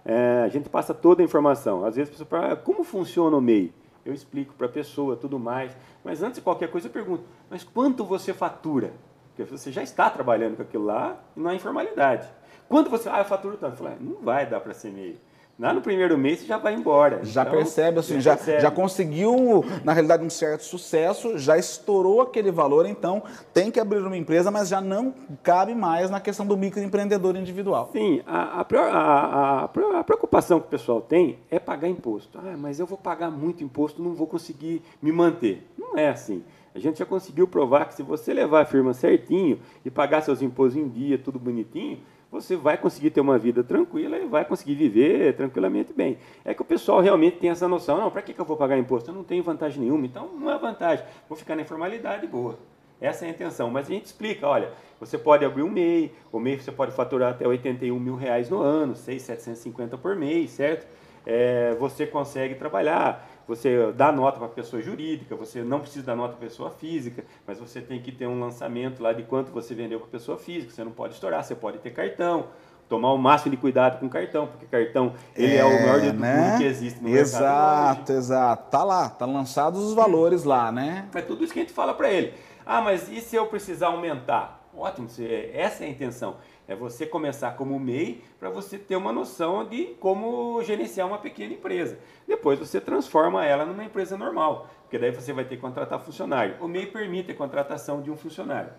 É, 0.05 0.43
a 0.45 0.49
gente 0.49 0.69
passa 0.69 0.95
toda 0.95 1.23
a 1.23 1.25
informação. 1.25 1.85
Às 1.85 1.97
vezes 1.97 2.11
a 2.11 2.13
pessoa 2.13 2.29
fala, 2.29 2.53
ah, 2.53 2.57
como 2.57 2.85
funciona 2.85 3.37
o 3.37 3.41
MEI? 3.41 3.73
Eu 4.05 4.13
explico 4.13 4.55
para 4.55 4.67
a 4.67 4.71
pessoa, 4.71 5.17
tudo 5.17 5.39
mais. 5.39 5.77
Mas 6.05 6.23
antes 6.23 6.37
de 6.37 6.43
qualquer 6.43 6.71
coisa 6.71 6.89
eu 6.89 6.93
pergunto, 6.93 7.25
mas 7.51 7.65
quanto 7.65 8.05
você 8.05 8.33
fatura? 8.33 8.93
Porque 9.29 9.51
você 9.51 9.73
já 9.73 9.83
está 9.83 10.11
trabalhando 10.11 10.57
com 10.57 10.63
aquilo 10.63 10.85
lá 10.85 11.19
e 11.37 11.41
não 11.41 11.51
há 11.51 11.55
informalidade. 11.55 12.29
Quanto 12.69 12.91
você, 12.91 13.09
ah, 13.09 13.19
eu 13.19 13.25
faturo 13.25 13.57
tanto. 13.57 13.75
Eu 13.75 13.79
falo, 13.79 13.91
ah, 13.91 13.97
não 14.01 14.23
vai 14.23 14.47
dar 14.47 14.61
para 14.61 14.75
ser 14.75 14.91
MEI. 14.91 15.19
Lá 15.63 15.73
no 15.73 15.81
primeiro 15.81 16.19
mês 16.19 16.41
você 16.41 16.47
já 16.47 16.59
vai 16.59 16.75
embora. 16.75 17.21
Já 17.23 17.43
então, 17.43 17.55
percebe, 17.55 18.01
assim, 18.01 18.21
já, 18.21 18.35
percebe. 18.35 18.61
já 18.61 18.69
conseguiu, 18.69 19.65
na 19.85 19.93
realidade, 19.93 20.25
um 20.25 20.29
certo 20.29 20.65
sucesso, 20.65 21.39
já 21.39 21.57
estourou 21.57 22.21
aquele 22.21 22.51
valor, 22.51 22.85
então 22.85 23.23
tem 23.55 23.71
que 23.71 23.79
abrir 23.79 24.01
uma 24.01 24.17
empresa, 24.17 24.51
mas 24.51 24.69
já 24.69 24.81
não 24.81 25.15
cabe 25.41 25.73
mais 25.73 26.11
na 26.11 26.19
questão 26.19 26.45
do 26.45 26.57
microempreendedor 26.57 27.37
individual. 27.37 27.91
Sim, 27.93 28.23
a, 28.27 28.61
a, 28.61 28.67
a, 28.67 29.65
a 30.01 30.03
preocupação 30.03 30.59
que 30.59 30.67
o 30.67 30.69
pessoal 30.69 31.01
tem 31.01 31.39
é 31.49 31.61
pagar 31.61 31.87
imposto. 31.87 32.41
Ah, 32.41 32.57
mas 32.59 32.81
eu 32.81 32.87
vou 32.87 32.99
pagar 32.99 33.31
muito 33.31 33.63
imposto, 33.63 34.03
não 34.03 34.15
vou 34.15 34.27
conseguir 34.27 34.83
me 35.01 35.13
manter. 35.13 35.65
Não 35.79 35.97
é 35.97 36.09
assim. 36.09 36.43
A 36.75 36.81
gente 36.81 36.99
já 36.99 37.07
conseguiu 37.07 37.47
provar 37.47 37.85
que 37.85 37.95
se 37.95 38.03
você 38.03 38.35
levar 38.35 38.63
a 38.63 38.65
firma 38.65 38.93
certinho 38.95 39.61
e 39.85 39.91
pagar 39.91 40.23
seus 40.23 40.43
impostos 40.43 40.83
em 40.83 40.89
dia, 40.89 41.19
tudo 41.19 41.39
bonitinho, 41.39 42.01
você 42.33 42.57
vai 42.57 42.79
conseguir 42.79 43.11
ter 43.11 43.21
uma 43.21 43.37
vida 43.37 43.63
tranquila 43.63 44.17
e 44.17 44.27
vai 44.27 44.43
conseguir 44.43 44.75
viver 44.75 45.37
tranquilamente 45.37 45.93
bem. 45.93 46.17
É 46.43 46.55
que 46.55 46.63
o 46.63 46.65
pessoal 46.65 47.01
realmente 47.01 47.37
tem 47.37 47.51
essa 47.51 47.69
noção, 47.69 47.99
não, 47.99 48.11
para 48.11 48.23
que, 48.23 48.33
que 48.33 48.41
eu 48.41 48.45
vou 48.47 48.57
pagar 48.57 48.79
imposto? 48.79 49.11
Eu 49.11 49.15
não 49.15 49.23
tenho 49.23 49.43
vantagem 49.43 49.83
nenhuma, 49.83 50.07
então 50.07 50.31
não 50.41 50.51
é 50.51 50.59
vantagem, 50.59 51.05
vou 51.29 51.37
ficar 51.37 51.55
na 51.55 51.61
informalidade 51.61 52.27
boa. 52.27 52.59
Essa 52.99 53.27
é 53.27 53.29
a 53.29 53.31
intenção, 53.33 53.71
mas 53.71 53.87
a 53.87 53.91
gente 53.91 54.07
explica, 54.07 54.49
olha, 54.49 54.71
você 54.99 55.19
pode 55.19 55.45
abrir 55.45 55.63
um 55.63 55.69
MEI, 55.69 56.11
o 56.33 56.41
MEI 56.41 56.59
você 56.59 56.73
pode 56.73 56.93
faturar 56.93 57.33
até 57.33 57.47
81 57.47 57.99
mil 58.01 58.17
reais 58.17 58.49
no 58.49 58.63
ano, 58.63 58.97
6,750 58.97 59.99
por 59.99 60.17
mês, 60.17 60.53
certo? 60.53 60.87
É, 61.27 61.75
você 61.79 62.07
consegue 62.07 62.55
trabalhar, 62.55 63.29
você 63.47 63.93
dá 63.93 64.13
nota 64.13 64.39
para 64.39 64.47
a 64.47 64.51
pessoa 64.51 64.81
jurídica, 64.83 65.35
você 65.35 65.63
não 65.63 65.81
precisa 65.81 66.07
dar 66.07 66.17
nota 66.17 66.35
para 66.35 66.47
a 66.47 66.49
pessoa 66.49 66.71
física, 66.71 67.25
mas 67.47 67.59
você 67.59 67.81
tem 67.81 68.01
que 68.01 68.13
ter 68.13 68.27
um 68.27 68.41
lançamento 68.41 69.03
lá 69.03 69.13
de 69.13 69.23
quanto 69.23 69.51
você 69.51 69.75
vendeu 69.75 69.99
para 69.99 70.09
a 70.09 70.11
pessoa 70.11 70.39
física, 70.39 70.73
você 70.73 70.85
não 70.85 70.93
pode 70.93 71.15
estourar, 71.15 71.43
você 71.43 71.55
pode 71.55 71.79
ter 71.79 71.91
cartão, 71.91 72.47
tomar 72.89 73.13
o 73.13 73.19
máximo 73.19 73.51
de 73.51 73.57
cuidado 73.57 73.99
com 73.99 74.07
o 74.07 74.11
cartão, 74.11 74.47
porque 74.47 74.67
cartão 74.67 75.15
ele 75.35 75.55
é, 75.55 75.59
é 75.59 75.65
o 75.65 75.71
maior 75.71 76.01
de 76.01 76.13
né? 76.13 76.51
tudo 76.51 76.59
que 76.59 76.65
existe 76.65 77.03
no 77.03 77.09
exato, 77.09 77.43
mercado. 77.43 77.95
Exato, 77.95 78.13
exato. 78.13 78.71
Tá 78.71 78.85
lá, 78.85 79.09
tá 79.09 79.27
lançados 79.27 79.81
os 79.83 79.95
valores 79.95 80.45
lá, 80.45 80.71
né? 80.71 81.09
É 81.15 81.23
tudo 81.23 81.43
isso 81.43 81.53
que 81.53 81.59
a 81.59 81.63
gente 81.63 81.73
fala 81.73 81.95
para 81.95 82.11
ele. 82.11 82.35
Ah, 82.67 82.81
mas 82.81 83.09
e 83.09 83.21
se 83.21 83.35
eu 83.35 83.47
precisar 83.47 83.89
aumentar? 83.89 84.63
Ótimo, 84.77 85.07
essa 85.53 85.85
é 85.85 85.87
a 85.87 85.91
intenção. 85.91 86.37
É 86.67 86.77
você 86.77 87.05
começar 87.05 87.53
como 87.57 87.79
MEI 87.79 88.23
para 88.39 88.49
você 88.49 88.79
ter 88.79 88.97
uma 88.97 89.13
noção 89.13 89.65
de 89.69 89.95
como 89.99 90.63
gerenciar 90.63 91.07
uma 91.07 91.19
pequena 91.19 91.55
empresa. 91.55 91.99
Depois 92.27 92.59
você 92.59 92.81
transforma 92.81 93.45
ela 93.45 93.67
numa 93.67 93.85
empresa 93.85 94.17
normal, 94.17 94.71
porque 94.83 94.99
daí 94.99 95.11
você 95.11 95.33
vai 95.33 95.45
ter 95.45 95.57
que 95.57 95.63
contratar 95.63 96.01
funcionário. 96.01 96.57
O 96.61 96.69
MEI 96.69 96.87
permite 96.87 97.33
a 97.33 97.35
contratação 97.35 98.01
de 98.01 98.11
um 98.11 98.17
funcionário. 98.17 98.73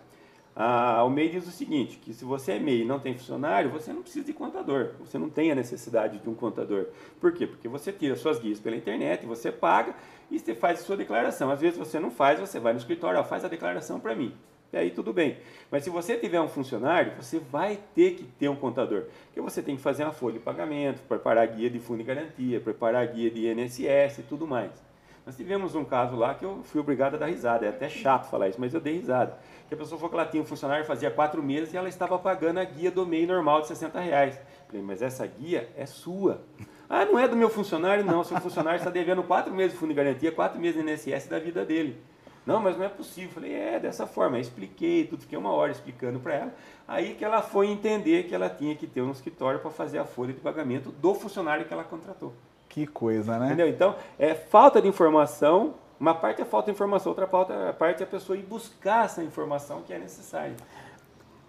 Ah, 0.55 1.03
o 1.03 1.09
MEI 1.09 1.29
diz 1.29 1.47
o 1.47 1.51
seguinte, 1.51 1.97
que 1.97 2.13
se 2.13 2.23
você 2.23 2.53
é 2.53 2.59
MEI 2.59 2.81
e 2.81 2.85
não 2.85 2.99
tem 2.99 3.17
funcionário, 3.17 3.71
você 3.71 3.91
não 3.91 4.03
precisa 4.03 4.25
de 4.25 4.33
contador, 4.33 4.91
você 4.99 5.17
não 5.17 5.27
tem 5.27 5.51
a 5.51 5.55
necessidade 5.55 6.19
de 6.19 6.29
um 6.29 6.35
contador. 6.35 6.87
Por 7.19 7.33
quê? 7.33 7.47
Porque 7.47 7.67
você 7.67 7.91
tira 7.91 8.15
suas 8.15 8.39
guias 8.39 8.59
pela 8.59 8.75
internet, 8.75 9.25
você 9.25 9.51
paga 9.51 9.95
e 10.29 10.37
você 10.37 10.53
faz 10.53 10.79
a 10.79 10.83
sua 10.83 10.95
declaração. 10.95 11.49
Às 11.49 11.59
vezes 11.59 11.77
você 11.77 11.99
não 11.99 12.11
faz, 12.11 12.39
você 12.39 12.59
vai 12.59 12.71
no 12.71 12.79
escritório, 12.79 13.19
ó, 13.19 13.23
faz 13.23 13.43
a 13.43 13.47
declaração 13.47 13.99
para 13.99 14.15
mim. 14.15 14.33
E 14.73 14.77
aí 14.77 14.89
tudo 14.89 15.13
bem. 15.13 15.37
Mas 15.69 15.83
se 15.83 15.91
você 15.91 16.17
tiver 16.17 16.41
um 16.41 16.47
funcionário, 16.47 17.13
você 17.15 17.37
vai 17.37 17.79
ter 17.93 18.15
que 18.15 18.23
ter 18.23 18.49
um 18.49 18.55
contador. 18.55 19.03
Porque 19.27 19.39
você 19.39 19.61
tem 19.61 19.75
que 19.75 19.81
fazer 19.83 20.03
uma 20.03 20.11
folha 20.11 20.33
de 20.33 20.39
pagamento, 20.39 20.99
preparar 21.07 21.45
guia 21.45 21.69
de 21.69 21.79
fundo 21.79 21.99
de 21.99 22.03
garantia, 22.03 22.59
preparar 22.59 23.05
guia 23.05 23.29
de 23.29 23.47
INSS 23.47 24.17
e 24.17 24.23
tudo 24.27 24.47
mais. 24.47 24.71
Nós 25.27 25.37
tivemos 25.37 25.75
um 25.75 25.85
caso 25.85 26.15
lá 26.15 26.33
que 26.33 26.43
eu 26.43 26.61
fui 26.63 26.81
obrigado 26.81 27.13
a 27.13 27.17
dar 27.17 27.27
risada. 27.27 27.67
É 27.67 27.69
até 27.69 27.87
chato 27.87 28.27
falar 28.29 28.49
isso, 28.49 28.59
mas 28.59 28.73
eu 28.73 28.81
dei 28.81 28.97
risada. 28.97 29.37
Que 29.67 29.75
a 29.75 29.77
pessoa 29.77 29.97
falou 29.97 30.09
que 30.09 30.15
ela 30.15 30.25
tinha 30.25 30.41
um 30.41 30.45
funcionário 30.45 30.83
fazia 30.85 31.11
quatro 31.11 31.41
meses 31.41 31.71
e 31.71 31.77
ela 31.77 31.87
estava 31.87 32.17
pagando 32.17 32.59
a 32.59 32.63
guia 32.63 32.89
do 32.89 33.05
MEI 33.05 33.27
normal 33.27 33.61
de 33.61 33.67
60 33.67 33.99
reais. 33.99 34.41
Falei, 34.67 34.81
mas 34.81 35.03
essa 35.03 35.25
guia 35.27 35.69
é 35.77 35.85
sua. 35.85 36.41
Ah, 36.89 37.05
não 37.05 37.19
é 37.19 37.27
do 37.27 37.35
meu 37.35 37.49
funcionário? 37.49 38.03
Não, 38.03 38.23
seu 38.23 38.41
funcionário 38.41 38.79
está 38.79 38.89
devendo 38.89 39.21
quatro 39.21 39.53
meses 39.53 39.73
de 39.73 39.77
fundo 39.77 39.89
de 39.89 39.95
garantia, 39.95 40.31
quatro 40.31 40.59
meses 40.59 40.83
de 40.83 40.91
INSS 40.91 41.27
da 41.27 41.37
vida 41.37 41.63
dele. 41.63 41.95
Não, 42.45 42.59
mas 42.59 42.77
não 42.77 42.85
é 42.85 42.89
possível. 42.89 43.31
Falei, 43.31 43.53
é 43.53 43.79
dessa 43.79 44.05
forma. 44.05 44.35
Aí 44.37 44.41
expliquei 44.41 45.05
tudo, 45.05 45.21
fiquei 45.21 45.37
uma 45.37 45.51
hora 45.51 45.71
explicando 45.71 46.19
para 46.19 46.33
ela. 46.33 46.53
Aí 46.87 47.15
que 47.15 47.23
ela 47.23 47.41
foi 47.41 47.67
entender 47.67 48.23
que 48.23 48.35
ela 48.35 48.49
tinha 48.49 48.75
que 48.75 48.85
ter 48.85 49.01
um 49.01 49.11
escritório 49.11 49.59
para 49.59 49.71
fazer 49.71 49.99
a 49.99 50.05
folha 50.05 50.33
de 50.33 50.39
pagamento 50.39 50.89
do 50.91 51.13
funcionário 51.15 51.65
que 51.65 51.73
ela 51.73 51.83
contratou. 51.83 52.33
Que 52.67 52.87
coisa, 52.87 53.37
né? 53.37 53.47
Entendeu? 53.47 53.69
Então, 53.69 53.95
é 54.17 54.33
falta 54.33 54.81
de 54.81 54.87
informação. 54.87 55.75
Uma 55.99 56.15
parte 56.15 56.41
é 56.41 56.45
falta 56.45 56.65
de 56.65 56.71
informação, 56.71 57.11
outra 57.11 57.27
parte 57.27 58.01
é 58.01 58.03
a 58.03 58.07
pessoa 58.07 58.37
ir 58.37 58.41
buscar 58.41 59.05
essa 59.05 59.23
informação 59.23 59.83
que 59.83 59.93
é 59.93 59.97
necessária 59.97 60.53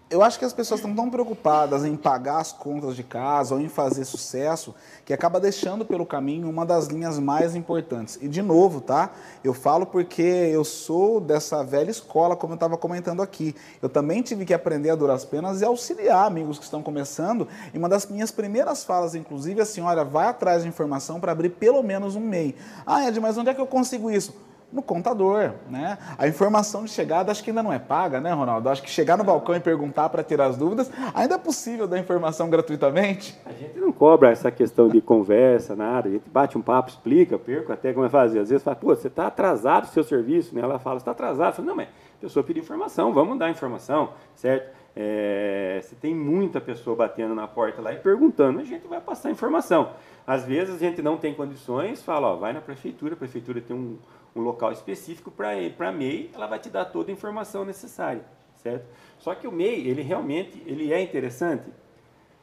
eu 0.07 0.21
acho 0.21 0.37
que 0.37 0.45
as 0.45 0.53
pessoas 0.53 0.79
estão 0.79 0.93
tão 0.93 1.09
preocupadas 1.09 1.83
em 1.83 1.95
pagar 1.95 2.39
as 2.39 2.51
contas 2.51 2.95
de 2.95 3.03
casa 3.03 3.55
ou 3.55 3.59
em 3.59 3.67
fazer 3.67 4.05
sucesso 4.05 4.75
que 5.03 5.11
acaba 5.11 5.39
deixando 5.39 5.83
pelo 5.83 6.05
caminho 6.05 6.47
uma 6.47 6.63
das 6.63 6.85
linhas 6.87 7.17
mais 7.17 7.55
importantes. 7.55 8.19
E 8.21 8.27
de 8.27 8.41
novo, 8.41 8.81
tá? 8.81 9.11
Eu 9.43 9.51
falo 9.51 9.83
porque 9.85 10.21
eu 10.21 10.63
sou 10.63 11.19
dessa 11.19 11.63
velha 11.63 11.89
escola, 11.89 12.35
como 12.35 12.53
eu 12.53 12.55
estava 12.55 12.77
comentando 12.77 13.21
aqui. 13.21 13.55
Eu 13.81 13.89
também 13.89 14.21
tive 14.21 14.45
que 14.45 14.53
aprender 14.53 14.91
a 14.91 14.95
duras 14.95 15.25
penas 15.25 15.61
e 15.61 15.65
auxiliar 15.65 16.27
amigos 16.27 16.59
que 16.59 16.65
estão 16.65 16.83
começando. 16.83 17.47
E 17.73 17.77
uma 17.77 17.89
das 17.89 18.05
minhas 18.05 18.29
primeiras 18.29 18.83
falas, 18.83 19.15
inclusive, 19.15 19.59
é 19.59 19.63
assim: 19.63 19.81
olha, 19.81 20.03
vai 20.03 20.27
atrás 20.27 20.61
de 20.61 20.69
informação 20.69 21.19
para 21.19 21.31
abrir 21.31 21.49
pelo 21.49 21.81
menos 21.81 22.15
um 22.15 22.21
MEI. 22.21 22.55
Ah, 22.85 23.07
Ed, 23.07 23.19
mas 23.19 23.37
onde 23.39 23.49
é 23.49 23.53
que 23.55 23.61
eu 23.61 23.67
consigo 23.67 24.11
isso? 24.11 24.35
No 24.71 24.81
contador, 24.81 25.51
né? 25.69 25.97
A 26.17 26.27
informação 26.27 26.83
de 26.83 26.91
chegada 26.91 27.31
acho 27.31 27.43
que 27.43 27.49
ainda 27.49 27.63
não 27.63 27.71
é 27.71 27.79
paga, 27.79 28.19
né, 28.19 28.33
Ronaldo? 28.33 28.69
Acho 28.69 28.83
que 28.83 28.89
chegar 28.89 29.17
no 29.17 29.23
balcão 29.23 29.55
e 29.55 29.59
perguntar 29.59 30.09
para 30.09 30.23
tirar 30.23 30.47
as 30.47 30.57
dúvidas, 30.57 30.91
ainda 31.13 31.35
é 31.35 31.37
possível 31.37 31.87
dar 31.87 31.97
informação 31.97 32.49
gratuitamente? 32.49 33.39
A 33.45 33.51
gente 33.53 33.79
não 33.79 33.91
cobra 33.91 34.31
essa 34.31 34.51
questão 34.51 34.89
de 34.89 35.01
conversa, 35.01 35.75
nada. 35.75 36.09
A 36.09 36.11
gente 36.11 36.29
bate 36.29 36.57
um 36.57 36.61
papo, 36.61 36.89
explica, 36.89 37.37
perco 37.37 37.71
até 37.71 37.93
como 37.93 38.05
é 38.05 38.09
fazer. 38.09 38.39
Às 38.39 38.49
vezes 38.49 38.63
fala, 38.63 38.75
pô, 38.75 38.87
você 38.87 39.07
está 39.07 39.27
atrasado 39.27 39.85
o 39.85 39.87
seu 39.87 40.03
serviço, 40.03 40.53
né? 40.53 40.61
Ela 40.61 40.77
fala, 40.77 40.97
está 40.97 41.11
atrasado. 41.11 41.55
Falo, 41.55 41.67
não, 41.67 41.75
mas 41.75 41.87
a 41.87 42.21
pessoa 42.21 42.43
pediu 42.43 42.61
informação, 42.61 43.13
vamos 43.13 43.37
dar 43.37 43.49
informação, 43.49 44.09
certo? 44.35 44.75
É, 44.97 45.81
você 45.83 45.93
tem 45.95 46.15
muita 46.15 46.61
pessoa 46.61 46.95
batendo 46.95 47.35
na 47.35 47.45
porta 47.47 47.81
lá 47.81 47.91
e 47.91 47.97
perguntando, 47.97 48.59
a 48.59 48.63
gente 48.63 48.87
vai 48.87 49.01
passar 49.01 49.29
informação. 49.29 49.89
Às 50.25 50.45
vezes 50.45 50.75
a 50.75 50.77
gente 50.77 51.01
não 51.01 51.17
tem 51.17 51.33
condições, 51.33 52.01
fala, 52.01 52.27
ó, 52.27 52.35
vai 52.35 52.53
na 52.53 52.61
prefeitura, 52.61 53.13
a 53.13 53.17
prefeitura 53.17 53.59
tem 53.59 53.75
um, 53.75 53.97
um 54.35 54.41
local 54.41 54.71
específico 54.71 55.31
para 55.31 55.91
MEI, 55.91 56.29
ela 56.33 56.45
vai 56.45 56.59
te 56.59 56.69
dar 56.69 56.85
toda 56.85 57.09
a 57.09 57.13
informação 57.13 57.63
necessária, 57.63 58.23
certo? 58.61 58.85
Só 59.17 59.33
que 59.33 59.47
o 59.47 59.51
MEI, 59.51 59.87
ele 59.87 60.01
realmente, 60.01 60.61
ele 60.65 60.91
é 60.91 61.01
interessante. 61.01 61.63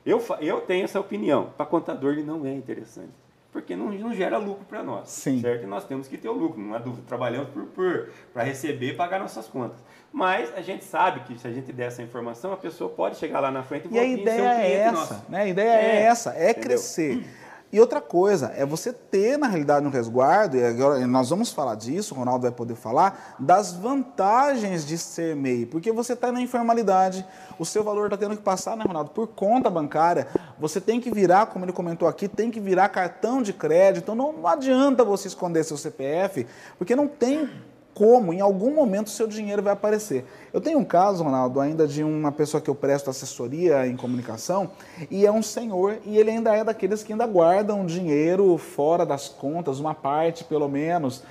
Eu, 0.04 0.24
eu 0.40 0.62
tenho 0.62 0.84
essa 0.84 0.98
opinião, 0.98 1.52
para 1.56 1.66
contador 1.66 2.12
ele 2.12 2.22
não 2.22 2.44
é 2.46 2.52
interessante, 2.52 3.12
porque 3.52 3.76
não, 3.76 3.92
não 3.92 4.14
gera 4.14 4.38
lucro 4.38 4.64
para 4.64 4.82
nós, 4.82 5.10
Sim. 5.10 5.40
certo? 5.40 5.64
E 5.64 5.66
nós 5.66 5.84
temos 5.84 6.08
que 6.08 6.16
ter 6.16 6.28
o 6.28 6.32
lucro, 6.32 6.58
não 6.60 6.74
há 6.74 6.78
dúvida, 6.78 7.04
trabalhamos 7.06 7.50
por, 7.50 7.64
por 7.66 8.08
para 8.32 8.42
receber 8.42 8.92
e 8.92 8.94
pagar 8.94 9.20
nossas 9.20 9.46
contas. 9.46 9.78
Mas 10.10 10.52
a 10.54 10.60
gente 10.60 10.84
sabe 10.84 11.20
que 11.20 11.38
se 11.38 11.46
a 11.46 11.52
gente 11.52 11.72
der 11.72 11.86
essa 11.86 12.02
informação, 12.02 12.52
a 12.52 12.56
pessoa 12.56 12.90
pode 12.90 13.16
chegar 13.16 13.40
lá 13.40 13.50
na 13.50 13.62
frente 13.62 13.88
e, 13.90 13.94
e 13.94 13.98
a 13.98 14.04
ideia 14.04 14.62
é 14.62 14.72
essa, 14.72 14.92
nosso. 14.92 15.24
né? 15.28 15.42
A 15.42 15.46
ideia 15.46 15.70
é, 15.70 15.96
é 15.96 16.02
essa, 16.02 16.34
é 16.34 16.50
entendeu? 16.50 16.62
crescer. 16.62 17.24
E 17.72 17.80
outra 17.80 18.02
coisa, 18.02 18.52
é 18.54 18.66
você 18.66 18.92
ter, 18.92 19.38
na 19.38 19.46
realidade, 19.46 19.86
um 19.86 19.90
resguardo, 19.90 20.58
e 20.58 20.62
agora 20.62 21.06
nós 21.06 21.30
vamos 21.30 21.50
falar 21.50 21.74
disso, 21.74 22.14
o 22.14 22.18
Ronaldo 22.18 22.42
vai 22.42 22.52
poder 22.52 22.74
falar, 22.74 23.34
das 23.38 23.72
vantagens 23.72 24.84
de 24.84 24.98
ser 24.98 25.34
MEI, 25.34 25.64
porque 25.64 25.90
você 25.90 26.12
está 26.12 26.30
na 26.30 26.42
informalidade, 26.42 27.26
o 27.58 27.64
seu 27.64 27.82
valor 27.82 28.04
está 28.04 28.18
tendo 28.18 28.36
que 28.36 28.42
passar, 28.42 28.76
né, 28.76 28.84
Ronaldo, 28.86 29.10
por 29.12 29.26
conta 29.28 29.70
bancária, 29.70 30.28
você 30.58 30.82
tem 30.82 31.00
que 31.00 31.10
virar, 31.10 31.46
como 31.46 31.64
ele 31.64 31.72
comentou 31.72 32.06
aqui, 32.06 32.28
tem 32.28 32.50
que 32.50 32.60
virar 32.60 32.90
cartão 32.90 33.40
de 33.40 33.54
crédito, 33.54 34.14
não 34.14 34.46
adianta 34.46 35.02
você 35.02 35.28
esconder 35.28 35.64
seu 35.64 35.78
CPF, 35.78 36.46
porque 36.76 36.94
não 36.94 37.08
tem 37.08 37.48
como, 37.94 38.32
em 38.32 38.40
algum 38.40 38.74
momento, 38.74 39.10
seu 39.10 39.26
dinheiro 39.26 39.62
vai 39.62 39.72
aparecer. 39.72 40.24
Eu 40.52 40.60
tenho 40.60 40.78
um 40.78 40.84
caso, 40.84 41.22
Ronaldo, 41.22 41.60
ainda 41.60 41.86
de 41.86 42.02
uma 42.02 42.32
pessoa 42.32 42.60
que 42.60 42.70
eu 42.70 42.74
presto 42.74 43.10
assessoria 43.10 43.86
em 43.86 43.96
comunicação, 43.96 44.70
e 45.10 45.26
é 45.26 45.32
um 45.32 45.42
senhor, 45.42 45.98
e 46.04 46.16
ele 46.16 46.30
ainda 46.30 46.54
é 46.54 46.64
daqueles 46.64 47.02
que 47.02 47.12
ainda 47.12 47.26
guardam 47.26 47.84
dinheiro 47.84 48.56
fora 48.58 49.04
das 49.04 49.28
contas, 49.28 49.78
uma 49.78 49.94
parte 49.94 50.44
pelo 50.44 50.68
menos. 50.68 51.22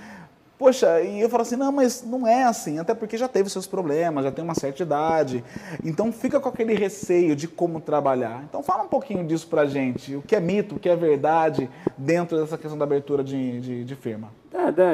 Poxa, 0.62 1.02
e 1.02 1.20
eu 1.20 1.28
falo 1.28 1.42
assim, 1.42 1.56
não, 1.56 1.72
mas 1.72 2.06
não 2.06 2.28
é 2.28 2.44
assim, 2.44 2.78
até 2.78 2.94
porque 2.94 3.18
já 3.18 3.28
teve 3.28 3.50
seus 3.50 3.66
problemas, 3.66 4.24
já 4.24 4.32
tem 4.32 4.44
uma 4.44 4.54
certa 4.54 4.84
idade. 4.84 5.44
Então 5.84 6.12
fica 6.12 6.40
com 6.40 6.50
aquele 6.50 6.76
receio 6.76 7.36
de 7.36 7.48
como 7.48 7.82
trabalhar. 7.82 8.44
Então 8.48 8.62
fala 8.62 8.84
um 8.84 8.88
pouquinho 8.88 9.26
disso 9.26 9.48
pra 9.48 9.66
gente, 9.66 10.16
o 10.16 10.22
que 10.22 10.36
é 10.36 10.40
mito, 10.40 10.76
o 10.76 10.80
que 10.80 10.88
é 10.88 10.96
verdade 10.96 11.68
dentro 11.98 12.38
dessa 12.38 12.60
questão 12.60 12.78
da 12.78 12.86
abertura 12.86 13.24
de, 13.24 13.60
de, 13.60 13.84
de 13.84 13.96
firma. 13.96 14.28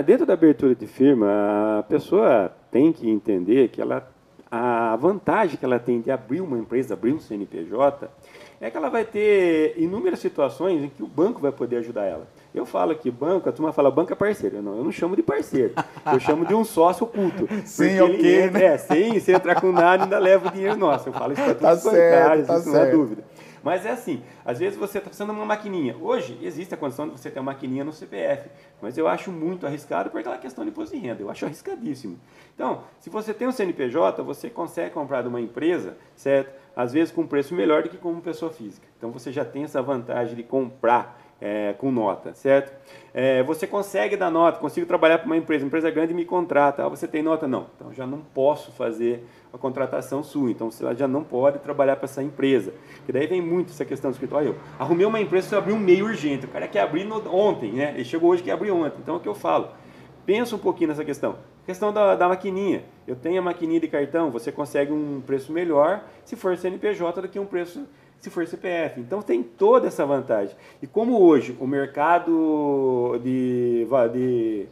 dentro 0.06 0.26
da 0.26 0.36
abertura 0.36 0.74
de 0.74 0.88
firma, 0.88 1.80
a 1.80 1.84
pessoa 1.84 2.50
tem 2.72 2.94
que 2.94 3.10
entender 3.10 3.68
que 3.68 3.82
ela, 3.82 4.10
a 4.50 4.96
vantagem 4.96 5.58
que 5.58 5.66
ela 5.66 5.80
tem 5.80 6.00
de 6.00 6.10
abrir 6.10 6.40
uma 6.40 6.58
empresa, 6.58 6.94
abrir 6.94 7.12
um 7.12 7.20
CNPJ, 7.20 8.10
é 8.60 8.72
que 8.72 8.78
ela 8.78 8.90
vai 8.90 9.06
ter 9.06 9.76
inúmeras 9.78 10.20
situações 10.20 10.84
em 10.84 10.90
que 10.90 11.04
o 11.04 11.08
banco 11.08 11.40
vai 11.40 11.52
poder 11.52 11.78
ajudar 11.78 12.06
ela. 12.06 12.28
Eu 12.54 12.66
falo 12.66 12.96
que 12.96 13.12
banco, 13.12 13.48
a 13.48 13.52
turma 13.52 13.72
fala 13.72 13.92
banco 13.92 14.12
é 14.12 14.16
parceiro. 14.16 14.62
Não, 14.62 14.78
eu 14.78 14.84
não 14.84 14.92
chamo 14.92 15.16
de 15.16 15.22
parceiro. 15.22 15.74
Eu 16.12 16.20
chamo 16.20 16.46
de 16.46 16.56
um 16.56 16.64
sócio 16.64 17.04
oculto. 17.06 17.48
Sim, 17.66 18.00
ok. 18.02 18.44
Entra, 18.44 18.60
né? 18.60 18.66
É, 18.66 18.78
sim, 18.78 19.20
se 19.20 19.32
entrar 19.32 19.62
com 19.62 19.72
nada, 19.72 20.04
ainda 20.04 20.18
leva 20.18 20.48
o 20.48 20.52
dinheiro 20.52 20.76
nosso. 20.76 21.10
Eu 21.10 21.14
falo 21.14 21.34
isso 21.34 21.44
para 21.44 21.54
tá 21.54 21.70
todos 21.70 21.86
os 21.86 21.92
bancários, 21.92 22.48
tá 22.48 22.58
isso 22.58 22.72
certo. 22.72 22.76
não 22.76 22.82
é 22.82 22.92
dúvida. 22.92 23.24
Mas 23.64 23.86
é 23.86 23.92
assim, 23.92 24.24
às 24.46 24.60
vezes 24.60 24.78
você 24.78 24.98
está 24.98 25.10
precisando 25.10 25.34
de 25.34 25.40
uma 25.40 25.46
maquininha. 25.46 25.96
Hoje 26.00 26.38
existe 26.42 26.74
a 26.74 26.78
condição 26.78 27.08
de 27.08 27.20
você 27.20 27.30
ter 27.30 27.40
uma 27.40 27.52
maquininha 27.52 27.84
no 27.84 27.92
CPF, 27.92 28.50
mas 28.82 28.98
eu 28.98 29.08
acho 29.08 29.32
muito 29.32 29.68
arriscado 29.68 30.10
por 30.10 30.20
aquela 30.20 30.38
questão 30.38 30.64
de 30.64 30.70
imposto 30.70 30.96
de 30.96 31.02
renda. 31.02 31.22
Eu 31.22 31.30
acho 31.30 31.46
arriscadíssimo. 31.46 32.18
Então, 32.56 32.84
se 33.00 33.10
você 33.10 33.34
tem 33.34 33.48
um 33.48 33.52
CNPJ, 33.52 34.24
você 34.24 34.50
consegue 34.50 34.92
comprar 34.92 35.22
de 35.22 35.28
uma 35.28 35.42
empresa, 35.42 35.98
certo? 36.16 36.52
Às 36.78 36.94
vezes 36.94 37.12
com 37.12 37.22
um 37.22 37.28
preço 37.28 37.56
melhor 37.56 37.82
do 37.82 37.90
que 37.90 37.98
como 37.98 38.22
pessoa 38.22 38.52
física. 38.52 38.86
Então 39.00 39.10
você 39.10 39.32
já 39.32 39.44
tem 39.44 39.64
essa 39.64 39.82
vantagem 39.82 40.36
de 40.36 40.44
comprar 40.44 41.20
é, 41.42 41.74
com 41.74 41.92
nota, 41.92 42.36
certo? 42.36 42.72
É, 43.12 43.42
você 43.42 43.66
consegue 43.66 44.16
dar 44.16 44.30
nota, 44.30 44.60
consigo 44.60 44.86
trabalhar 44.86 45.18
para 45.18 45.26
uma 45.26 45.36
empresa, 45.36 45.64
uma 45.64 45.70
empresa 45.70 45.90
grande 45.90 46.14
me 46.14 46.24
contrata, 46.24 46.86
ah, 46.86 46.88
você 46.88 47.08
tem 47.08 47.24
nota? 47.24 47.48
Não, 47.48 47.66
então 47.76 47.92
já 47.92 48.06
não 48.06 48.20
posso 48.20 48.72
fazer 48.72 49.26
a 49.52 49.58
contratação 49.58 50.22
sua, 50.22 50.52
então 50.52 50.70
você 50.70 50.84
já 50.96 51.08
não 51.08 51.24
pode 51.24 51.58
trabalhar 51.58 51.96
para 51.96 52.06
essa 52.06 52.22
empresa. 52.22 52.72
Que 53.08 53.12
daí 53.12 53.26
vem 53.26 53.42
muito 53.42 53.72
essa 53.72 53.84
questão 53.84 54.12
do 54.12 54.14
escritório. 54.14 54.50
Eu 54.50 54.56
arrumei 54.78 55.06
uma 55.08 55.20
empresa, 55.20 55.56
eu 55.56 55.60
abri 55.60 55.74
um 55.74 55.80
meio 55.80 56.06
urgente, 56.06 56.46
o 56.46 56.50
cara 56.50 56.68
quer 56.68 56.82
abrir 56.82 57.06
no, 57.06 57.18
ontem, 57.34 57.72
né? 57.72 57.94
Ele 57.96 58.06
chegou 58.06 58.30
hoje, 58.30 58.44
quer 58.44 58.52
abrir 58.52 58.70
ontem, 58.70 59.00
então 59.02 59.16
é 59.16 59.18
o 59.18 59.22
que 59.22 59.30
eu 59.30 59.36
falo. 59.36 59.70
Pensa 60.28 60.56
um 60.56 60.60
pouquinho 60.60 60.90
nessa 60.90 61.04
questão. 61.04 61.38
Questão 61.68 61.92
da, 61.92 62.16
da 62.16 62.30
maquininha. 62.30 62.82
Eu 63.06 63.14
tenho 63.14 63.40
a 63.40 63.44
maquininha 63.44 63.82
de 63.82 63.90
cartão, 63.90 64.32
você 64.32 64.54
consegue 64.54 64.94
um 64.94 65.22
preço 65.22 65.52
melhor 65.52 66.02
se 66.24 66.38
for 66.38 66.58
CNPJ 66.58 67.22
do 67.22 67.28
que 67.28 67.38
um 67.38 67.46
preço 67.46 67.86
se 68.22 68.30
for 68.30 68.48
CPF. 68.48 69.02
Então 69.02 69.22
tem 69.22 69.44
toda 69.44 69.88
essa 69.88 70.06
vantagem. 70.06 70.56
E 70.82 70.88
como 70.88 71.22
hoje 71.22 71.58
o 71.60 71.68
mercado 71.68 73.20
de, 73.22 73.86
de 74.14 74.66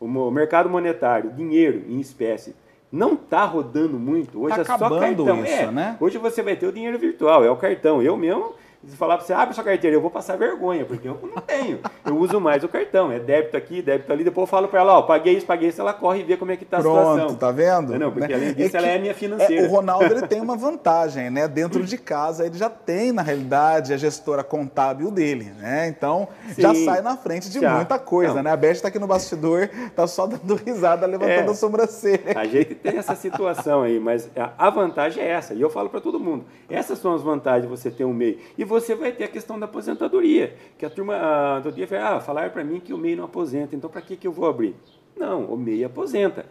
o 0.00 0.08
mercado 0.32 0.68
monetário, 0.68 1.30
dinheiro 1.30 1.84
em 1.88 2.00
espécie, 2.00 2.56
não 2.90 3.14
está 3.14 3.44
rodando 3.44 3.96
muito. 3.96 4.42
Hoje 4.42 4.56
tá 4.56 4.62
é 4.62 4.64
só 4.64 4.98
cartão. 4.98 5.44
Isso, 5.44 5.52
é, 5.52 5.70
né? 5.70 5.96
Hoje 6.00 6.18
você 6.18 6.42
vai 6.42 6.56
ter 6.56 6.66
o 6.66 6.72
dinheiro 6.72 6.98
virtual, 6.98 7.44
é 7.44 7.50
o 7.50 7.56
cartão. 7.56 8.02
Eu 8.02 8.16
mesmo 8.16 8.54
se 8.88 8.96
falar 8.96 9.16
para 9.18 9.26
você, 9.26 9.32
abre 9.34 9.54
sua 9.54 9.62
carteira, 9.62 9.94
eu 9.94 10.00
vou 10.00 10.10
passar 10.10 10.36
vergonha, 10.38 10.84
porque 10.86 11.06
eu 11.06 11.18
não 11.22 11.42
tenho. 11.42 11.80
Eu 12.06 12.16
uso 12.16 12.40
mais 12.40 12.64
o 12.64 12.68
cartão. 12.68 13.12
É 13.12 13.18
débito 13.18 13.56
aqui, 13.56 13.82
débito 13.82 14.10
ali. 14.12 14.24
Depois 14.24 14.44
eu 14.44 14.50
falo 14.50 14.68
para 14.68 14.80
ela, 14.80 14.98
ó, 14.98 15.02
paguei 15.02 15.34
isso, 15.36 15.44
paguei 15.44 15.68
isso. 15.68 15.80
Ela 15.80 15.92
corre 15.92 16.20
e 16.20 16.22
vê 16.22 16.36
como 16.36 16.50
é 16.50 16.56
que 16.56 16.64
tá 16.64 16.78
a 16.78 16.80
Pronto, 16.80 17.12
situação. 17.12 17.34
tá 17.36 17.50
vendo? 17.50 17.98
Não, 17.98 18.10
porque 18.10 18.28
né? 18.28 18.34
além 18.34 18.54
disso, 18.54 18.74
é 18.76 18.78
ela 18.78 18.88
é 18.88 18.98
minha 18.98 19.14
financeira. 19.14 19.66
É, 19.66 19.68
o 19.68 19.70
Ronaldo 19.70 20.04
ele 20.06 20.26
tem 20.26 20.40
uma 20.40 20.56
vantagem, 20.56 21.28
né? 21.30 21.46
Dentro 21.46 21.84
de 21.84 21.98
casa, 21.98 22.46
ele 22.46 22.56
já 22.56 22.70
tem, 22.70 23.12
na 23.12 23.20
realidade, 23.22 23.92
a 23.92 23.96
gestora 23.98 24.42
contábil 24.42 25.10
dele, 25.10 25.52
né? 25.58 25.86
Então, 25.88 26.28
Sim, 26.54 26.62
já 26.62 26.74
sai 26.74 27.02
na 27.02 27.16
frente 27.18 27.50
de 27.50 27.60
já. 27.60 27.74
muita 27.74 27.98
coisa, 27.98 28.34
Não. 28.34 28.42
né? 28.44 28.50
A 28.52 28.56
Beth 28.56 28.70
está 28.72 28.88
aqui 28.88 28.98
no 28.98 29.06
bastidor, 29.06 29.68
tá 29.94 30.06
só 30.06 30.26
dando 30.26 30.54
risada, 30.54 31.06
levantando 31.06 31.48
É. 31.48 31.50
a 31.50 31.54
sobrancelha. 31.54 32.32
A 32.34 32.46
gente 32.46 32.74
tem 32.76 32.96
essa 32.96 33.14
situação 33.14 33.82
aí, 33.82 34.00
mas 34.00 34.30
a- 34.34 34.52
a 34.56 34.70
vantagem 34.70 35.22
é 35.22 35.28
essa. 35.28 35.52
E 35.54 35.60
eu 35.60 35.68
falo 35.68 35.90
para 35.90 36.00
todo 36.00 36.18
mundo: 36.18 36.44
essas 36.68 36.98
são 36.98 37.14
as 37.14 37.20
vantagens 37.22 37.62
de 37.62 37.68
você 37.68 37.90
ter 37.90 38.04
um 38.04 38.12
MEI. 38.14 38.38
E 38.56 38.64
você 38.70 38.94
vai 38.94 39.10
ter 39.10 39.24
a 39.24 39.28
questão 39.28 39.58
da 39.58 39.66
aposentadoria. 39.66 40.54
Que 40.78 40.86
a 40.86 40.90
turma, 40.90 41.14
ah, 41.16 41.54
outro 41.56 41.72
dia, 41.72 41.86
fala, 41.88 42.16
ah, 42.16 42.20
falaram 42.20 42.50
para 42.50 42.62
mim 42.64 42.78
que 42.80 42.94
o 42.94 42.98
MEI 42.98 43.16
não 43.16 43.24
aposenta, 43.24 43.74
então 43.74 43.90
para 43.90 44.00
que, 44.00 44.16
que 44.16 44.26
eu 44.26 44.32
vou 44.32 44.48
abrir? 44.48 44.74
Não, 45.16 45.44
o 45.46 45.56
MEI 45.56 45.84
aposenta. 45.84 46.46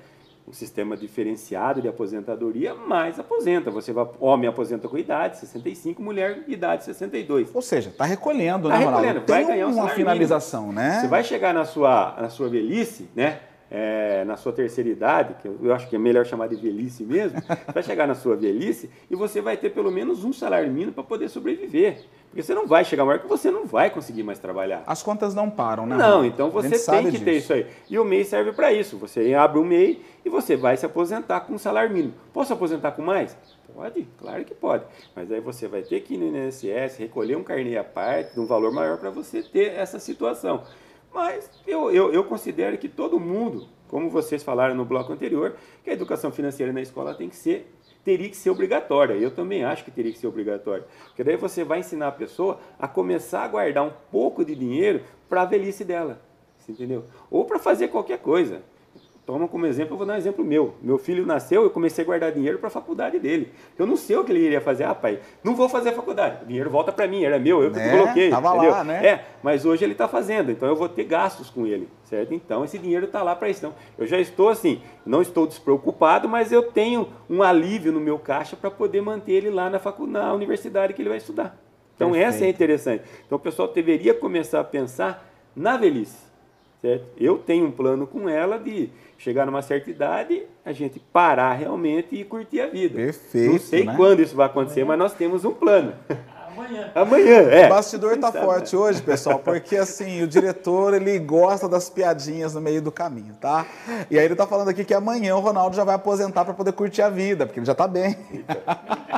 Um 0.48 0.52
sistema 0.52 0.98
diferenciado 0.98 1.80
de 1.80 1.88
aposentadoria, 1.88 2.74
mais 2.74 3.20
aposenta. 3.20 3.70
Você 3.72 3.94
vai, 3.94 4.06
homem 4.20 4.50
aposenta 4.50 4.88
com 4.90 4.98
idade, 4.98 5.38
65, 5.38 6.02
mulher 6.02 6.44
idade 6.48 6.84
62. 6.86 7.52
Ou 7.54 7.62
seja, 7.62 7.92
tá 7.96 8.04
recolhendo, 8.04 8.68
Tá 8.68 8.80
né, 8.80 8.84
Ronaldo? 8.86 9.06
recolhendo, 9.06 9.26
vai 9.32 9.46
ganhar 9.46 9.68
um 9.68 9.74
uma 9.74 9.90
finalização, 9.90 10.72
né? 10.72 11.00
Você 11.02 11.08
vai 11.08 11.24
chegar 11.24 11.54
na 11.54 11.66
sua, 11.66 12.16
na 12.20 12.30
sua 12.30 12.50
velhice, 12.50 13.08
né? 13.16 13.40
É, 13.72 14.24
na 14.26 14.36
sua 14.36 14.52
terceira 14.52 14.90
idade, 14.90 15.36
que 15.42 15.48
eu, 15.48 15.74
acho 15.74 15.88
que 15.88 15.96
é 15.96 16.00
melhor 16.00 16.26
chamar 16.26 16.48
de 16.48 16.56
velhice 16.56 17.04
mesmo, 17.04 17.40
vai 17.72 17.84
chegar 17.84 18.08
na 18.08 18.16
sua 18.16 18.36
velhice 18.36 18.90
e 19.12 19.16
você 19.16 19.42
vai 19.42 19.58
ter 19.58 19.70
pelo 19.70 19.92
menos 19.92 20.24
um 20.24 20.34
salário 20.34 20.72
mínimo 20.72 20.92
para 20.92 21.04
poder 21.04 21.30
sobreviver. 21.30 22.04
Porque 22.30 22.44
você 22.44 22.54
não 22.54 22.68
vai 22.68 22.86
chegar 22.86 23.04
uma 23.04 23.14
hora 23.14 23.20
que 23.20 23.28
você 23.28 23.50
não 23.50 23.66
vai 23.66 23.90
conseguir 23.90 24.22
mais 24.22 24.38
trabalhar. 24.38 24.84
As 24.86 25.02
contas 25.02 25.34
não 25.34 25.50
param, 25.50 25.86
né? 25.86 25.98
Não, 25.98 26.24
então 26.24 26.50
você 26.50 26.78
tem 26.80 27.12
que 27.12 27.20
ter 27.20 27.34
disso. 27.36 27.38
isso 27.38 27.54
aí. 27.54 27.68
E 27.90 27.98
o 27.98 28.06
MEI 28.06 28.24
serve 28.24 28.52
para 28.52 28.72
isso. 28.72 28.98
Você 28.98 29.34
abre 29.34 29.60
um 29.60 29.64
MEI 29.64 30.04
e 30.24 30.30
você 30.30 30.56
vai 30.56 30.78
se 30.78 30.86
aposentar 30.86 31.42
com 31.42 31.54
um 31.54 31.58
salário 31.58 31.92
mínimo. 31.92 32.14
Posso 32.32 32.54
aposentar 32.54 32.92
com 32.92 33.02
mais? 33.02 33.36
Pode, 33.74 34.08
claro 34.20 34.44
que 34.46 34.54
pode. 34.54 34.84
Mas 35.16 35.32
aí 35.32 35.40
você 35.40 35.68
vai 35.68 35.82
ter 35.82 36.02
que 36.02 36.16
ir 36.16 36.18
no 36.18 36.38
INSS, 36.38 36.98
recolher 36.98 37.36
um 37.36 37.44
carnê 37.44 37.78
à 37.78 37.84
parte, 37.84 38.34
de 38.34 38.40
um 38.40 38.46
valor 38.46 38.72
maior 38.72 38.98
para 38.98 39.10
você 39.10 39.42
ter 39.42 39.74
essa 39.74 40.00
situação. 40.00 40.64
Mas 41.14 41.50
eu, 41.66 41.92
eu, 41.92 42.14
eu 42.14 42.24
considero 42.24 42.78
que 42.78 42.88
todo 42.88 43.20
mundo, 43.20 43.68
como 43.88 44.10
vocês 44.10 44.44
falaram 44.44 44.76
no 44.76 44.86
bloco 44.86 45.12
anterior, 45.12 45.56
que 45.84 45.90
a 45.90 45.94
educação 45.94 46.32
financeira 46.32 46.72
na 46.72 46.82
escola 46.82 47.16
tem 47.16 47.30
que 47.30 47.36
ser 47.36 47.72
teria 48.04 48.30
que 48.30 48.38
ser 48.38 48.50
obrigatória. 48.50 49.14
Eu 49.14 49.32
também 49.32 49.64
acho 49.64 49.84
que 49.84 49.92
teria 49.92 50.12
que 50.12 50.18
ser 50.18 50.28
obrigatória. 50.28 50.86
Porque 51.06 51.24
daí 51.24 51.36
você 51.36 51.64
vai 51.64 51.80
ensinar 51.80 52.08
a 52.08 52.12
pessoa 52.12 52.60
a 52.80 52.88
começar 52.88 53.44
a 53.44 53.48
guardar 53.48 53.84
um 53.84 53.92
pouco 54.12 54.44
de 54.44 54.56
dinheiro 54.56 55.04
para 55.28 55.42
a 55.42 55.46
velhice 55.46 55.84
dela. 55.84 56.22
Entendeu? 56.68 57.06
Ou 57.30 57.46
para 57.46 57.60
fazer 57.60 57.88
qualquer 57.88 58.20
coisa. 58.20 58.62
Toma 59.30 59.48
como 59.48 59.68
exemplo, 59.68 59.94
eu 59.94 59.98
vou 60.00 60.08
dar 60.08 60.14
um 60.14 60.18
exemplo 60.18 60.44
meu. 60.44 60.74
Meu 60.82 60.98
filho 60.98 61.24
nasceu, 61.24 61.62
eu 61.62 61.70
comecei 61.70 62.04
a 62.04 62.06
guardar 62.08 62.32
dinheiro 62.32 62.58
para 62.58 62.66
a 62.66 62.72
faculdade 62.72 63.20
dele. 63.20 63.54
Eu 63.78 63.86
não 63.86 63.96
sei 63.96 64.18
o 64.18 64.24
que 64.24 64.32
ele 64.32 64.40
iria 64.40 64.60
fazer. 64.60 64.86
Ah, 64.86 64.96
pai, 64.96 65.20
não 65.44 65.56
vou 65.56 65.70
fazer 65.70 65.90
a 65.90 65.94
faculdade. 65.94 66.46
O 66.46 66.48
dinheiro 66.48 66.68
volta 66.68 66.92
para 66.92 67.08
mim, 67.08 67.24
era 67.24 67.38
meu, 67.38 67.62
eu 67.62 67.70
que 67.70 67.78
Né? 67.78 67.92
coloquei. 67.92 68.32
Tava 68.32 68.50
entendeu? 68.50 68.72
lá, 68.72 68.84
né? 68.84 69.06
É, 69.06 69.26
mas 69.44 69.66
hoje 69.66 69.86
ele 69.86 69.92
está 69.92 70.08
fazendo, 70.08 70.50
então 70.52 70.68
eu 70.68 70.76
vou 70.76 70.90
ter 70.90 71.04
gastos 71.04 71.48
com 71.48 71.68
ele, 71.68 71.88
certo? 72.06 72.34
Então 72.34 72.66
esse 72.66 72.80
dinheiro 72.80 73.06
está 73.06 73.22
lá 73.22 73.36
para 73.36 73.48
isso. 73.52 73.60
Então, 73.60 73.76
eu 74.00 74.08
já 74.08 74.18
estou 74.20 74.50
assim, 74.50 74.82
não 75.06 75.22
estou 75.22 75.46
despreocupado, 75.46 76.28
mas 76.28 76.52
eu 76.52 76.64
tenho 76.64 77.10
um 77.30 77.44
alívio 77.44 77.92
no 77.92 78.00
meu 78.00 78.18
caixa 78.18 78.56
para 78.56 78.72
poder 78.72 79.02
manter 79.04 79.34
ele 79.34 79.52
lá 79.52 79.70
na, 79.70 79.78
facu 79.78 80.08
na 80.08 80.34
universidade 80.34 80.92
que 80.96 81.04
ele 81.04 81.10
vai 81.10 81.20
estudar. 81.20 81.56
Então 81.96 82.16
essa 82.16 82.26
é 82.26 82.32
Perfeito. 82.32 82.56
interessante. 82.56 83.04
Então 83.28 83.36
o 83.36 83.40
pessoal 83.40 83.68
deveria 83.68 84.16
começar 84.16 84.60
a 84.60 84.64
pensar 84.64 85.30
na 85.56 85.78
velhice, 85.78 86.18
certo? 86.82 87.06
Eu 87.18 87.38
tenho 87.38 87.66
um 87.66 87.72
plano 87.72 88.08
com 88.08 88.28
ela 88.28 88.58
de 88.58 88.90
chegar 89.18 89.46
numa 89.46 89.62
certa 89.62 89.90
idade, 89.90 90.44
a 90.66 90.72
gente 90.72 91.00
parar 91.00 91.54
realmente 91.54 92.16
e 92.16 92.24
curtir 92.24 92.62
a 92.62 92.68
vida. 92.68 92.96
Perfeito, 92.96 93.52
Não 93.52 93.60
sei 93.60 93.84
né? 93.84 93.94
quando 93.96 94.22
isso 94.22 94.36
vai 94.36 94.46
acontecer, 94.46 94.86
mas 94.86 94.98
nós 94.98 95.14
temos 95.14 95.44
um 95.44 95.54
plano. 95.54 95.94
Amanhã. 96.48 96.92
Amanhã, 96.96 97.38
é. 97.50 97.66
O 97.66 97.70
bastidor 97.70 98.18
tá 98.18 98.32
forte 98.32 98.76
hoje, 98.76 99.02
pessoal, 99.02 99.40
porque 99.40 99.76
assim, 99.76 100.24
o 100.24 100.28
diretor, 100.28 100.94
ele 100.94 101.20
gosta 101.20 101.68
das 101.68 101.90
piadinhas 101.90 102.54
no 102.56 102.62
meio 102.62 102.82
do 102.82 102.92
caminho, 102.92 103.36
tá? 103.40 103.66
E 104.10 104.18
aí 104.18 104.24
ele 104.26 104.36
tá 104.36 104.48
falando 104.48 104.70
aqui 104.70 104.86
que 104.86 104.94
amanhã 104.94 105.36
o 105.36 105.40
Ronaldo 105.40 105.76
já 105.76 105.84
vai 105.84 105.96
aposentar 105.96 106.46
para 106.46 106.54
poder 106.54 106.72
curtir 106.72 107.02
a 107.02 107.10
vida, 107.10 107.46
porque 107.46 107.60
ele 107.60 107.66
já 107.66 107.76
tá 107.76 107.88
bem. 107.88 108.16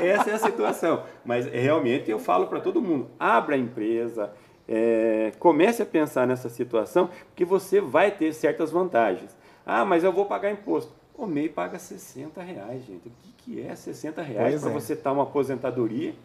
Essa 0.02 0.32
é 0.32 0.34
a 0.34 0.40
situação. 0.40 1.04
Mas 1.24 1.46
realmente 1.46 2.10
eu 2.10 2.18
falo 2.18 2.48
para 2.48 2.60
todo 2.60 2.82
mundo: 2.82 3.08
abra 3.20 3.56
a 3.56 3.58
empresa, 3.60 4.32
é, 4.74 5.34
comece 5.38 5.84
a 5.84 5.86
pensar 5.86 6.26
nessa 6.26 6.48
situação, 6.48 7.10
porque 7.28 7.44
você 7.44 7.82
vai 7.82 8.10
ter 8.10 8.34
certas 8.34 8.72
vantagens. 8.72 9.36
Ah, 9.66 9.84
mas 9.84 10.06
eu 10.06 10.14
vou 10.14 10.26
pagar 10.26 10.50
imposto. 10.50 10.94
O 11.14 11.28
MEI 11.28 11.50
paga 11.50 11.78
60 11.78 12.42
reais, 12.42 12.86
gente. 12.86 13.10
O 13.10 13.12
que, 13.12 13.34
que 13.38 13.62
é 13.62 13.76
60 13.76 14.22
reais 14.22 14.62
para 14.62 14.70
é. 14.70 14.74
você 14.74 14.94
estar 14.94 15.12
uma 15.12 15.24
aposentadoria? 15.24 16.16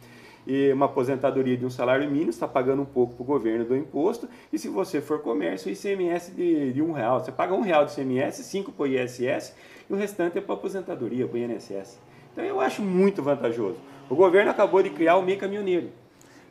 E 0.47 0.73
uma 0.73 0.87
aposentadoria 0.87 1.57
de 1.57 1.67
um 1.67 1.71
salário 1.71 2.09
mínimo, 2.09 2.31
está 2.31 2.47
pagando 2.47 2.83
um 2.83 2.87
pouco 2.87 3.15
para 3.15 3.23
o 3.25 3.27
governo 3.27 3.65
do 3.65 3.77
imposto. 3.77 4.29
E 4.53 4.59
se 4.61 4.69
você 4.69 5.01
for 5.01 5.19
comércio, 5.19 5.69
ICMS 5.69 6.31
de, 6.31 6.73
de 6.73 6.81
um 6.81 6.93
real. 6.93 7.19
Você 7.19 7.33
paga 7.33 7.53
um 7.53 7.63
real 7.63 7.85
de 7.85 7.93
ICMS, 7.93 8.45
cinco 8.45 8.71
para 8.71 8.85
o 8.85 8.87
ISS, 8.87 9.57
e 9.91 9.93
o 9.93 9.97
restante 9.97 10.39
é 10.39 10.41
para 10.41 10.55
aposentadoria, 10.55 11.27
para 11.27 11.35
o 11.35 11.39
INSS. 11.39 11.99
Então 12.33 12.45
eu 12.45 12.61
acho 12.61 12.81
muito 12.81 13.25
vantajoso. 13.25 13.79
O 14.09 14.15
governo 14.15 14.53
acabou 14.53 14.81
de 14.85 14.91
criar 14.91 15.17
o 15.17 15.23
MEI 15.23 15.37
caminhoneiro. 15.37 15.91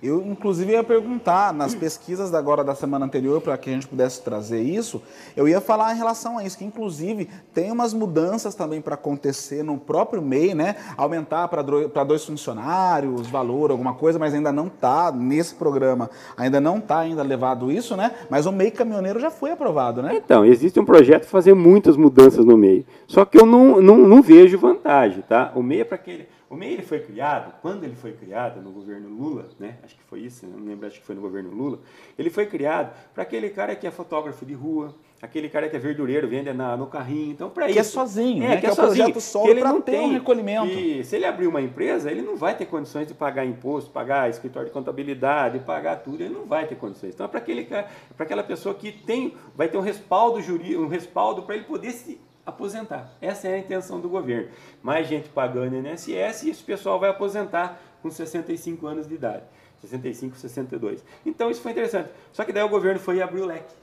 Eu, 0.06 0.22
inclusive, 0.22 0.74
ia 0.74 0.84
perguntar 0.84 1.51
nas 1.51 1.74
pesquisas 1.74 2.32
agora 2.32 2.64
da 2.64 2.76
semana 2.76 3.08
anterior, 3.08 3.41
para 3.41 3.58
que 3.58 3.72
a 3.72 3.74
gente 3.74 3.88
pudesse 3.88 4.22
trazer 4.22 4.62
isso, 4.62 5.01
eu 5.36 5.47
ia 5.47 5.60
falar 5.60 5.95
em 5.95 5.97
relação 5.97 6.38
a 6.38 6.43
isso, 6.43 6.60
que 6.60 6.64
inclusive 6.64 7.28
tem 7.51 7.72
umas 7.72 7.91
mudanças 7.91 8.53
também 8.53 8.82
para 8.82 8.93
acontecer 8.93 9.64
no 9.64 9.80
próprio 9.80 10.22
MEI, 10.22 10.53
né? 10.53 10.76
Aumentar 10.95 11.47
para 11.47 12.03
dois 12.03 12.24
funcionários, 12.24 13.26
valor, 13.28 13.72
alguma 13.72 13.95
coisa, 13.95 14.20
mas 14.20 14.36
ainda 14.36 14.51
não 14.51 14.68
está 14.68 15.12
nesse 15.12 15.56
programa, 15.56 16.08
ainda 16.38 16.62
não 16.62 16.78
está 16.78 16.99
ainda 16.99 17.24
levado 17.24 17.72
isso, 17.72 17.97
né? 17.97 18.12
Mas 18.30 18.45
o 18.45 18.51
MEI 18.51 18.70
caminhoneiro 18.70 19.20
já 19.20 19.32
foi 19.32 19.49
aprovado, 19.49 20.03
né? 20.03 20.22
Então, 20.24 20.45
existe 20.45 20.80
um 20.80 20.86
projeto 20.86 21.24
de 21.24 21.30
fazer 21.30 21.56
muitas 21.56 21.97
mudanças 21.97 22.45
no 22.45 22.56
MEI. 22.56 22.86
Só 23.08 23.26
que 23.26 23.39
eu 23.39 23.45
não, 23.47 23.82
não, 23.82 23.97
não 23.97 24.22
vejo 24.22 24.60
vantagem, 24.60 25.24
tá? 25.28 25.51
O 25.56 25.64
MEI 25.64 25.82
é 25.82 25.84
para 25.84 25.95
aquele. 25.95 26.34
O 26.50 26.56
MEI 26.56 26.74
ele 26.74 26.84
foi 26.84 27.00
criado, 27.00 27.54
quando 27.62 27.84
ele 27.84 27.96
foi 27.96 28.14
criado 28.14 28.62
no 28.62 28.72
governo 28.72 29.10
Lula, 29.10 29.48
né? 29.60 29.78
Acho 29.84 29.96
que 29.96 30.04
foi 30.04 30.20
isso, 30.20 30.46
não 30.46 30.64
lembro, 30.64 30.86
acho 30.86 31.00
que 31.00 31.06
foi 31.06 31.16
no 31.16 31.22
governo 31.22 31.50
Lula. 31.50 31.80
Ele 32.20 32.30
foi 32.30 32.46
criado 32.46 32.93
para 33.14 33.24
aquele 33.24 33.50
cara 33.50 33.76
que 33.76 33.88
é 33.88 33.91
fotógrafo 33.91 34.46
de 34.46 34.54
rua, 34.54 34.93
aquele 35.20 35.50
cara 35.50 35.68
que 35.68 35.76
é 35.76 35.80
verdureiro, 35.80 36.28
vende 36.28 36.54
na, 36.54 36.78
no 36.78 36.86
carrinho. 36.86 37.32
Então, 37.32 37.50
para 37.50 37.66
Que 37.66 37.80
é 37.80 37.82
isso. 37.82 37.93
sozinho, 37.93 38.43
é, 38.43 38.50
né? 38.50 38.56
que, 38.56 38.62
Que 38.62 38.68
é 38.68 38.70
é 38.70 38.74
sozinho. 38.76 39.06
projeto 39.06 39.22
solo 39.22 39.50
ele 39.50 39.64
não 39.64 39.82
ter 39.82 39.93
um 39.98 40.02
tem. 40.02 40.14
recolhimento. 40.14 40.68
E 40.68 41.04
se 41.04 41.16
ele 41.16 41.26
abrir 41.26 41.48
uma 41.48 41.62
empresa, 41.64 42.12
ele 42.12 42.22
não 42.22 42.36
vai 42.36 42.56
ter 42.56 42.66
condições 42.68 43.08
de 43.08 43.16
pagar 43.16 43.43
imposto, 43.43 43.89
pagar 43.89 44.30
escritório 44.30 44.68
de 44.68 44.74
contabilidade, 44.74 45.58
pagar 45.60 45.96
tudo, 46.04 46.22
ele 46.22 46.34
não 46.34 46.46
vai 46.46 46.68
ter 46.68 46.76
condições. 46.76 47.16
Então 47.16 47.26
é 47.26 47.30
para 47.30 47.39
aquele 47.39 47.66
cara, 47.66 47.88
para 48.16 48.24
aquela 48.24 48.43
pessoa 48.43 48.76
que 48.76 48.91
tem, 48.91 49.34
vai 49.56 49.68
ter 49.68 49.78
um 49.78 49.82
respaldo 49.82 50.39
jurídico, 50.41 50.84
um 50.84 50.88
respaldo 50.88 51.41
para 51.41 51.56
ele 51.56 51.64
poder 51.64 51.89
se 51.91 52.20
aposentar. 52.46 53.12
Essa 53.22 53.48
é 53.48 53.56
a 53.56 53.58
intenção 53.58 54.00
do 54.00 54.08
governo. 54.08 54.50
Mais 54.84 55.08
gente 55.08 55.30
pagando 55.30 55.76
INSS 55.76 56.43
e 56.43 56.50
esse 56.50 56.64
pessoal 56.64 57.00
vai 57.00 57.10
aposentar 57.10 57.82
com 58.02 58.10
65 58.10 58.86
anos 58.86 59.08
de 59.08 59.16
idade. 59.16 59.43
65, 59.82 60.36
62. 60.36 61.04
Então 61.26 61.50
isso 61.50 61.62
foi 61.62 61.72
interessante. 61.72 62.10
Só 62.32 62.43
que 62.43 62.54
daí 62.54 62.64
o 62.64 62.70
governo 62.70 63.00
foi 63.00 63.18
e 63.18 63.22
abriu 63.22 63.43
o 63.43 63.48
leque. 63.48 63.74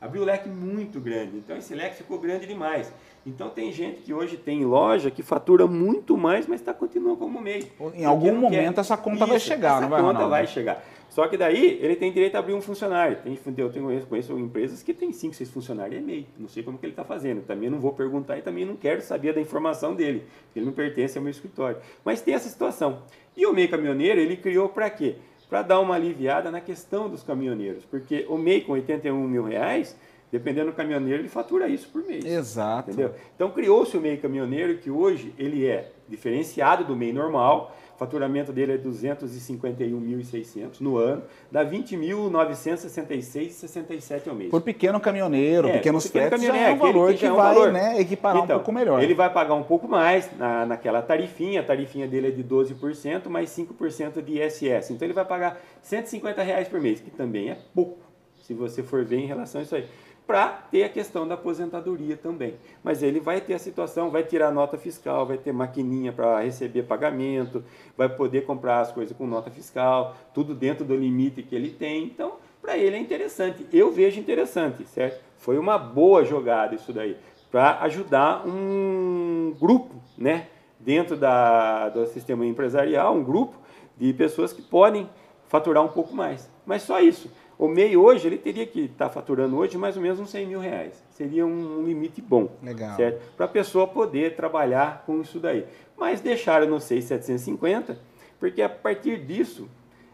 Abriu 0.00 0.22
o 0.22 0.24
leque 0.24 0.48
muito 0.48 1.00
grande. 1.00 1.36
Então 1.38 1.56
esse 1.56 1.74
leque 1.74 1.96
ficou 1.96 2.18
grande 2.18 2.46
demais. 2.46 2.92
Então 3.26 3.48
tem 3.48 3.72
gente 3.72 4.00
que 4.00 4.12
hoje 4.12 4.36
tem 4.36 4.64
loja 4.64 5.10
que 5.10 5.22
fatura 5.22 5.66
muito 5.66 6.16
mais, 6.16 6.46
mas 6.46 6.60
está 6.60 6.74
continuando 6.74 7.16
como 7.16 7.40
MEI. 7.40 7.72
Em 7.94 8.04
algum 8.04 8.34
momento 8.34 8.74
quer. 8.74 8.80
essa 8.80 8.96
conta 8.96 9.24
Isso, 9.24 9.26
vai 9.28 9.40
chegar, 9.40 9.80
não 9.80 9.88
vai, 9.88 10.00
conta 10.00 10.12
Ronaldo? 10.12 10.30
vai 10.30 10.46
chegar. 10.46 10.84
Só 11.08 11.28
que 11.28 11.36
daí 11.36 11.78
ele 11.80 11.94
tem 11.94 12.12
direito 12.12 12.34
a 12.34 12.40
abrir 12.40 12.54
um 12.54 12.60
funcionário. 12.60 13.18
Tem, 13.22 13.38
eu 13.56 13.70
tenho, 13.70 14.06
conheço 14.06 14.36
empresas 14.36 14.82
que 14.82 14.92
tem 14.92 15.12
5, 15.12 15.32
6 15.32 15.48
funcionários 15.48 15.94
e 15.94 16.02
é 16.02 16.04
MEI. 16.04 16.26
Não 16.36 16.48
sei 16.48 16.64
como 16.64 16.76
que 16.76 16.84
ele 16.84 16.92
está 16.92 17.04
fazendo. 17.04 17.40
Também 17.42 17.70
não 17.70 17.78
vou 17.78 17.92
perguntar 17.92 18.36
e 18.36 18.42
também 18.42 18.64
não 18.64 18.74
quero 18.74 19.00
saber 19.00 19.32
da 19.32 19.40
informação 19.40 19.94
dele. 19.94 20.24
Ele 20.56 20.66
não 20.66 20.72
pertence 20.72 21.16
ao 21.16 21.22
meu 21.22 21.30
escritório. 21.30 21.78
Mas 22.04 22.20
tem 22.20 22.34
essa 22.34 22.48
situação. 22.48 23.02
E 23.36 23.46
o 23.46 23.52
MEI 23.52 23.68
caminhoneiro, 23.68 24.20
ele 24.20 24.36
criou 24.36 24.68
para 24.68 24.90
quê? 24.90 25.14
Para 25.48 25.62
dar 25.62 25.78
uma 25.78 25.94
aliviada 25.94 26.50
na 26.50 26.60
questão 26.60 27.08
dos 27.08 27.22
caminhoneiros. 27.22 27.84
Porque 27.84 28.26
o 28.28 28.36
MEI 28.36 28.62
com 28.62 28.72
81 28.72 29.16
mil 29.28 29.44
reais 29.44 29.96
Dependendo 30.34 30.72
do 30.72 30.72
caminhoneiro, 30.72 31.22
ele 31.22 31.28
fatura 31.28 31.68
isso 31.68 31.88
por 31.90 32.04
mês. 32.04 32.24
Exato. 32.24 32.90
Entendeu? 32.90 33.14
Então 33.36 33.52
criou-se 33.52 33.96
o 33.96 34.00
MEI 34.00 34.16
caminhoneiro, 34.16 34.78
que 34.78 34.90
hoje 34.90 35.32
ele 35.38 35.64
é 35.64 35.92
diferenciado 36.08 36.84
do 36.84 36.96
MEI 36.96 37.12
normal, 37.12 37.72
o 37.94 37.98
faturamento 37.98 38.52
dele 38.52 38.72
é 38.72 38.78
251.600 38.78 40.80
no 40.80 40.98
ano, 40.98 41.22
dá 41.52 41.64
20.966,67 41.64 44.26
ao 44.26 44.34
mês. 44.34 44.50
Por 44.50 44.62
pequeno 44.62 44.98
caminhoneiro, 44.98 45.68
é, 45.68 45.74
pequenos 45.74 46.08
pequeno 46.08 46.30
fretes, 46.30 46.48
já 46.48 46.56
é 46.56 46.72
um 46.72 46.78
valor 46.78 47.14
que, 47.14 47.24
é 47.24 47.32
um 47.32 47.36
vai 47.36 47.54
valor. 47.54 47.72
Né, 47.72 48.00
equiparar 48.00 48.42
então, 48.42 48.56
um 48.56 48.58
pouco 48.58 48.72
melhor. 48.72 49.00
Ele 49.00 49.14
vai 49.14 49.32
pagar 49.32 49.54
um 49.54 49.62
pouco 49.62 49.86
mais 49.86 50.28
na, 50.36 50.66
naquela 50.66 51.00
tarifinha, 51.00 51.60
a 51.60 51.64
tarifinha 51.64 52.08
dele 52.08 52.26
é 52.26 52.32
de 52.32 52.42
12%, 52.42 53.28
mais 53.28 53.50
5% 53.50 54.20
de 54.20 54.42
ISS. 54.42 54.90
Então 54.90 55.06
ele 55.06 55.14
vai 55.14 55.24
pagar 55.24 55.60
150 55.80 56.42
reais 56.42 56.66
por 56.66 56.80
mês, 56.80 57.00
que 57.00 57.12
também 57.12 57.50
é 57.50 57.58
pouco, 57.72 58.00
se 58.42 58.52
você 58.52 58.82
for 58.82 59.04
ver 59.04 59.18
em 59.18 59.26
relação 59.26 59.60
a 59.60 59.64
isso 59.64 59.76
aí 59.76 59.86
para 60.26 60.48
ter 60.70 60.84
a 60.84 60.88
questão 60.88 61.28
da 61.28 61.34
aposentadoria 61.34 62.16
também. 62.16 62.54
Mas 62.82 63.02
ele 63.02 63.20
vai 63.20 63.40
ter 63.40 63.54
a 63.54 63.58
situação, 63.58 64.10
vai 64.10 64.22
tirar 64.22 64.50
nota 64.50 64.78
fiscal, 64.78 65.26
vai 65.26 65.36
ter 65.36 65.52
maquininha 65.52 66.12
para 66.12 66.40
receber 66.40 66.84
pagamento, 66.84 67.62
vai 67.96 68.08
poder 68.08 68.46
comprar 68.46 68.80
as 68.80 68.90
coisas 68.90 69.16
com 69.16 69.26
nota 69.26 69.50
fiscal, 69.50 70.16
tudo 70.32 70.54
dentro 70.54 70.84
do 70.84 70.96
limite 70.96 71.42
que 71.42 71.54
ele 71.54 71.70
tem. 71.70 72.04
Então, 72.04 72.34
para 72.62 72.78
ele 72.78 72.96
é 72.96 72.98
interessante. 72.98 73.66
Eu 73.70 73.92
vejo 73.92 74.18
interessante, 74.18 74.86
certo? 74.86 75.22
Foi 75.36 75.58
uma 75.58 75.76
boa 75.76 76.24
jogada 76.24 76.74
isso 76.74 76.92
daí, 76.92 77.16
para 77.50 77.80
ajudar 77.82 78.46
um 78.46 79.54
grupo, 79.60 79.94
né, 80.16 80.48
dentro 80.80 81.16
da, 81.16 81.90
do 81.90 82.06
sistema 82.06 82.46
empresarial, 82.46 83.14
um 83.14 83.22
grupo 83.22 83.56
de 83.96 84.12
pessoas 84.14 84.52
que 84.52 84.62
podem 84.62 85.08
faturar 85.48 85.84
um 85.84 85.88
pouco 85.88 86.14
mais. 86.14 86.50
Mas 86.64 86.82
só 86.82 87.00
isso. 87.00 87.30
O 87.64 87.68
MEI 87.68 87.96
hoje, 87.96 88.26
ele 88.26 88.36
teria 88.36 88.66
que 88.66 88.80
estar 88.80 89.06
tá 89.06 89.10
faturando 89.10 89.56
hoje 89.56 89.78
mais 89.78 89.96
ou 89.96 90.02
menos 90.02 90.20
uns 90.20 90.28
100 90.28 90.46
mil 90.46 90.60
reais. 90.60 91.02
Seria 91.10 91.46
um 91.46 91.82
limite 91.82 92.20
bom. 92.20 92.50
Legal. 92.62 92.94
Certo? 92.94 93.22
Para 93.34 93.46
a 93.46 93.48
pessoa 93.48 93.86
poder 93.86 94.36
trabalhar 94.36 95.02
com 95.06 95.22
isso 95.22 95.40
daí. 95.40 95.64
Mas 95.96 96.20
deixaram 96.20 96.66
no 96.68 96.78
6,750, 96.78 97.98
porque 98.38 98.60
a 98.60 98.68
partir 98.68 99.24
disso, 99.24 99.66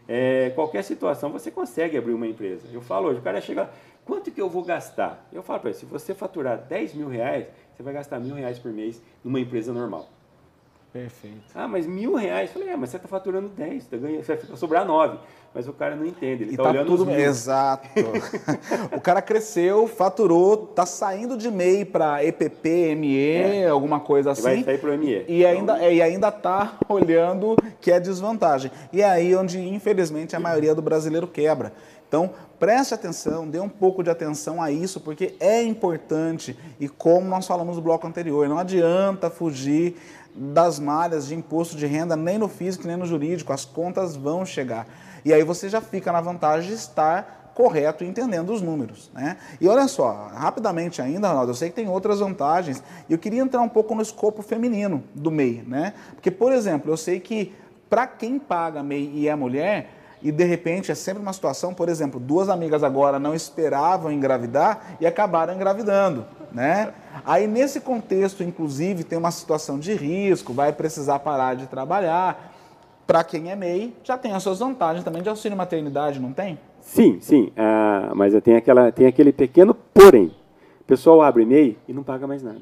é, 0.07 0.51
qualquer 0.51 0.81
situação 0.81 1.29
você 1.29 1.51
consegue 1.51 1.97
abrir 1.97 2.13
uma 2.13 2.25
empresa. 2.25 2.69
Eu 2.71 2.79
falo 2.79 3.09
hoje, 3.09 3.19
o 3.19 3.21
cara 3.21 3.41
chega, 3.41 3.69
quanto 4.05 4.31
que 4.31 4.41
eu 4.41 4.49
vou 4.49 4.63
gastar? 4.63 5.27
Eu 5.33 5.43
falo 5.43 5.59
para 5.59 5.71
ele, 5.71 5.77
se 5.77 5.85
você 5.85 6.13
faturar 6.13 6.57
10 6.57 6.93
mil 6.93 7.09
reais, 7.09 7.47
você 7.75 7.83
vai 7.83 7.93
gastar 7.93 8.17
mil 8.21 8.35
reais 8.35 8.59
por 8.59 8.71
mês 8.71 9.01
numa 9.25 9.41
empresa 9.41 9.73
normal. 9.73 10.07
Perfeito. 10.93 11.51
Ah, 11.55 11.67
mas 11.67 11.87
mil 11.87 12.15
reais? 12.15 12.49
Eu 12.49 12.53
falei, 12.53 12.69
é, 12.69 12.77
mas 12.77 12.89
você 12.89 12.97
está 12.97 13.07
faturando 13.07 13.47
10, 13.49 13.87
tá 13.87 13.97
ganhando, 13.97 14.23
você 14.23 14.35
vai 14.35 14.57
sobrar 14.57 14.85
9. 14.85 15.19
Mas 15.53 15.67
o 15.67 15.73
cara 15.73 15.97
não 15.97 16.05
entende, 16.05 16.43
ele 16.43 16.51
está 16.51 16.63
tá 16.63 16.69
olhando 16.69 16.87
tudo 16.87 17.01
os 17.01 17.07
mil. 17.07 17.19
Exato. 17.19 17.89
o 18.95 19.01
cara 19.01 19.21
cresceu, 19.21 19.85
faturou, 19.85 20.55
tá 20.67 20.85
saindo 20.85 21.35
de 21.35 21.51
MEI 21.51 21.83
para 21.83 22.23
EPP, 22.23 22.95
ME, 22.95 23.35
é. 23.35 23.67
alguma 23.67 23.99
coisa 23.99 24.31
assim. 24.31 24.41
E 24.41 24.43
vai 24.43 24.63
sair 24.63 24.77
para 24.77 24.91
o 24.91 24.97
ME. 24.97 25.25
E 25.27 25.45
ainda, 25.45 25.75
então... 25.75 25.91
e 25.91 26.01
ainda 26.01 26.31
tá 26.31 26.77
olhando 26.87 27.57
que 27.81 27.91
é 27.91 27.99
desvantagem. 27.99 28.71
E 28.93 29.01
é 29.01 29.09
aí 29.09 29.35
onde, 29.35 29.59
infelizmente, 29.59 30.37
a 30.37 30.39
maioria 30.39 30.73
do 30.73 30.81
brasileiro 30.81 31.27
quebra. 31.27 31.73
Então, 32.07 32.29
preste 32.59 32.93
atenção, 32.93 33.47
dê 33.47 33.59
um 33.59 33.69
pouco 33.69 34.03
de 34.03 34.09
atenção 34.09 34.61
a 34.61 34.69
isso, 34.69 34.99
porque 34.99 35.33
é 35.39 35.63
importante. 35.63 36.57
E 36.79 36.89
como 36.89 37.27
nós 37.27 37.47
falamos 37.47 37.77
no 37.77 37.81
bloco 37.81 38.05
anterior, 38.05 38.47
não 38.49 38.57
adianta 38.57 39.29
fugir 39.29 39.95
das 40.35 40.79
malhas 40.79 41.27
de 41.27 41.35
imposto 41.35 41.75
de 41.75 41.85
renda, 41.85 42.15
nem 42.15 42.37
no 42.37 42.47
físico, 42.47 42.87
nem 42.87 42.97
no 42.97 43.05
jurídico, 43.05 43.51
as 43.51 43.65
contas 43.65 44.15
vão 44.15 44.45
chegar. 44.45 44.87
E 45.23 45.33
aí 45.33 45.43
você 45.43 45.69
já 45.69 45.81
fica 45.81 46.11
na 46.11 46.21
vantagem 46.21 46.69
de 46.69 46.75
estar 46.75 47.51
correto 47.53 48.03
entendendo 48.03 48.51
os 48.51 48.61
números. 48.61 49.11
Né? 49.13 49.37
E 49.59 49.67
olha 49.67 49.87
só, 49.87 50.29
rapidamente 50.33 51.01
ainda, 51.01 51.27
Ronaldo, 51.27 51.51
eu 51.51 51.55
sei 51.55 51.69
que 51.69 51.75
tem 51.75 51.87
outras 51.87 52.19
vantagens, 52.19 52.81
e 53.09 53.13
eu 53.13 53.19
queria 53.19 53.41
entrar 53.41 53.61
um 53.61 53.69
pouco 53.69 53.93
no 53.93 54.01
escopo 54.01 54.41
feminino 54.41 55.03
do 55.13 55.29
MEI. 55.29 55.63
Né? 55.67 55.93
Porque, 56.15 56.31
por 56.31 56.51
exemplo, 56.51 56.91
eu 56.91 56.97
sei 56.97 57.19
que 57.19 57.53
para 57.89 58.07
quem 58.07 58.39
paga 58.39 58.81
MEI 58.81 59.11
e 59.13 59.27
é 59.27 59.35
mulher, 59.35 59.89
e 60.23 60.31
de 60.31 60.43
repente 60.43 60.91
é 60.91 60.95
sempre 60.95 61.21
uma 61.21 61.33
situação, 61.33 61.73
por 61.73 61.89
exemplo, 61.89 62.19
duas 62.19 62.47
amigas 62.47 62.83
agora 62.83 63.19
não 63.19 63.33
esperavam 63.33 64.11
engravidar 64.11 64.95
e 64.99 65.07
acabaram 65.07 65.53
engravidando, 65.53 66.25
né? 66.51 66.93
Aí 67.25 67.47
nesse 67.47 67.79
contexto, 67.81 68.43
inclusive, 68.43 69.03
tem 69.03 69.17
uma 69.17 69.31
situação 69.31 69.79
de 69.79 69.93
risco, 69.93 70.53
vai 70.53 70.71
precisar 70.73 71.19
parar 71.19 71.55
de 71.55 71.67
trabalhar. 71.67 72.51
Para 73.07 73.23
quem 73.23 73.51
é 73.51 73.55
MEI, 73.55 73.93
já 74.03 74.17
tem 74.17 74.31
as 74.31 74.43
suas 74.43 74.59
vantagens 74.59 75.03
também 75.03 75.21
de 75.21 75.29
auxílio 75.29 75.57
maternidade, 75.57 76.19
não 76.19 76.31
tem? 76.31 76.57
Sim, 76.79 77.19
sim, 77.19 77.51
ah, 77.57 78.11
mas 78.15 78.33
tem, 78.41 78.55
aquela, 78.55 78.91
tem 78.91 79.05
aquele 79.05 79.31
pequeno 79.31 79.73
porém. 79.73 80.33
O 80.79 80.83
pessoal 80.85 81.21
abre 81.21 81.45
MEI 81.45 81.77
e 81.87 81.93
não 81.93 82.03
paga 82.03 82.25
mais 82.25 82.41
nada. 82.41 82.61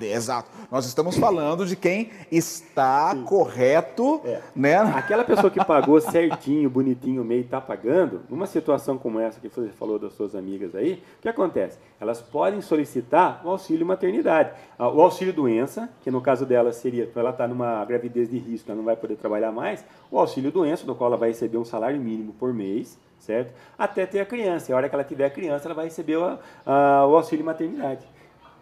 Exato. 0.00 0.48
Nós 0.70 0.86
estamos 0.86 1.16
falando 1.16 1.66
de 1.66 1.74
quem 1.74 2.10
está 2.30 3.12
Sim. 3.12 3.24
correto, 3.24 4.20
é. 4.24 4.40
né? 4.54 4.76
Aquela 4.76 5.24
pessoa 5.24 5.50
que 5.50 5.64
pagou 5.64 6.00
certinho, 6.00 6.70
bonitinho, 6.70 7.24
meio 7.24 7.42
está 7.42 7.60
pagando, 7.60 8.20
numa 8.28 8.46
situação 8.46 8.96
como 8.96 9.18
essa 9.18 9.40
que 9.40 9.48
você 9.48 9.68
falou 9.68 9.98
das 9.98 10.12
suas 10.12 10.34
amigas 10.34 10.74
aí, 10.74 11.02
o 11.18 11.22
que 11.22 11.28
acontece? 11.28 11.78
Elas 12.00 12.20
podem 12.20 12.60
solicitar 12.60 13.40
o 13.44 13.50
auxílio 13.50 13.84
maternidade, 13.84 14.52
ah, 14.78 14.88
o 14.88 15.00
auxílio 15.00 15.32
doença, 15.32 15.88
que 16.02 16.10
no 16.10 16.20
caso 16.20 16.46
dela 16.46 16.72
seria, 16.72 17.10
ela 17.14 17.30
estar 17.30 17.44
tá 17.44 17.48
numa 17.48 17.84
gravidez 17.84 18.30
de 18.30 18.38
risco, 18.38 18.70
ela 18.70 18.76
não 18.76 18.84
vai 18.84 18.96
poder 18.96 19.16
trabalhar 19.16 19.50
mais, 19.50 19.84
o 20.10 20.18
auxílio 20.18 20.52
doença, 20.52 20.86
do 20.86 20.94
qual 20.94 21.08
ela 21.08 21.16
vai 21.16 21.30
receber 21.30 21.58
um 21.58 21.64
salário 21.64 22.00
mínimo 22.00 22.32
por 22.34 22.52
mês, 22.54 22.98
certo? 23.18 23.52
Até 23.78 24.06
ter 24.06 24.20
a 24.20 24.26
criança. 24.26 24.70
E 24.70 24.72
a 24.72 24.76
hora 24.76 24.88
que 24.88 24.94
ela 24.94 25.04
tiver 25.04 25.26
a 25.26 25.30
criança, 25.30 25.66
ela 25.66 25.74
vai 25.74 25.84
receber 25.84 26.16
o, 26.16 26.38
a, 26.66 27.06
o 27.06 27.16
auxílio 27.16 27.44
maternidade. 27.44 28.06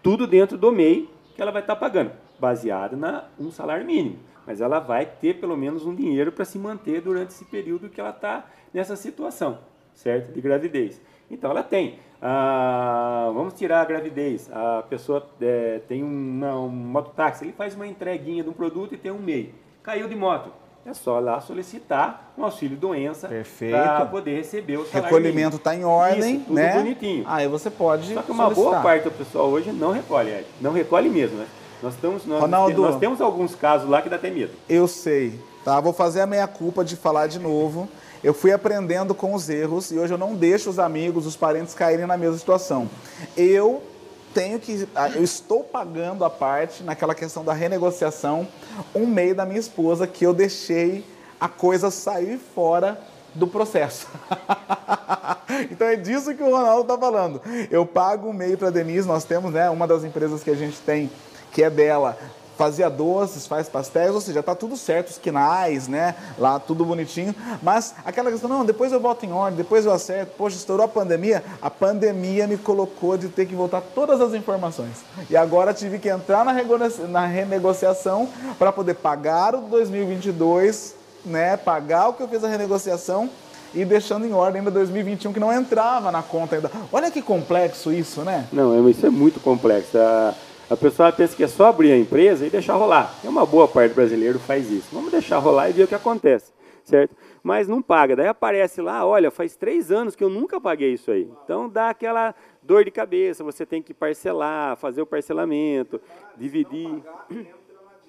Tudo 0.02 0.26
dentro 0.26 0.56
do 0.56 0.70
MEI, 0.72 1.08
que 1.38 1.42
ela 1.42 1.52
vai 1.52 1.62
estar 1.62 1.76
pagando, 1.76 2.10
baseado 2.40 2.96
na 2.96 3.26
um 3.38 3.52
salário 3.52 3.86
mínimo. 3.86 4.18
Mas 4.44 4.60
ela 4.60 4.80
vai 4.80 5.06
ter 5.06 5.34
pelo 5.34 5.56
menos 5.56 5.86
um 5.86 5.94
dinheiro 5.94 6.32
para 6.32 6.44
se 6.44 6.58
manter 6.58 7.00
durante 7.00 7.30
esse 7.30 7.44
período 7.44 7.88
que 7.88 8.00
ela 8.00 8.10
está 8.10 8.44
nessa 8.74 8.96
situação, 8.96 9.60
certo? 9.94 10.32
De 10.32 10.40
gravidez. 10.40 11.00
Então 11.30 11.48
ela 11.52 11.62
tem. 11.62 12.00
Ah, 12.20 13.30
vamos 13.32 13.54
tirar 13.54 13.82
a 13.82 13.84
gravidez. 13.84 14.50
A 14.50 14.82
pessoa 14.82 15.30
é, 15.40 15.80
tem 15.86 16.02
um, 16.02 16.44
um 16.44 16.68
mototáxi, 16.70 17.44
ele 17.44 17.52
faz 17.52 17.76
uma 17.76 17.86
entreguinha 17.86 18.42
de 18.42 18.50
um 18.50 18.52
produto 18.52 18.96
e 18.96 18.98
tem 18.98 19.12
um 19.12 19.22
MEI. 19.22 19.54
Caiu 19.80 20.08
de 20.08 20.16
moto 20.16 20.50
é 20.88 20.94
só 20.94 21.18
lá 21.18 21.38
solicitar 21.38 22.32
um 22.36 22.44
auxílio 22.44 22.74
doença 22.74 23.28
para 23.70 24.06
poder 24.06 24.36
receber 24.36 24.78
o 24.78 24.86
salário 24.86 25.04
Recolhimento 25.04 25.56
está 25.56 25.74
em 25.74 25.84
ordem, 25.84 26.36
Isso, 26.36 26.44
tudo 26.46 26.54
né? 26.54 26.72
bonitinho. 26.72 27.24
Aí 27.26 27.46
você 27.46 27.68
pode 27.68 28.14
Só 28.14 28.22
que 28.22 28.30
uma 28.30 28.44
solicitar. 28.44 28.70
boa 28.70 28.82
parte 28.82 29.04
do 29.04 29.10
pessoal 29.10 29.48
hoje 29.48 29.70
não 29.70 29.92
recolhe, 29.92 30.30
Ed. 30.30 30.46
não 30.62 30.72
recolhe 30.72 31.10
mesmo, 31.10 31.36
né? 31.36 31.46
Nós, 31.82 31.92
estamos, 31.94 32.24
nós, 32.24 32.40
Ronaldo, 32.40 32.80
nós 32.82 32.96
temos 32.96 33.20
alguns 33.20 33.54
casos 33.54 33.88
lá 33.88 34.00
que 34.00 34.08
dá 34.08 34.16
até 34.16 34.30
medo. 34.30 34.52
Eu 34.66 34.88
sei, 34.88 35.38
tá? 35.62 35.78
Vou 35.78 35.92
fazer 35.92 36.22
a 36.22 36.26
meia 36.26 36.46
culpa 36.46 36.82
de 36.82 36.96
falar 36.96 37.26
de 37.26 37.38
novo. 37.38 37.86
Eu 38.24 38.32
fui 38.32 38.50
aprendendo 38.50 39.14
com 39.14 39.34
os 39.34 39.48
erros 39.50 39.92
e 39.92 39.98
hoje 39.98 40.14
eu 40.14 40.18
não 40.18 40.34
deixo 40.34 40.70
os 40.70 40.78
amigos, 40.78 41.26
os 41.26 41.36
parentes 41.36 41.74
caírem 41.74 42.06
na 42.06 42.16
mesma 42.16 42.38
situação. 42.38 42.88
Eu 43.36 43.82
tenho 44.34 44.58
que. 44.58 44.88
Ah, 44.94 45.10
eu 45.10 45.22
estou 45.22 45.64
pagando 45.64 46.24
a 46.24 46.30
parte 46.30 46.82
naquela 46.82 47.14
questão 47.14 47.44
da 47.44 47.52
renegociação, 47.52 48.46
um 48.94 49.06
meio 49.06 49.34
da 49.34 49.44
minha 49.44 49.60
esposa 49.60 50.06
que 50.06 50.24
eu 50.24 50.34
deixei 50.34 51.04
a 51.40 51.48
coisa 51.48 51.90
sair 51.90 52.38
fora 52.54 53.00
do 53.34 53.46
processo. 53.46 54.06
então 55.70 55.86
é 55.86 55.96
disso 55.96 56.34
que 56.34 56.42
o 56.42 56.50
Ronaldo 56.50 56.82
está 56.82 56.98
falando. 56.98 57.40
Eu 57.70 57.86
pago 57.86 58.28
um 58.28 58.32
meio 58.32 58.58
para 58.58 58.68
a 58.68 58.70
Denise, 58.70 59.06
nós 59.06 59.24
temos 59.24 59.52
né, 59.52 59.70
uma 59.70 59.86
das 59.86 60.04
empresas 60.04 60.42
que 60.42 60.50
a 60.50 60.56
gente 60.56 60.78
tem, 60.80 61.10
que 61.52 61.62
é 61.62 61.70
dela, 61.70 62.18
fazia 62.58 62.90
doces, 62.90 63.46
faz 63.46 63.68
pastéis, 63.68 64.10
ou 64.10 64.20
seja, 64.20 64.42
tá 64.42 64.52
tudo 64.52 64.76
certo, 64.76 65.10
os 65.10 65.18
quinais, 65.18 65.86
né? 65.86 66.16
Lá 66.36 66.58
tudo 66.58 66.84
bonitinho. 66.84 67.32
Mas 67.62 67.94
aquela 68.04 68.32
questão, 68.32 68.50
não, 68.50 68.64
depois 68.64 68.92
eu 68.92 68.98
boto 68.98 69.24
em 69.24 69.32
ordem, 69.32 69.56
depois 69.56 69.86
eu 69.86 69.92
acerto. 69.92 70.32
Poxa, 70.36 70.56
estourou 70.56 70.84
a 70.84 70.88
pandemia, 70.88 71.44
a 71.62 71.70
pandemia 71.70 72.48
me 72.48 72.58
colocou 72.58 73.16
de 73.16 73.28
ter 73.28 73.46
que 73.46 73.54
voltar 73.54 73.80
todas 73.94 74.20
as 74.20 74.34
informações. 74.34 75.04
E 75.30 75.36
agora 75.36 75.72
tive 75.72 76.00
que 76.00 76.08
entrar 76.08 76.44
na, 76.44 77.26
renegociação 77.26 78.28
para 78.58 78.72
poder 78.72 78.94
pagar 78.94 79.54
o 79.54 79.60
2022, 79.60 80.96
né? 81.24 81.56
Pagar 81.56 82.08
o 82.08 82.14
que 82.14 82.24
eu 82.24 82.28
fiz 82.28 82.42
a 82.42 82.48
renegociação 82.48 83.30
e 83.72 83.84
deixando 83.84 84.26
em 84.26 84.32
ordem 84.32 84.60
ainda 84.60 84.70
2021 84.70 85.32
que 85.32 85.38
não 85.38 85.52
entrava 85.52 86.10
na 86.10 86.22
conta 86.22 86.56
ainda. 86.56 86.70
Olha 86.92 87.08
que 87.10 87.22
complexo 87.22 87.92
isso, 87.92 88.22
né? 88.22 88.46
Não, 88.52 88.88
isso 88.88 89.06
é 89.06 89.10
muito 89.10 89.38
complexo. 89.38 89.96
A, 89.96 90.34
a 90.70 90.76
pessoa 90.76 91.10
pensa 91.10 91.34
que 91.34 91.44
é 91.44 91.48
só 91.48 91.66
abrir 91.66 91.92
a 91.92 91.98
empresa 91.98 92.46
e 92.46 92.50
deixar 92.50 92.74
rolar. 92.74 93.14
É 93.24 93.28
uma 93.28 93.46
boa 93.46 93.66
parte 93.66 93.92
do 93.92 93.94
brasileiro 93.94 94.38
faz 94.38 94.70
isso. 94.70 94.88
Vamos 94.92 95.10
deixar 95.10 95.38
rolar 95.38 95.70
e 95.70 95.72
ver 95.72 95.84
o 95.84 95.88
que 95.88 95.94
acontece, 95.94 96.52
certo? 96.84 97.14
Mas 97.42 97.66
não 97.66 97.80
paga. 97.80 98.14
Daí 98.14 98.28
aparece 98.28 98.80
lá, 98.80 99.06
olha, 99.06 99.30
faz 99.30 99.56
três 99.56 99.90
anos 99.90 100.14
que 100.14 100.22
eu 100.22 100.28
nunca 100.28 100.60
paguei 100.60 100.92
isso 100.92 101.10
aí. 101.10 101.30
Então 101.44 101.68
dá 101.68 101.90
aquela 101.90 102.34
dor 102.62 102.84
de 102.84 102.90
cabeça. 102.90 103.42
Você 103.44 103.64
tem 103.64 103.82
que 103.82 103.94
parcelar, 103.94 104.76
fazer 104.76 105.00
o 105.00 105.06
parcelamento, 105.06 106.00
dividir 106.36 107.02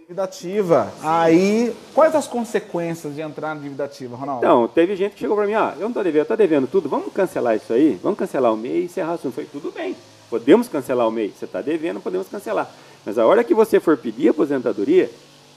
dívida 0.09 0.23
ativa. 0.23 0.91
Aí, 1.03 1.71
quais 1.93 2.15
as 2.15 2.27
consequências 2.27 3.13
de 3.13 3.21
entrar 3.21 3.53
na 3.53 3.61
dívida 3.61 3.83
ativa, 3.83 4.15
Ronaldo? 4.17 4.43
Então, 4.43 4.67
teve 4.67 4.95
gente 4.95 5.13
que 5.13 5.19
chegou 5.19 5.37
para 5.37 5.45
mim, 5.45 5.53
ó, 5.53 5.73
eu 5.73 5.81
não 5.81 5.89
estou 5.89 6.03
devendo, 6.03 6.17
eu 6.17 6.23
estou 6.23 6.37
devendo 6.37 6.67
tudo, 6.67 6.89
vamos 6.89 7.13
cancelar 7.13 7.55
isso 7.55 7.71
aí? 7.71 7.99
Vamos 8.01 8.17
cancelar 8.17 8.51
o 8.51 8.57
MEI 8.57 8.81
e 8.81 8.85
encerrar 8.85 9.11
o 9.11 9.13
assunto. 9.13 9.33
Foi 9.33 9.45
tudo 9.45 9.71
bem, 9.71 9.95
podemos 10.29 10.67
cancelar 10.67 11.07
o 11.07 11.11
MEI, 11.11 11.33
você 11.37 11.45
está 11.45 11.61
devendo, 11.61 11.99
podemos 11.99 12.27
cancelar. 12.27 12.69
Mas 13.05 13.17
a 13.17 13.25
hora 13.25 13.43
que 13.43 13.53
você 13.53 13.79
for 13.79 13.97
pedir 13.97 14.29
aposentadoria, 14.29 15.09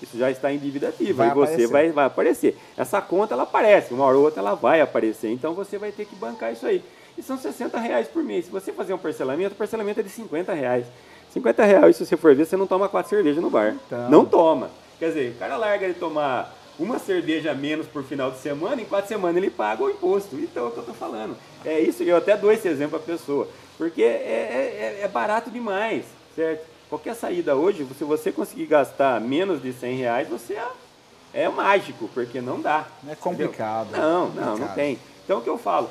isso 0.02 0.18
já 0.18 0.30
está 0.30 0.52
em 0.52 0.58
dívida 0.58 0.88
ativa 0.88 1.24
vai 1.24 1.30
e 1.30 1.34
você 1.34 1.66
vai, 1.66 1.90
vai 1.90 2.06
aparecer. 2.06 2.56
Essa 2.76 3.00
conta, 3.00 3.34
ela 3.34 3.44
aparece, 3.44 3.94
uma 3.94 4.04
hora 4.04 4.16
ou 4.16 4.24
outra 4.24 4.40
ela 4.40 4.54
vai 4.54 4.80
aparecer, 4.80 5.30
então 5.30 5.54
você 5.54 5.78
vai 5.78 5.92
ter 5.92 6.06
que 6.06 6.16
bancar 6.16 6.52
isso 6.52 6.66
aí. 6.66 6.82
E 7.16 7.22
são 7.22 7.36
60 7.36 7.78
reais 7.78 8.08
por 8.08 8.24
mês. 8.24 8.46
Se 8.46 8.50
você 8.50 8.72
fazer 8.72 8.94
um 8.94 8.98
parcelamento, 8.98 9.54
o 9.54 9.58
parcelamento 9.58 10.00
é 10.00 10.02
de 10.02 10.08
50 10.08 10.52
reais. 10.54 10.86
50 11.32 11.64
reais, 11.64 11.96
se 11.96 12.06
você 12.06 12.16
for 12.16 12.34
ver, 12.34 12.46
você 12.46 12.56
não 12.56 12.66
toma 12.66 12.88
quatro 12.88 13.10
cervejas 13.10 13.42
no 13.42 13.50
bar. 13.50 13.76
Então. 13.86 14.10
Não 14.10 14.24
toma. 14.24 14.70
Quer 14.98 15.08
dizer, 15.08 15.32
o 15.32 15.38
cara 15.38 15.56
larga 15.56 15.88
de 15.88 15.94
tomar 15.94 16.56
uma 16.78 16.98
cerveja 16.98 17.54
menos 17.54 17.86
por 17.86 18.02
final 18.02 18.30
de 18.30 18.38
semana, 18.38 18.80
em 18.80 18.84
quatro 18.84 19.08
semanas 19.08 19.36
ele 19.36 19.50
paga 19.50 19.82
o 19.82 19.90
imposto. 19.90 20.36
Então 20.36 20.64
é 20.64 20.68
o 20.68 20.70
que 20.70 20.78
eu 20.78 20.82
estou 20.82 20.94
falando. 20.94 21.36
É 21.64 21.80
isso, 21.80 22.02
eu 22.02 22.16
até 22.16 22.36
dou 22.36 22.50
esse 22.50 22.66
exemplo 22.68 22.98
para 22.98 23.12
a 23.12 23.16
pessoa. 23.16 23.48
Porque 23.78 24.02
é, 24.02 24.06
é, 24.06 25.00
é, 25.02 25.08
barato 25.08 25.50
demais, 25.50 26.04
certo? 26.34 26.66
Qualquer 26.88 27.14
saída 27.14 27.56
hoje, 27.56 27.86
se 27.96 28.04
você 28.04 28.30
conseguir 28.30 28.66
gastar 28.66 29.20
menos 29.20 29.62
de 29.62 29.72
100 29.72 29.96
reais, 29.96 30.28
você 30.28 30.54
é, 30.54 31.44
é 31.44 31.48
mágico, 31.48 32.08
porque 32.12 32.40
não 32.40 32.60
dá. 32.60 32.86
É 33.08 33.14
complicado. 33.14 33.88
Entendeu? 33.88 34.08
Não, 34.08 34.28
não, 34.30 34.58
não 34.58 34.68
tem. 34.68 34.98
Então 35.24 35.38
o 35.38 35.42
que 35.42 35.48
eu 35.48 35.58
falo? 35.58 35.90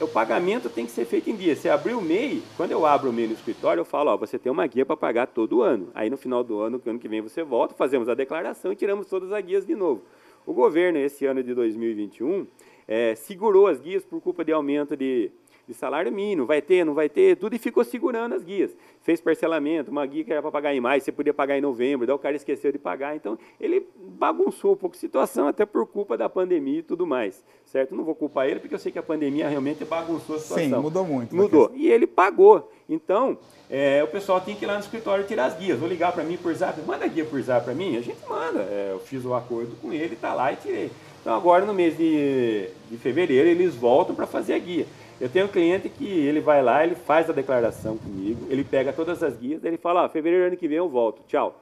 o 0.00 0.06
pagamento 0.06 0.68
tem 0.68 0.86
que 0.86 0.92
ser 0.92 1.04
feito 1.04 1.28
em 1.28 1.34
dia. 1.34 1.56
Se 1.56 1.68
abrir 1.68 1.94
o 1.94 2.00
MEI, 2.00 2.42
quando 2.56 2.70
eu 2.70 2.86
abro 2.86 3.10
o 3.10 3.12
MEI 3.12 3.26
no 3.26 3.34
escritório, 3.34 3.80
eu 3.80 3.84
falo, 3.84 4.10
ó, 4.10 4.16
você 4.16 4.38
tem 4.38 4.50
uma 4.50 4.66
guia 4.66 4.86
para 4.86 4.96
pagar 4.96 5.26
todo 5.26 5.62
ano. 5.62 5.88
Aí 5.94 6.08
no 6.08 6.16
final 6.16 6.44
do 6.44 6.60
ano, 6.60 6.80
ano 6.86 6.98
que 6.98 7.08
vem 7.08 7.20
você 7.20 7.42
volta, 7.42 7.74
fazemos 7.74 8.08
a 8.08 8.14
declaração 8.14 8.72
e 8.72 8.76
tiramos 8.76 9.06
todas 9.06 9.32
as 9.32 9.44
guias 9.44 9.66
de 9.66 9.74
novo. 9.74 10.02
O 10.46 10.52
governo, 10.52 10.98
esse 10.98 11.26
ano 11.26 11.42
de 11.42 11.52
2021, 11.52 12.46
é, 12.86 13.14
segurou 13.16 13.66
as 13.66 13.80
guias 13.80 14.04
por 14.04 14.20
culpa 14.20 14.44
de 14.44 14.52
aumento 14.52 14.96
de, 14.96 15.32
de 15.68 15.74
salário 15.74 16.10
mínimo, 16.10 16.46
vai 16.46 16.62
ter, 16.62 16.82
não 16.82 16.94
vai 16.94 17.10
ter, 17.10 17.36
tudo, 17.36 17.54
e 17.54 17.58
ficou 17.58 17.84
segurando 17.84 18.34
as 18.34 18.42
guias. 18.42 18.74
Fez 19.02 19.20
parcelamento, 19.20 19.90
uma 19.90 20.04
guia 20.06 20.24
que 20.24 20.32
era 20.32 20.40
para 20.40 20.50
pagar 20.50 20.74
em 20.74 20.80
maio, 20.80 21.02
você 21.02 21.12
podia 21.12 21.34
pagar 21.34 21.58
em 21.58 21.60
novembro, 21.60 22.06
daí 22.06 22.16
o 22.16 22.18
cara 22.18 22.34
esqueceu 22.34 22.72
de 22.72 22.78
pagar. 22.78 23.14
Então, 23.14 23.38
ele 23.60 23.86
bagunçou 24.18 24.72
um 24.72 24.76
pouco 24.76 24.96
a 24.96 24.98
situação, 24.98 25.46
até 25.46 25.66
por 25.66 25.86
culpa 25.86 26.16
da 26.16 26.26
pandemia 26.26 26.78
e 26.78 26.82
tudo 26.82 27.06
mais, 27.06 27.44
certo? 27.66 27.94
Não 27.94 28.02
vou 28.02 28.14
culpar 28.14 28.48
ele, 28.48 28.60
porque 28.60 28.74
eu 28.74 28.78
sei 28.78 28.90
que 28.90 28.98
a 28.98 29.02
pandemia 29.02 29.46
realmente 29.46 29.84
bagunçou 29.84 30.36
a 30.36 30.38
situação. 30.38 30.64
Sim, 30.64 30.82
mudou 30.82 31.04
muito. 31.04 31.36
Mudou. 31.36 31.70
E 31.74 31.90
ele 31.90 32.06
pagou. 32.06 32.72
Então, 32.88 33.36
é, 33.68 34.02
o 34.02 34.08
pessoal 34.08 34.40
tem 34.40 34.56
que 34.56 34.64
ir 34.64 34.66
lá 34.66 34.74
no 34.74 34.80
escritório 34.80 35.26
tirar 35.26 35.44
as 35.44 35.58
guias. 35.58 35.78
Vou 35.78 35.86
ligar 35.88 36.12
para 36.12 36.24
mim 36.24 36.38
por 36.38 36.54
zap, 36.54 36.80
manda 36.80 37.04
a 37.04 37.08
guia 37.08 37.26
por 37.26 37.42
zap 37.42 37.62
para 37.62 37.74
mim, 37.74 37.98
a 37.98 38.00
gente 38.00 38.26
manda. 38.26 38.60
É, 38.60 38.88
eu 38.92 39.00
fiz 39.00 39.22
o 39.26 39.34
acordo 39.34 39.76
com 39.82 39.92
ele, 39.92 40.14
está 40.14 40.32
lá 40.32 40.50
e 40.50 40.56
tirei. 40.56 40.90
Então, 41.20 41.36
agora 41.36 41.66
no 41.66 41.74
mês 41.74 41.94
de, 41.94 42.70
de 42.90 42.96
fevereiro, 42.96 43.46
eles 43.46 43.74
voltam 43.74 44.14
para 44.14 44.26
fazer 44.26 44.54
a 44.54 44.58
guia. 44.58 44.86
Eu 45.20 45.28
tenho 45.28 45.46
um 45.46 45.48
cliente 45.48 45.88
que 45.88 46.04
ele 46.04 46.40
vai 46.40 46.62
lá, 46.62 46.84
ele 46.84 46.94
faz 46.94 47.28
a 47.28 47.32
declaração 47.32 47.96
comigo, 47.96 48.46
ele 48.48 48.62
pega 48.62 48.92
todas 48.92 49.20
as 49.22 49.36
guias, 49.36 49.64
ele 49.64 49.76
fala, 49.76 50.04
ah, 50.04 50.08
fevereiro 50.08 50.46
ano 50.46 50.56
que 50.56 50.68
vem 50.68 50.78
eu 50.78 50.88
volto, 50.88 51.22
tchau. 51.26 51.60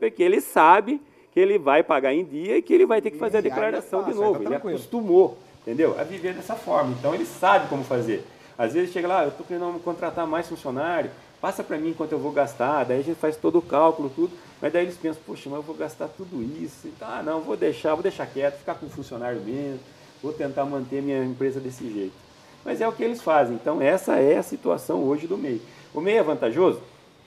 Porque 0.00 0.22
ele 0.22 0.40
sabe 0.40 1.00
que 1.32 1.38
ele 1.38 1.58
vai 1.58 1.82
pagar 1.82 2.12
em 2.12 2.24
dia 2.24 2.58
e 2.58 2.62
que 2.62 2.74
ele 2.74 2.84
vai 2.84 3.00
ter 3.00 3.12
que 3.12 3.18
fazer 3.18 3.38
a 3.38 3.40
declaração 3.40 4.02
de 4.02 4.12
novo. 4.14 4.42
Ele 4.42 4.54
acostumou, 4.54 5.38
entendeu? 5.62 5.98
A 5.98 6.02
viver 6.02 6.34
dessa 6.34 6.54
forma. 6.54 6.94
Então 6.98 7.14
ele 7.14 7.24
sabe 7.24 7.68
como 7.68 7.84
fazer. 7.84 8.24
Às 8.58 8.72
vezes 8.72 8.92
chega 8.92 9.06
lá, 9.06 9.22
eu 9.22 9.28
estou 9.28 9.46
querendo 9.46 9.80
contratar 9.84 10.26
mais 10.26 10.48
funcionário, 10.48 11.10
passa 11.40 11.62
para 11.62 11.78
mim 11.78 11.92
quanto 11.92 12.12
eu 12.12 12.18
vou 12.18 12.32
gastar, 12.32 12.84
daí 12.84 12.98
a 12.98 13.02
gente 13.02 13.18
faz 13.18 13.36
todo 13.36 13.58
o 13.58 13.62
cálculo, 13.62 14.10
tudo, 14.10 14.32
mas 14.60 14.72
daí 14.72 14.84
eles 14.84 14.96
pensam, 14.96 15.22
poxa, 15.24 15.48
mas 15.48 15.58
eu 15.58 15.62
vou 15.62 15.76
gastar 15.76 16.08
tudo 16.08 16.42
isso. 16.42 16.88
Então, 16.88 17.06
ah, 17.08 17.22
não, 17.22 17.42
vou 17.42 17.56
deixar, 17.56 17.94
vou 17.94 18.02
deixar 18.02 18.26
quieto, 18.26 18.58
ficar 18.58 18.74
com 18.74 18.86
o 18.86 18.90
funcionário 18.90 19.40
mesmo, 19.40 19.78
vou 20.20 20.32
tentar 20.32 20.64
manter 20.64 21.00
minha 21.00 21.22
empresa 21.22 21.60
desse 21.60 21.88
jeito. 21.92 22.25
Mas 22.66 22.80
é 22.80 22.88
o 22.88 22.92
que 22.92 23.04
eles 23.04 23.22
fazem. 23.22 23.54
Então, 23.54 23.80
essa 23.80 24.16
é 24.16 24.36
a 24.36 24.42
situação 24.42 25.04
hoje 25.04 25.28
do 25.28 25.38
MEI. 25.38 25.62
O 25.94 26.00
MEI 26.00 26.16
é 26.18 26.22
vantajoso? 26.24 26.80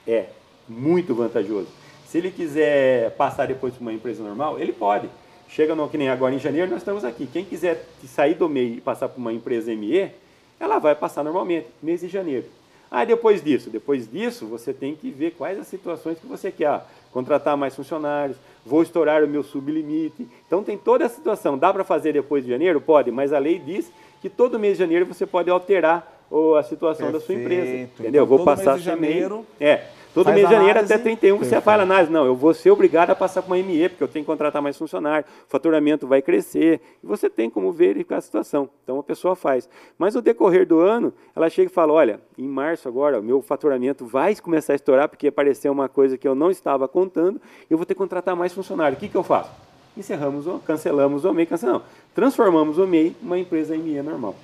É, 0.05 0.25
muito 0.67 1.15
vantajoso. 1.15 1.67
Se 2.05 2.17
ele 2.17 2.29
quiser 2.29 3.11
passar 3.11 3.47
depois 3.47 3.73
para 3.73 3.81
uma 3.81 3.93
empresa 3.93 4.21
normal, 4.21 4.59
ele 4.59 4.73
pode. 4.73 5.09
Chega 5.47 5.73
no 5.73 5.87
que 5.87 5.97
nem 5.97 6.09
agora 6.09 6.35
em 6.35 6.39
janeiro, 6.39 6.69
nós 6.69 6.81
estamos 6.81 7.05
aqui. 7.05 7.25
Quem 7.25 7.45
quiser 7.45 7.87
sair 8.05 8.35
do 8.35 8.49
MEI 8.49 8.75
e 8.75 8.81
passar 8.81 9.07
para 9.07 9.17
uma 9.17 9.31
empresa 9.31 9.73
ME, 9.73 10.11
ela 10.59 10.77
vai 10.77 10.93
passar 10.93 11.23
normalmente, 11.23 11.67
mês 11.81 12.01
de 12.01 12.09
janeiro. 12.09 12.45
Ah, 12.91 13.05
depois 13.05 13.41
disso, 13.41 13.69
depois 13.69 14.11
disso, 14.11 14.45
você 14.45 14.73
tem 14.73 14.93
que 14.93 15.09
ver 15.09 15.31
quais 15.31 15.57
as 15.57 15.67
situações 15.67 16.19
que 16.19 16.27
você 16.27 16.51
quer. 16.51 16.67
Ah, 16.67 16.85
contratar 17.13 17.55
mais 17.55 17.75
funcionários, 17.75 18.37
vou 18.65 18.83
estourar 18.83 19.23
o 19.23 19.27
meu 19.27 19.41
sublimite. 19.41 20.27
Então 20.45 20.63
tem 20.63 20.77
toda 20.77 21.05
a 21.05 21.09
situação. 21.09 21.57
Dá 21.57 21.71
para 21.71 21.85
fazer 21.85 22.11
depois 22.11 22.43
de 22.43 22.49
janeiro? 22.49 22.81
Pode, 22.81 23.09
mas 23.09 23.31
a 23.31 23.39
lei 23.39 23.57
diz 23.57 23.89
que 24.21 24.29
todo 24.29 24.59
mês 24.59 24.73
de 24.77 24.79
janeiro 24.79 25.05
você 25.05 25.25
pode 25.25 25.49
alterar 25.49 26.19
a 26.57 26.63
situação 26.63 27.11
Perfeito. 27.11 27.11
da 27.13 27.19
sua 27.19 27.35
empresa. 27.35 27.77
Entendeu? 27.77 28.23
Então, 28.23 28.25
vou 28.25 28.45
passar 28.45 28.73
mês 28.73 28.83
de 28.83 28.85
janeiro. 28.85 29.45
É. 29.59 29.85
Todo 30.13 30.33
mês 30.33 30.47
de 30.47 30.53
janeiro 30.53 30.79
até 30.79 30.97
31 30.97 31.37
Perfeito. 31.37 31.45
você 31.45 31.61
faz 31.61 31.81
análise. 31.81 32.11
Não, 32.11 32.25
eu 32.25 32.35
vou 32.35 32.53
ser 32.53 32.71
obrigado 32.71 33.11
a 33.11 33.15
passar 33.15 33.43
para 33.43 33.53
uma 33.53 33.63
ME, 33.63 33.89
porque 33.89 34.03
eu 34.03 34.07
tenho 34.07 34.25
que 34.25 34.27
contratar 34.27 34.61
mais 34.61 34.75
funcionário, 34.75 35.25
o 35.47 35.49
faturamento 35.49 36.07
vai 36.07 36.21
crescer. 36.21 36.81
E 37.03 37.05
você 37.05 37.29
tem 37.29 37.49
como 37.49 37.71
verificar 37.71 38.17
a 38.17 38.21
situação. 38.21 38.69
Então 38.83 38.99
a 38.99 39.03
pessoa 39.03 39.35
faz. 39.35 39.69
Mas 39.97 40.15
no 40.15 40.21
decorrer 40.21 40.65
do 40.65 40.79
ano, 40.79 41.13
ela 41.35 41.47
chega 41.47 41.69
e 41.69 41.73
fala: 41.73 41.93
olha, 41.93 42.19
em 42.37 42.47
março 42.47 42.87
agora, 42.87 43.19
o 43.19 43.23
meu 43.23 43.41
faturamento 43.41 44.05
vai 44.05 44.35
começar 44.35 44.73
a 44.73 44.75
estourar, 44.75 45.07
porque 45.07 45.27
apareceu 45.27 45.71
uma 45.71 45.87
coisa 45.87 46.17
que 46.17 46.27
eu 46.27 46.33
não 46.33 46.49
estava 46.49 46.87
contando, 46.87 47.39
eu 47.69 47.77
vou 47.77 47.85
ter 47.85 47.93
que 47.93 47.99
contratar 47.99 48.35
mais 48.35 48.51
funcionário. 48.51 48.97
O 48.97 48.99
que, 48.99 49.07
que 49.07 49.15
eu 49.15 49.23
faço? 49.23 49.68
Encerramos, 49.97 50.47
o, 50.47 50.59
cancelamos 50.59 51.25
o 51.25 51.33
MEI, 51.33 51.45
cancelamos. 51.45 51.83
Transformamos 52.13 52.77
o 52.77 52.87
MEI 52.87 53.15
em 53.21 53.25
uma 53.25 53.37
empresa 53.37 53.77
ME 53.77 54.01
normal. 54.01 54.35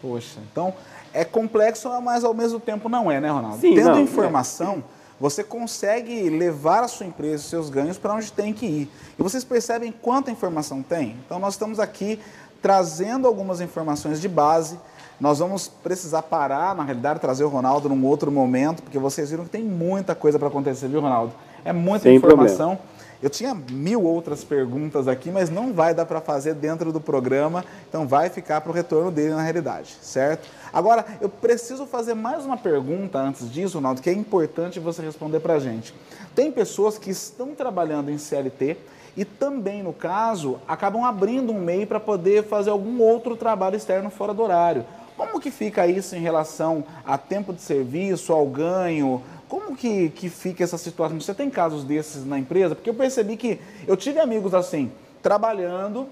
Poxa, 0.00 0.38
então 0.50 0.72
é 1.12 1.24
complexo, 1.24 1.88
mas 2.00 2.24
ao 2.24 2.34
mesmo 2.34 2.60
tempo 2.60 2.88
não 2.88 3.10
é, 3.10 3.20
né, 3.20 3.30
Ronaldo? 3.30 3.58
Sim, 3.58 3.74
Tendo 3.74 3.90
não, 3.90 4.00
informação, 4.00 4.76
é. 4.76 4.82
você 5.18 5.42
consegue 5.42 6.28
levar 6.30 6.84
a 6.84 6.88
sua 6.88 7.06
empresa, 7.06 7.42
os 7.42 7.50
seus 7.50 7.70
ganhos 7.70 7.98
para 7.98 8.14
onde 8.14 8.30
tem 8.30 8.52
que 8.52 8.66
ir. 8.66 8.90
E 9.18 9.22
vocês 9.22 9.42
percebem 9.44 9.92
quanta 9.92 10.30
informação 10.30 10.82
tem? 10.82 11.16
Então 11.24 11.38
nós 11.38 11.54
estamos 11.54 11.80
aqui 11.80 12.20
trazendo 12.62 13.26
algumas 13.26 13.60
informações 13.60 14.20
de 14.20 14.28
base. 14.28 14.78
Nós 15.20 15.40
vamos 15.40 15.66
precisar 15.66 16.22
parar, 16.22 16.76
na 16.76 16.84
realidade, 16.84 17.18
trazer 17.18 17.42
o 17.42 17.48
Ronaldo 17.48 17.88
num 17.88 18.06
outro 18.06 18.30
momento, 18.30 18.82
porque 18.82 18.98
vocês 18.98 19.30
viram 19.30 19.44
que 19.44 19.50
tem 19.50 19.64
muita 19.64 20.14
coisa 20.14 20.38
para 20.38 20.46
acontecer, 20.46 20.86
viu, 20.86 21.00
Ronaldo? 21.00 21.32
É 21.64 21.72
muita 21.72 22.04
Sem 22.04 22.16
informação. 22.16 22.76
Problema. 22.76 22.97
Eu 23.20 23.28
tinha 23.28 23.52
mil 23.52 24.04
outras 24.04 24.44
perguntas 24.44 25.08
aqui, 25.08 25.28
mas 25.28 25.50
não 25.50 25.72
vai 25.72 25.92
dar 25.92 26.06
para 26.06 26.20
fazer 26.20 26.54
dentro 26.54 26.92
do 26.92 27.00
programa, 27.00 27.64
então 27.88 28.06
vai 28.06 28.28
ficar 28.28 28.60
para 28.60 28.70
o 28.70 28.74
retorno 28.74 29.10
dele 29.10 29.34
na 29.34 29.42
realidade, 29.42 29.96
certo? 30.00 30.48
Agora, 30.72 31.04
eu 31.20 31.28
preciso 31.28 31.84
fazer 31.84 32.14
mais 32.14 32.44
uma 32.44 32.56
pergunta 32.56 33.18
antes 33.18 33.50
disso, 33.50 33.78
Ronaldo, 33.78 34.00
que 34.00 34.08
é 34.08 34.12
importante 34.12 34.78
você 34.78 35.02
responder 35.02 35.40
para 35.40 35.54
a 35.54 35.58
gente. 35.58 35.92
Tem 36.32 36.52
pessoas 36.52 36.96
que 36.96 37.10
estão 37.10 37.56
trabalhando 37.56 38.08
em 38.08 38.18
CLT 38.18 38.76
e 39.16 39.24
também, 39.24 39.82
no 39.82 39.92
caso, 39.92 40.60
acabam 40.68 41.04
abrindo 41.04 41.52
um 41.52 41.60
MEI 41.60 41.86
para 41.86 41.98
poder 41.98 42.44
fazer 42.44 42.70
algum 42.70 43.02
outro 43.02 43.36
trabalho 43.36 43.74
externo 43.74 44.10
fora 44.10 44.32
do 44.32 44.44
horário. 44.44 44.84
Como 45.16 45.40
que 45.40 45.50
fica 45.50 45.84
isso 45.88 46.14
em 46.14 46.20
relação 46.20 46.84
a 47.04 47.18
tempo 47.18 47.52
de 47.52 47.60
serviço, 47.60 48.32
ao 48.32 48.46
ganho, 48.46 49.20
como 49.48 49.74
que, 49.74 50.10
que 50.10 50.28
fica 50.28 50.62
essa 50.62 50.78
situação? 50.78 51.20
Você 51.20 51.34
tem 51.34 51.48
casos 51.48 51.84
desses 51.84 52.24
na 52.24 52.38
empresa? 52.38 52.74
Porque 52.74 52.90
eu 52.90 52.94
percebi 52.94 53.36
que 53.36 53.58
eu 53.86 53.96
tive 53.96 54.20
amigos 54.20 54.54
assim, 54.54 54.92
trabalhando 55.22 56.06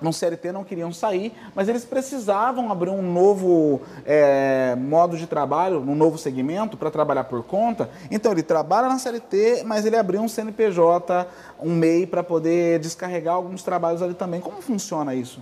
no 0.00 0.12
CLT 0.12 0.52
não 0.52 0.64
queriam 0.64 0.92
sair, 0.92 1.32
mas 1.54 1.68
eles 1.68 1.84
precisavam 1.84 2.72
abrir 2.72 2.90
um 2.90 3.02
novo 3.02 3.82
é, 4.06 4.74
modo 4.76 5.16
de 5.16 5.26
trabalho, 5.26 5.80
um 5.80 5.94
novo 5.94 6.16
segmento 6.16 6.76
para 6.76 6.90
trabalhar 6.90 7.24
por 7.24 7.42
conta. 7.42 7.90
Então 8.10 8.32
ele 8.32 8.42
trabalha 8.42 8.88
na 8.88 8.98
CLT, 8.98 9.62
mas 9.64 9.84
ele 9.84 9.96
abriu 9.96 10.20
um 10.20 10.28
CNPJ, 10.28 11.26
um 11.60 11.74
MEI 11.74 12.06
para 12.06 12.22
poder 12.22 12.78
descarregar 12.78 13.34
alguns 13.34 13.62
trabalhos 13.62 14.02
ali 14.02 14.14
também. 14.14 14.40
Como 14.40 14.62
funciona 14.62 15.14
isso? 15.14 15.40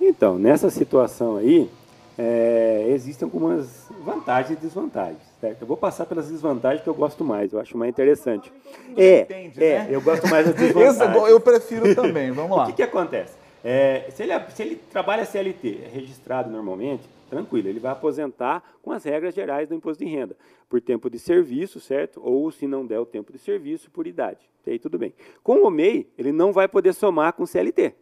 Então, 0.00 0.38
nessa 0.38 0.70
situação 0.70 1.36
aí, 1.36 1.70
é, 2.16 2.86
existem 2.90 3.26
algumas 3.26 3.86
vantagens 4.04 4.58
e 4.58 4.60
desvantagens. 4.60 5.29
Certo? 5.40 5.62
Eu 5.62 5.66
vou 5.66 5.76
passar 5.76 6.04
pelas 6.04 6.28
desvantagens 6.28 6.82
que 6.82 6.88
eu 6.88 6.94
gosto 6.94 7.24
mais, 7.24 7.52
eu 7.52 7.58
acho 7.58 7.76
mais 7.76 7.88
interessante. 7.88 8.52
É, 8.94 9.22
entende, 9.22 9.64
é, 9.64 9.78
né? 9.78 9.88
eu 9.90 10.02
gosto 10.02 10.28
mais 10.28 10.46
das 10.46 10.54
desvantagens. 10.56 11.28
eu 11.28 11.40
prefiro 11.40 11.94
também, 11.94 12.30
vamos 12.32 12.56
lá. 12.56 12.64
o 12.64 12.66
que, 12.66 12.74
que 12.74 12.82
acontece? 12.82 13.32
É, 13.64 14.06
se, 14.10 14.22
ele, 14.22 14.32
se 14.50 14.62
ele 14.62 14.76
trabalha 14.76 15.24
CLT, 15.24 15.82
é 15.84 15.88
registrado 15.88 16.50
normalmente, 16.50 17.08
tranquilo, 17.30 17.68
ele 17.68 17.80
vai 17.80 17.92
aposentar 17.92 18.62
com 18.82 18.92
as 18.92 19.04
regras 19.04 19.34
gerais 19.34 19.68
do 19.68 19.74
imposto 19.74 20.04
de 20.04 20.10
renda, 20.10 20.36
por 20.68 20.80
tempo 20.80 21.08
de 21.08 21.18
serviço, 21.18 21.80
certo? 21.80 22.20
Ou 22.22 22.50
se 22.50 22.66
não 22.66 22.84
der 22.84 22.98
o 22.98 23.06
tempo 23.06 23.32
de 23.32 23.38
serviço, 23.38 23.90
por 23.90 24.06
idade. 24.06 24.38
Aí 24.66 24.78
tudo 24.78 24.98
bem. 24.98 25.14
Com 25.42 25.66
o 25.66 25.70
MEI, 25.70 26.06
ele 26.18 26.32
não 26.32 26.52
vai 26.52 26.68
poder 26.68 26.92
somar 26.92 27.32
com 27.32 27.46
CLT. 27.46 27.94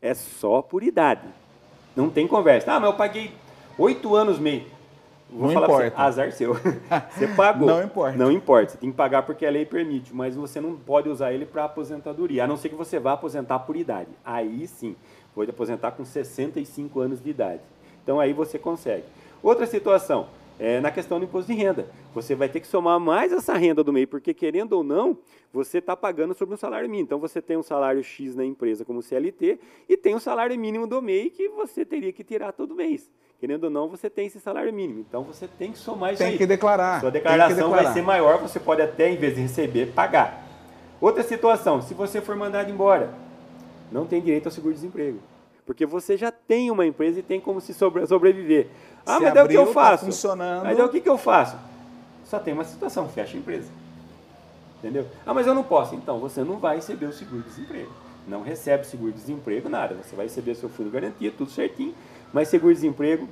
É 0.00 0.12
só 0.14 0.60
por 0.60 0.82
idade. 0.82 1.26
Não 1.96 2.10
tem 2.10 2.28
conversa. 2.28 2.70
Ah, 2.72 2.78
mas 2.80 2.90
eu 2.90 2.96
paguei 2.96 3.32
oito 3.78 4.14
anos 4.14 4.38
MEI. 4.38 4.66
Vou 5.30 5.52
não 5.52 5.62
importa. 5.62 5.90
Você, 5.90 5.92
azar 5.96 6.32
seu. 6.32 6.54
Você 7.10 7.26
pagou. 7.34 7.66
não 7.66 7.82
importa. 7.82 8.16
Não 8.16 8.32
importa. 8.32 8.72
Você 8.72 8.78
tem 8.78 8.90
que 8.90 8.96
pagar 8.96 9.22
porque 9.22 9.44
a 9.44 9.50
lei 9.50 9.64
permite, 9.64 10.14
mas 10.14 10.36
você 10.36 10.60
não 10.60 10.76
pode 10.76 11.08
usar 11.08 11.32
ele 11.32 11.46
para 11.46 11.64
aposentadoria, 11.64 12.44
a 12.44 12.46
não 12.46 12.56
ser 12.56 12.68
que 12.68 12.74
você 12.74 12.98
vá 12.98 13.12
aposentar 13.12 13.58
por 13.60 13.76
idade. 13.76 14.10
Aí 14.24 14.66
sim, 14.66 14.94
pode 15.34 15.50
aposentar 15.50 15.92
com 15.92 16.04
65 16.04 17.00
anos 17.00 17.22
de 17.22 17.30
idade. 17.30 17.60
Então 18.02 18.20
aí 18.20 18.32
você 18.32 18.58
consegue. 18.58 19.04
Outra 19.42 19.66
situação, 19.66 20.28
é 20.58 20.80
na 20.80 20.90
questão 20.90 21.18
do 21.18 21.24
imposto 21.24 21.52
de 21.52 21.58
renda. 21.58 21.88
Você 22.14 22.34
vai 22.34 22.48
ter 22.48 22.60
que 22.60 22.66
somar 22.66 23.00
mais 23.00 23.32
essa 23.32 23.54
renda 23.54 23.82
do 23.82 23.92
MEI, 23.92 24.06
porque 24.06 24.32
querendo 24.32 24.74
ou 24.74 24.84
não, 24.84 25.18
você 25.52 25.78
está 25.78 25.96
pagando 25.96 26.34
sobre 26.34 26.54
um 26.54 26.58
salário 26.58 26.88
mínimo. 26.88 27.06
Então 27.06 27.18
você 27.18 27.42
tem 27.42 27.56
um 27.56 27.62
salário 27.62 28.02
X 28.02 28.36
na 28.36 28.44
empresa 28.44 28.84
como 28.84 29.02
CLT 29.02 29.58
e 29.88 29.96
tem 29.96 30.14
o 30.14 30.18
um 30.18 30.20
salário 30.20 30.58
mínimo 30.58 30.86
do 30.86 31.02
MEI 31.02 31.30
que 31.30 31.48
você 31.48 31.84
teria 31.84 32.12
que 32.12 32.22
tirar 32.22 32.52
todo 32.52 32.74
mês. 32.74 33.10
Querendo 33.44 33.64
ou 33.64 33.70
não, 33.70 33.88
você 33.88 34.08
tem 34.08 34.26
esse 34.26 34.40
salário 34.40 34.72
mínimo. 34.72 35.00
Então 35.00 35.22
você 35.22 35.46
tem 35.46 35.70
que 35.70 35.76
somar 35.76 36.14
isso 36.14 36.22
tem 36.22 36.32
aí. 36.32 36.38
Que 36.38 36.46
declarar. 36.46 37.02
Sua 37.02 37.10
declaração 37.10 37.54
declarar. 37.54 37.82
vai 37.82 37.92
ser 37.92 38.00
maior, 38.00 38.38
você 38.38 38.58
pode 38.58 38.80
até, 38.80 39.10
em 39.10 39.18
vez 39.18 39.34
de 39.34 39.42
receber, 39.42 39.92
pagar. 39.92 40.42
Outra 40.98 41.22
situação, 41.22 41.82
se 41.82 41.92
você 41.92 42.22
for 42.22 42.34
mandado 42.36 42.70
embora, 42.70 43.12
não 43.92 44.06
tem 44.06 44.22
direito 44.22 44.46
ao 44.46 44.50
seguro-desemprego. 44.50 45.18
Porque 45.66 45.84
você 45.84 46.16
já 46.16 46.32
tem 46.32 46.70
uma 46.70 46.86
empresa 46.86 47.18
e 47.18 47.22
tem 47.22 47.38
como 47.38 47.60
se 47.60 47.74
sobreviver. 47.74 48.68
Ah, 49.04 49.18
se 49.18 49.24
mas 49.24 49.34
daí 49.34 49.44
o 49.44 49.48
que 49.48 49.58
eu 49.58 49.66
tá 49.66 49.72
faço? 49.74 50.06
Tá 50.06 50.10
funcionando. 50.10 50.64
Mas 50.64 50.76
daí 50.78 50.86
o 50.86 50.88
que, 50.88 51.00
que 51.02 51.10
eu 51.10 51.18
faço? 51.18 51.58
Só 52.24 52.38
tem 52.38 52.54
uma 52.54 52.64
situação, 52.64 53.06
fecha 53.10 53.36
a 53.36 53.40
empresa. 53.40 53.68
Entendeu? 54.78 55.06
Ah, 55.26 55.34
mas 55.34 55.46
eu 55.46 55.54
não 55.54 55.64
posso. 55.64 55.94
Então, 55.94 56.18
você 56.18 56.42
não 56.42 56.56
vai 56.56 56.76
receber 56.76 57.04
o 57.04 57.12
seguro-desemprego. 57.12 57.92
Não 58.26 58.40
recebe 58.40 58.86
seguro-desemprego, 58.86 59.68
nada. 59.68 59.94
Você 59.96 60.16
vai 60.16 60.24
receber 60.24 60.54
seu 60.54 60.70
fundo 60.70 60.88
garantia, 60.88 61.30
tudo 61.30 61.50
certinho 61.50 61.94
mas 62.34 62.48
seguro-desemprego 62.48 63.28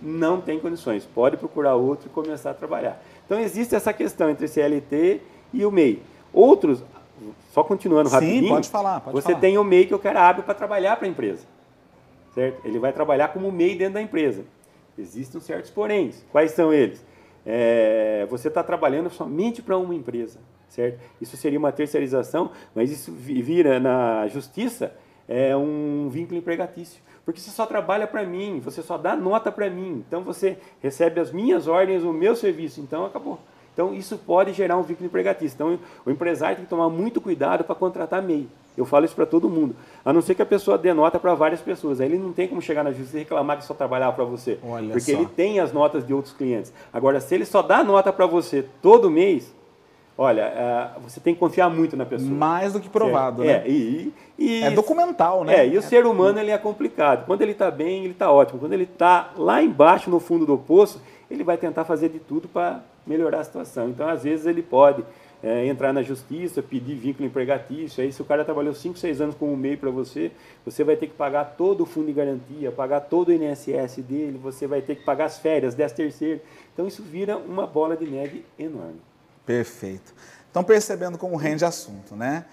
não 0.00 0.40
tem 0.40 0.58
condições. 0.58 1.04
Pode 1.04 1.36
procurar 1.36 1.74
outro 1.74 2.08
e 2.08 2.10
começar 2.10 2.50
a 2.50 2.54
trabalhar. 2.54 3.00
Então 3.24 3.38
existe 3.38 3.74
essa 3.74 3.92
questão 3.92 4.30
entre 4.30 4.48
CLT 4.48 5.20
e 5.52 5.64
o 5.64 5.70
MEI. 5.70 6.02
Outros, 6.32 6.82
só 7.52 7.62
continuando 7.62 8.08
rapidinho. 8.08 8.44
Sim, 8.44 8.48
pode 8.48 8.68
falar. 8.70 9.00
Pode 9.00 9.14
você 9.14 9.28
falar. 9.28 9.40
tem 9.40 9.58
o 9.58 9.64
MEI 9.64 9.86
que 9.86 9.94
o 9.94 9.98
cara 9.98 10.26
abre 10.28 10.42
para 10.42 10.54
trabalhar 10.54 10.96
para 10.96 11.06
a 11.06 11.10
empresa. 11.10 11.44
Certo? 12.34 12.66
Ele 12.66 12.78
vai 12.78 12.92
trabalhar 12.92 13.28
como 13.28 13.52
MEI 13.52 13.76
dentro 13.76 13.94
da 13.94 14.02
empresa. 14.02 14.42
Existem 14.98 15.38
certos 15.40 15.70
poréns. 15.70 16.24
Quais 16.32 16.52
são 16.52 16.72
eles? 16.72 17.04
É, 17.44 18.26
você 18.30 18.48
está 18.48 18.62
trabalhando 18.62 19.10
somente 19.10 19.60
para 19.60 19.76
uma 19.76 19.94
empresa. 19.94 20.38
Certo? 20.70 20.98
Isso 21.20 21.36
seria 21.36 21.58
uma 21.58 21.72
terceirização, 21.72 22.50
mas 22.74 22.90
isso 22.90 23.12
vira 23.12 23.78
na 23.78 24.26
justiça 24.28 24.92
é 25.28 25.56
um 25.56 26.08
vínculo 26.08 26.38
empregatício 26.38 27.00
porque 27.26 27.40
você 27.40 27.50
só 27.50 27.66
trabalha 27.66 28.06
para 28.06 28.24
mim, 28.24 28.60
você 28.64 28.80
só 28.80 28.96
dá 28.96 29.16
nota 29.16 29.50
para 29.50 29.68
mim, 29.68 30.04
então 30.06 30.22
você 30.22 30.56
recebe 30.80 31.18
as 31.18 31.32
minhas 31.32 31.66
ordens, 31.66 32.04
o 32.04 32.12
meu 32.12 32.36
serviço, 32.36 32.80
então 32.80 33.04
acabou. 33.04 33.40
Então 33.74 33.92
isso 33.92 34.16
pode 34.16 34.52
gerar 34.52 34.78
um 34.78 34.82
vínculo 34.82 35.06
empregatício. 35.06 35.54
Então 35.54 35.78
o 36.06 36.10
empresário 36.10 36.56
tem 36.56 36.64
que 36.64 36.70
tomar 36.70 36.88
muito 36.88 37.20
cuidado 37.20 37.64
para 37.64 37.74
contratar 37.74 38.22
MEI. 38.22 38.48
Eu 38.74 38.86
falo 38.86 39.04
isso 39.04 39.14
para 39.14 39.26
todo 39.26 39.50
mundo. 39.50 39.74
A 40.04 40.12
não 40.12 40.22
ser 40.22 40.34
que 40.34 40.40
a 40.40 40.46
pessoa 40.46 40.78
dê 40.78 40.94
nota 40.94 41.18
para 41.18 41.34
várias 41.34 41.60
pessoas. 41.60 42.00
Aí 42.00 42.06
ele 42.06 42.16
não 42.16 42.32
tem 42.32 42.46
como 42.46 42.62
chegar 42.62 42.82
na 42.82 42.90
justiça 42.92 43.16
e 43.16 43.20
reclamar 43.20 43.58
que 43.58 43.64
só 43.64 43.74
trabalhava 43.74 44.14
para 44.14 44.24
você. 44.24 44.58
Olha 44.62 44.92
porque 44.92 45.12
só. 45.12 45.18
ele 45.18 45.26
tem 45.26 45.60
as 45.60 45.72
notas 45.72 46.06
de 46.06 46.14
outros 46.14 46.32
clientes. 46.32 46.72
Agora, 46.92 47.20
se 47.20 47.34
ele 47.34 47.44
só 47.44 47.60
dá 47.60 47.82
nota 47.82 48.12
para 48.12 48.24
você 48.24 48.64
todo 48.80 49.10
mês, 49.10 49.52
Olha, 50.18 50.94
uh, 50.96 51.00
você 51.00 51.20
tem 51.20 51.34
que 51.34 51.40
confiar 51.40 51.68
muito 51.68 51.94
na 51.94 52.06
pessoa. 52.06 52.30
Mais 52.30 52.72
do 52.72 52.80
que 52.80 52.88
provado, 52.88 53.42
é, 53.44 53.46
né? 53.46 53.52
É, 53.52 53.68
e, 53.68 54.14
e, 54.38 54.62
é 54.62 54.70
documental, 54.70 55.44
né? 55.44 55.58
É, 55.58 55.68
e 55.68 55.76
o 55.76 55.80
é. 55.80 55.82
ser 55.82 56.06
humano 56.06 56.38
ele 56.38 56.50
é 56.50 56.56
complicado. 56.56 57.26
Quando 57.26 57.42
ele 57.42 57.52
está 57.52 57.70
bem, 57.70 58.04
ele 58.04 58.12
está 58.12 58.30
ótimo. 58.30 58.58
Quando 58.58 58.72
ele 58.72 58.84
está 58.84 59.32
lá 59.36 59.62
embaixo, 59.62 60.08
no 60.08 60.18
fundo 60.18 60.46
do 60.46 60.56
poço, 60.56 61.02
ele 61.30 61.44
vai 61.44 61.58
tentar 61.58 61.84
fazer 61.84 62.08
de 62.08 62.18
tudo 62.18 62.48
para 62.48 62.80
melhorar 63.06 63.40
a 63.40 63.44
situação. 63.44 63.90
Então, 63.90 64.08
às 64.08 64.24
vezes, 64.24 64.46
ele 64.46 64.62
pode 64.62 65.04
é, 65.42 65.66
entrar 65.66 65.92
na 65.92 66.02
justiça, 66.02 66.62
pedir 66.62 66.94
vínculo 66.94 67.28
empregatício. 67.28 68.02
Aí, 68.02 68.10
se 68.10 68.22
o 68.22 68.24
cara 68.24 68.42
trabalhou 68.42 68.72
5, 68.72 68.98
6 68.98 69.20
anos 69.20 69.34
como 69.34 69.54
MEI 69.54 69.76
para 69.76 69.90
você, 69.90 70.32
você 70.64 70.82
vai 70.82 70.96
ter 70.96 71.08
que 71.08 71.14
pagar 71.14 71.56
todo 71.58 71.82
o 71.82 71.86
fundo 71.86 72.06
de 72.06 72.14
garantia, 72.14 72.72
pagar 72.72 73.00
todo 73.00 73.28
o 73.28 73.32
INSS 73.32 73.98
dele, 73.98 74.40
você 74.42 74.66
vai 74.66 74.80
ter 74.80 74.96
que 74.96 75.04
pagar 75.04 75.26
as 75.26 75.38
férias, 75.38 75.74
10 75.74 75.92
terceiro. 75.92 76.40
Então, 76.72 76.86
isso 76.86 77.02
vira 77.02 77.36
uma 77.36 77.66
bola 77.66 77.94
de 77.94 78.06
neve 78.06 78.42
enorme. 78.58 79.00
Perfeito. 79.46 80.12
Estão 80.48 80.64
percebendo 80.64 81.16
como 81.16 81.36
rende 81.36 81.64
assunto, 81.64 82.16
né? 82.16 82.44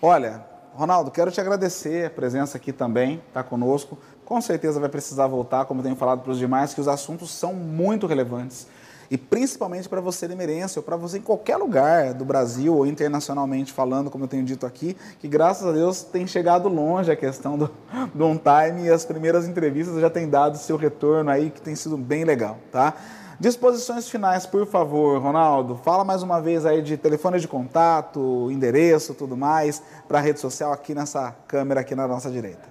Olha, 0.00 0.44
Ronaldo, 0.74 1.10
quero 1.10 1.30
te 1.30 1.40
agradecer 1.40 2.06
a 2.06 2.10
presença 2.10 2.56
aqui 2.56 2.72
também, 2.72 3.22
tá 3.32 3.42
conosco. 3.42 3.96
Com 4.24 4.40
certeza 4.40 4.80
vai 4.80 4.88
precisar 4.88 5.26
voltar, 5.28 5.66
como 5.66 5.82
tenho 5.82 5.94
falado 5.94 6.22
para 6.22 6.32
os 6.32 6.38
demais, 6.38 6.74
que 6.74 6.80
os 6.80 6.88
assuntos 6.88 7.30
são 7.30 7.54
muito 7.54 8.06
relevantes. 8.06 8.66
E 9.10 9.18
principalmente 9.18 9.90
para 9.90 10.00
você 10.00 10.26
limeirense, 10.26 10.78
ou 10.78 10.82
para 10.82 10.96
você 10.96 11.18
em 11.18 11.20
qualquer 11.20 11.58
lugar 11.58 12.14
do 12.14 12.24
Brasil 12.24 12.74
ou 12.74 12.86
internacionalmente 12.86 13.70
falando, 13.70 14.10
como 14.10 14.24
eu 14.24 14.28
tenho 14.28 14.42
dito 14.42 14.64
aqui, 14.64 14.96
que 15.20 15.28
graças 15.28 15.66
a 15.66 15.72
Deus 15.72 16.02
tem 16.02 16.26
chegado 16.26 16.66
longe 16.66 17.12
a 17.12 17.16
questão 17.16 17.58
do, 17.58 17.70
do 18.14 18.24
on 18.24 18.38
time 18.38 18.86
e 18.86 18.90
as 18.90 19.04
primeiras 19.04 19.46
entrevistas 19.46 20.00
já 20.00 20.08
têm 20.08 20.26
dado 20.26 20.56
seu 20.56 20.78
retorno 20.78 21.30
aí, 21.30 21.50
que 21.50 21.60
tem 21.60 21.74
sido 21.76 21.98
bem 21.98 22.24
legal, 22.24 22.56
tá? 22.72 22.94
Disposições 23.42 24.08
finais, 24.08 24.46
por 24.46 24.64
favor, 24.66 25.20
Ronaldo. 25.20 25.74
Fala 25.74 26.04
mais 26.04 26.22
uma 26.22 26.40
vez 26.40 26.64
aí 26.64 26.80
de 26.80 26.96
telefone 26.96 27.40
de 27.40 27.48
contato, 27.48 28.48
endereço, 28.52 29.14
tudo 29.14 29.36
mais, 29.36 29.82
para 30.06 30.18
a 30.18 30.20
rede 30.20 30.38
social 30.38 30.72
aqui 30.72 30.94
nessa 30.94 31.32
câmera 31.48 31.80
aqui 31.80 31.92
na 31.96 32.06
nossa 32.06 32.30
direita. 32.30 32.68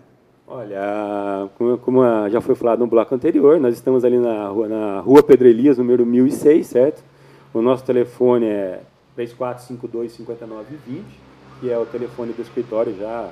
Olha, 0.47 1.49
como, 1.84 2.30
já 2.30 2.39
foi 2.39 2.55
falado 2.55 2.80
no 2.80 2.88
bloco 2.88 3.13
anterior, 3.13 3.59
nós 3.59 3.76
estamos 3.76 4.05
ali 4.05 4.17
na 4.17 4.47
rua, 4.47 4.69
na 4.69 5.01
rua 5.01 5.22
Pedro 5.22 5.49
número 5.78 6.05
1006, 6.05 6.67
certo? 6.67 7.03
O 7.53 7.61
nosso 7.61 7.84
telefone 7.84 8.45
é 8.45 8.80
3452-5920, 9.17 11.03
que 11.59 11.69
é 11.69 11.78
o 11.78 11.86
telefone 11.86 12.32
do 12.32 12.41
escritório 12.41 12.95
já 12.97 13.30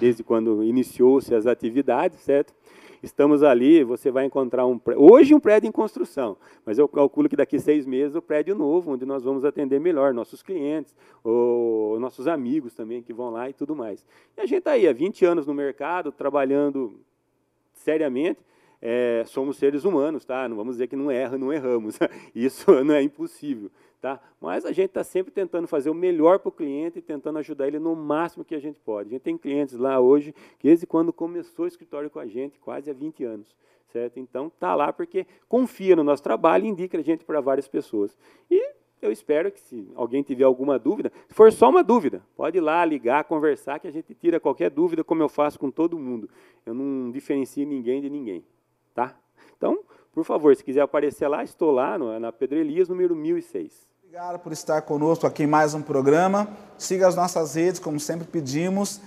desde 0.00 0.22
quando 0.22 0.64
iniciou-se 0.64 1.34
as 1.34 1.46
atividades, 1.46 2.18
certo? 2.20 2.54
Estamos 3.02 3.42
ali, 3.42 3.84
você 3.84 4.10
vai 4.10 4.24
encontrar 4.24 4.66
um 4.66 4.80
hoje 4.96 5.34
um 5.34 5.40
prédio 5.40 5.68
em 5.68 5.72
construção, 5.72 6.36
mas 6.64 6.78
eu 6.78 6.88
calculo 6.88 7.28
que 7.28 7.36
daqui 7.36 7.58
seis 7.58 7.86
meses 7.86 8.16
o 8.16 8.22
prédio 8.22 8.54
novo, 8.54 8.92
onde 8.92 9.06
nós 9.06 9.22
vamos 9.22 9.44
atender 9.44 9.78
melhor 9.78 10.12
nossos 10.12 10.42
clientes, 10.42 10.96
ou 11.22 11.98
nossos 12.00 12.26
amigos 12.26 12.74
também 12.74 13.02
que 13.02 13.12
vão 13.12 13.30
lá 13.30 13.48
e 13.48 13.52
tudo 13.52 13.76
mais. 13.76 14.06
E 14.36 14.40
a 14.40 14.46
gente 14.46 14.58
está 14.58 14.72
aí 14.72 14.88
há 14.88 14.92
20 14.92 15.24
anos 15.24 15.46
no 15.46 15.54
mercado, 15.54 16.10
trabalhando 16.10 17.00
seriamente. 17.72 18.40
É, 18.80 19.24
somos 19.26 19.56
seres 19.56 19.84
humanos, 19.84 20.24
tá? 20.24 20.48
Não 20.48 20.56
vamos 20.56 20.74
dizer 20.74 20.86
que 20.86 20.94
não 20.94 21.10
erra, 21.10 21.36
não 21.36 21.52
erramos. 21.52 21.98
Isso 22.34 22.70
não 22.84 22.94
é 22.94 23.02
impossível. 23.02 23.70
Tá? 24.00 24.20
Mas 24.40 24.64
a 24.64 24.70
gente 24.70 24.90
está 24.90 25.02
sempre 25.02 25.32
tentando 25.32 25.66
fazer 25.66 25.90
o 25.90 25.94
melhor 25.94 26.38
para 26.38 26.50
o 26.50 26.52
cliente 26.52 27.00
e 27.00 27.02
tentando 27.02 27.38
ajudar 27.40 27.66
ele 27.66 27.80
no 27.80 27.96
máximo 27.96 28.44
que 28.44 28.54
a 28.54 28.60
gente 28.60 28.78
pode. 28.78 29.08
A 29.08 29.12
gente 29.12 29.22
tem 29.22 29.36
clientes 29.36 29.74
lá 29.74 29.98
hoje 29.98 30.32
que 30.58 30.68
desde 30.68 30.86
quando 30.86 31.12
começou 31.12 31.64
o 31.64 31.68
escritório 31.68 32.08
com 32.08 32.20
a 32.20 32.26
gente, 32.26 32.60
quase 32.60 32.88
há 32.88 32.94
20 32.94 33.24
anos. 33.24 33.56
Certo? 33.88 34.20
Então 34.20 34.48
está 34.48 34.74
lá 34.74 34.92
porque 34.92 35.26
confia 35.48 35.96
no 35.96 36.04
nosso 36.04 36.22
trabalho 36.22 36.66
e 36.66 36.68
indica 36.68 36.98
a 36.98 37.02
gente 37.02 37.24
para 37.24 37.40
várias 37.40 37.66
pessoas. 37.66 38.16
E 38.48 38.72
eu 39.00 39.10
espero 39.10 39.50
que 39.50 39.60
se 39.60 39.90
alguém 39.94 40.22
tiver 40.22 40.44
alguma 40.44 40.78
dúvida, 40.78 41.10
se 41.26 41.34
for 41.34 41.52
só 41.52 41.68
uma 41.70 41.82
dúvida, 41.82 42.22
pode 42.36 42.58
ir 42.58 42.60
lá, 42.60 42.84
ligar, 42.84 43.24
conversar, 43.24 43.78
que 43.78 43.86
a 43.86 43.90
gente 43.90 44.14
tira 44.14 44.38
qualquer 44.38 44.70
dúvida, 44.70 45.02
como 45.02 45.22
eu 45.22 45.28
faço 45.28 45.58
com 45.58 45.70
todo 45.70 45.98
mundo. 45.98 46.28
Eu 46.66 46.74
não 46.74 47.10
diferencio 47.10 47.66
ninguém 47.66 48.00
de 48.00 48.10
ninguém. 48.10 48.44
Tá? 48.94 49.16
Então, 49.56 49.80
por 50.12 50.24
favor, 50.24 50.54
se 50.54 50.64
quiser 50.64 50.80
aparecer 50.80 51.28
lá, 51.28 51.44
estou 51.44 51.70
lá 51.70 51.98
no, 51.98 52.18
na 52.18 52.32
Pedro 52.32 52.58
Elias, 52.58 52.88
número 52.88 53.14
1006. 53.14 53.88
Obrigado 54.02 54.38
por 54.38 54.52
estar 54.52 54.80
conosco 54.82 55.26
aqui 55.26 55.42
em 55.42 55.46
mais 55.46 55.74
um 55.74 55.82
programa. 55.82 56.48
Siga 56.76 57.06
as 57.06 57.14
nossas 57.14 57.54
redes, 57.54 57.78
como 57.78 58.00
sempre 58.00 58.26
pedimos: 58.26 59.00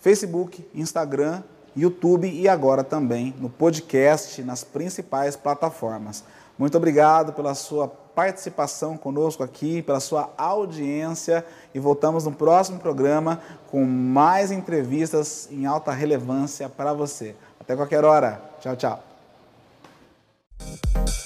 Facebook, 0.00 0.64
Instagram 0.74 1.42
YouTube 1.76 2.28
e 2.28 2.48
agora 2.48 2.82
também 2.82 3.34
no 3.38 3.50
podcast 3.50 4.42
nas 4.42 4.64
principais 4.64 5.36
plataformas. 5.36 6.24
Muito 6.58 6.76
obrigado 6.78 7.34
pela 7.34 7.54
sua 7.54 7.86
participação 7.86 8.96
conosco 8.96 9.42
aqui, 9.42 9.82
pela 9.82 10.00
sua 10.00 10.32
audiência 10.38 11.44
e 11.74 11.78
voltamos 11.78 12.24
no 12.24 12.32
próximo 12.32 12.78
programa 12.78 13.42
com 13.70 13.84
mais 13.84 14.50
entrevistas 14.50 15.48
em 15.52 15.66
alta 15.66 15.92
relevância 15.92 16.66
para 16.66 16.94
você. 16.94 17.36
Até 17.60 17.76
qualquer 17.76 18.04
hora. 18.06 18.40
Tchau, 18.58 18.74
tchau. 18.74 19.15
Thank 20.58 21.25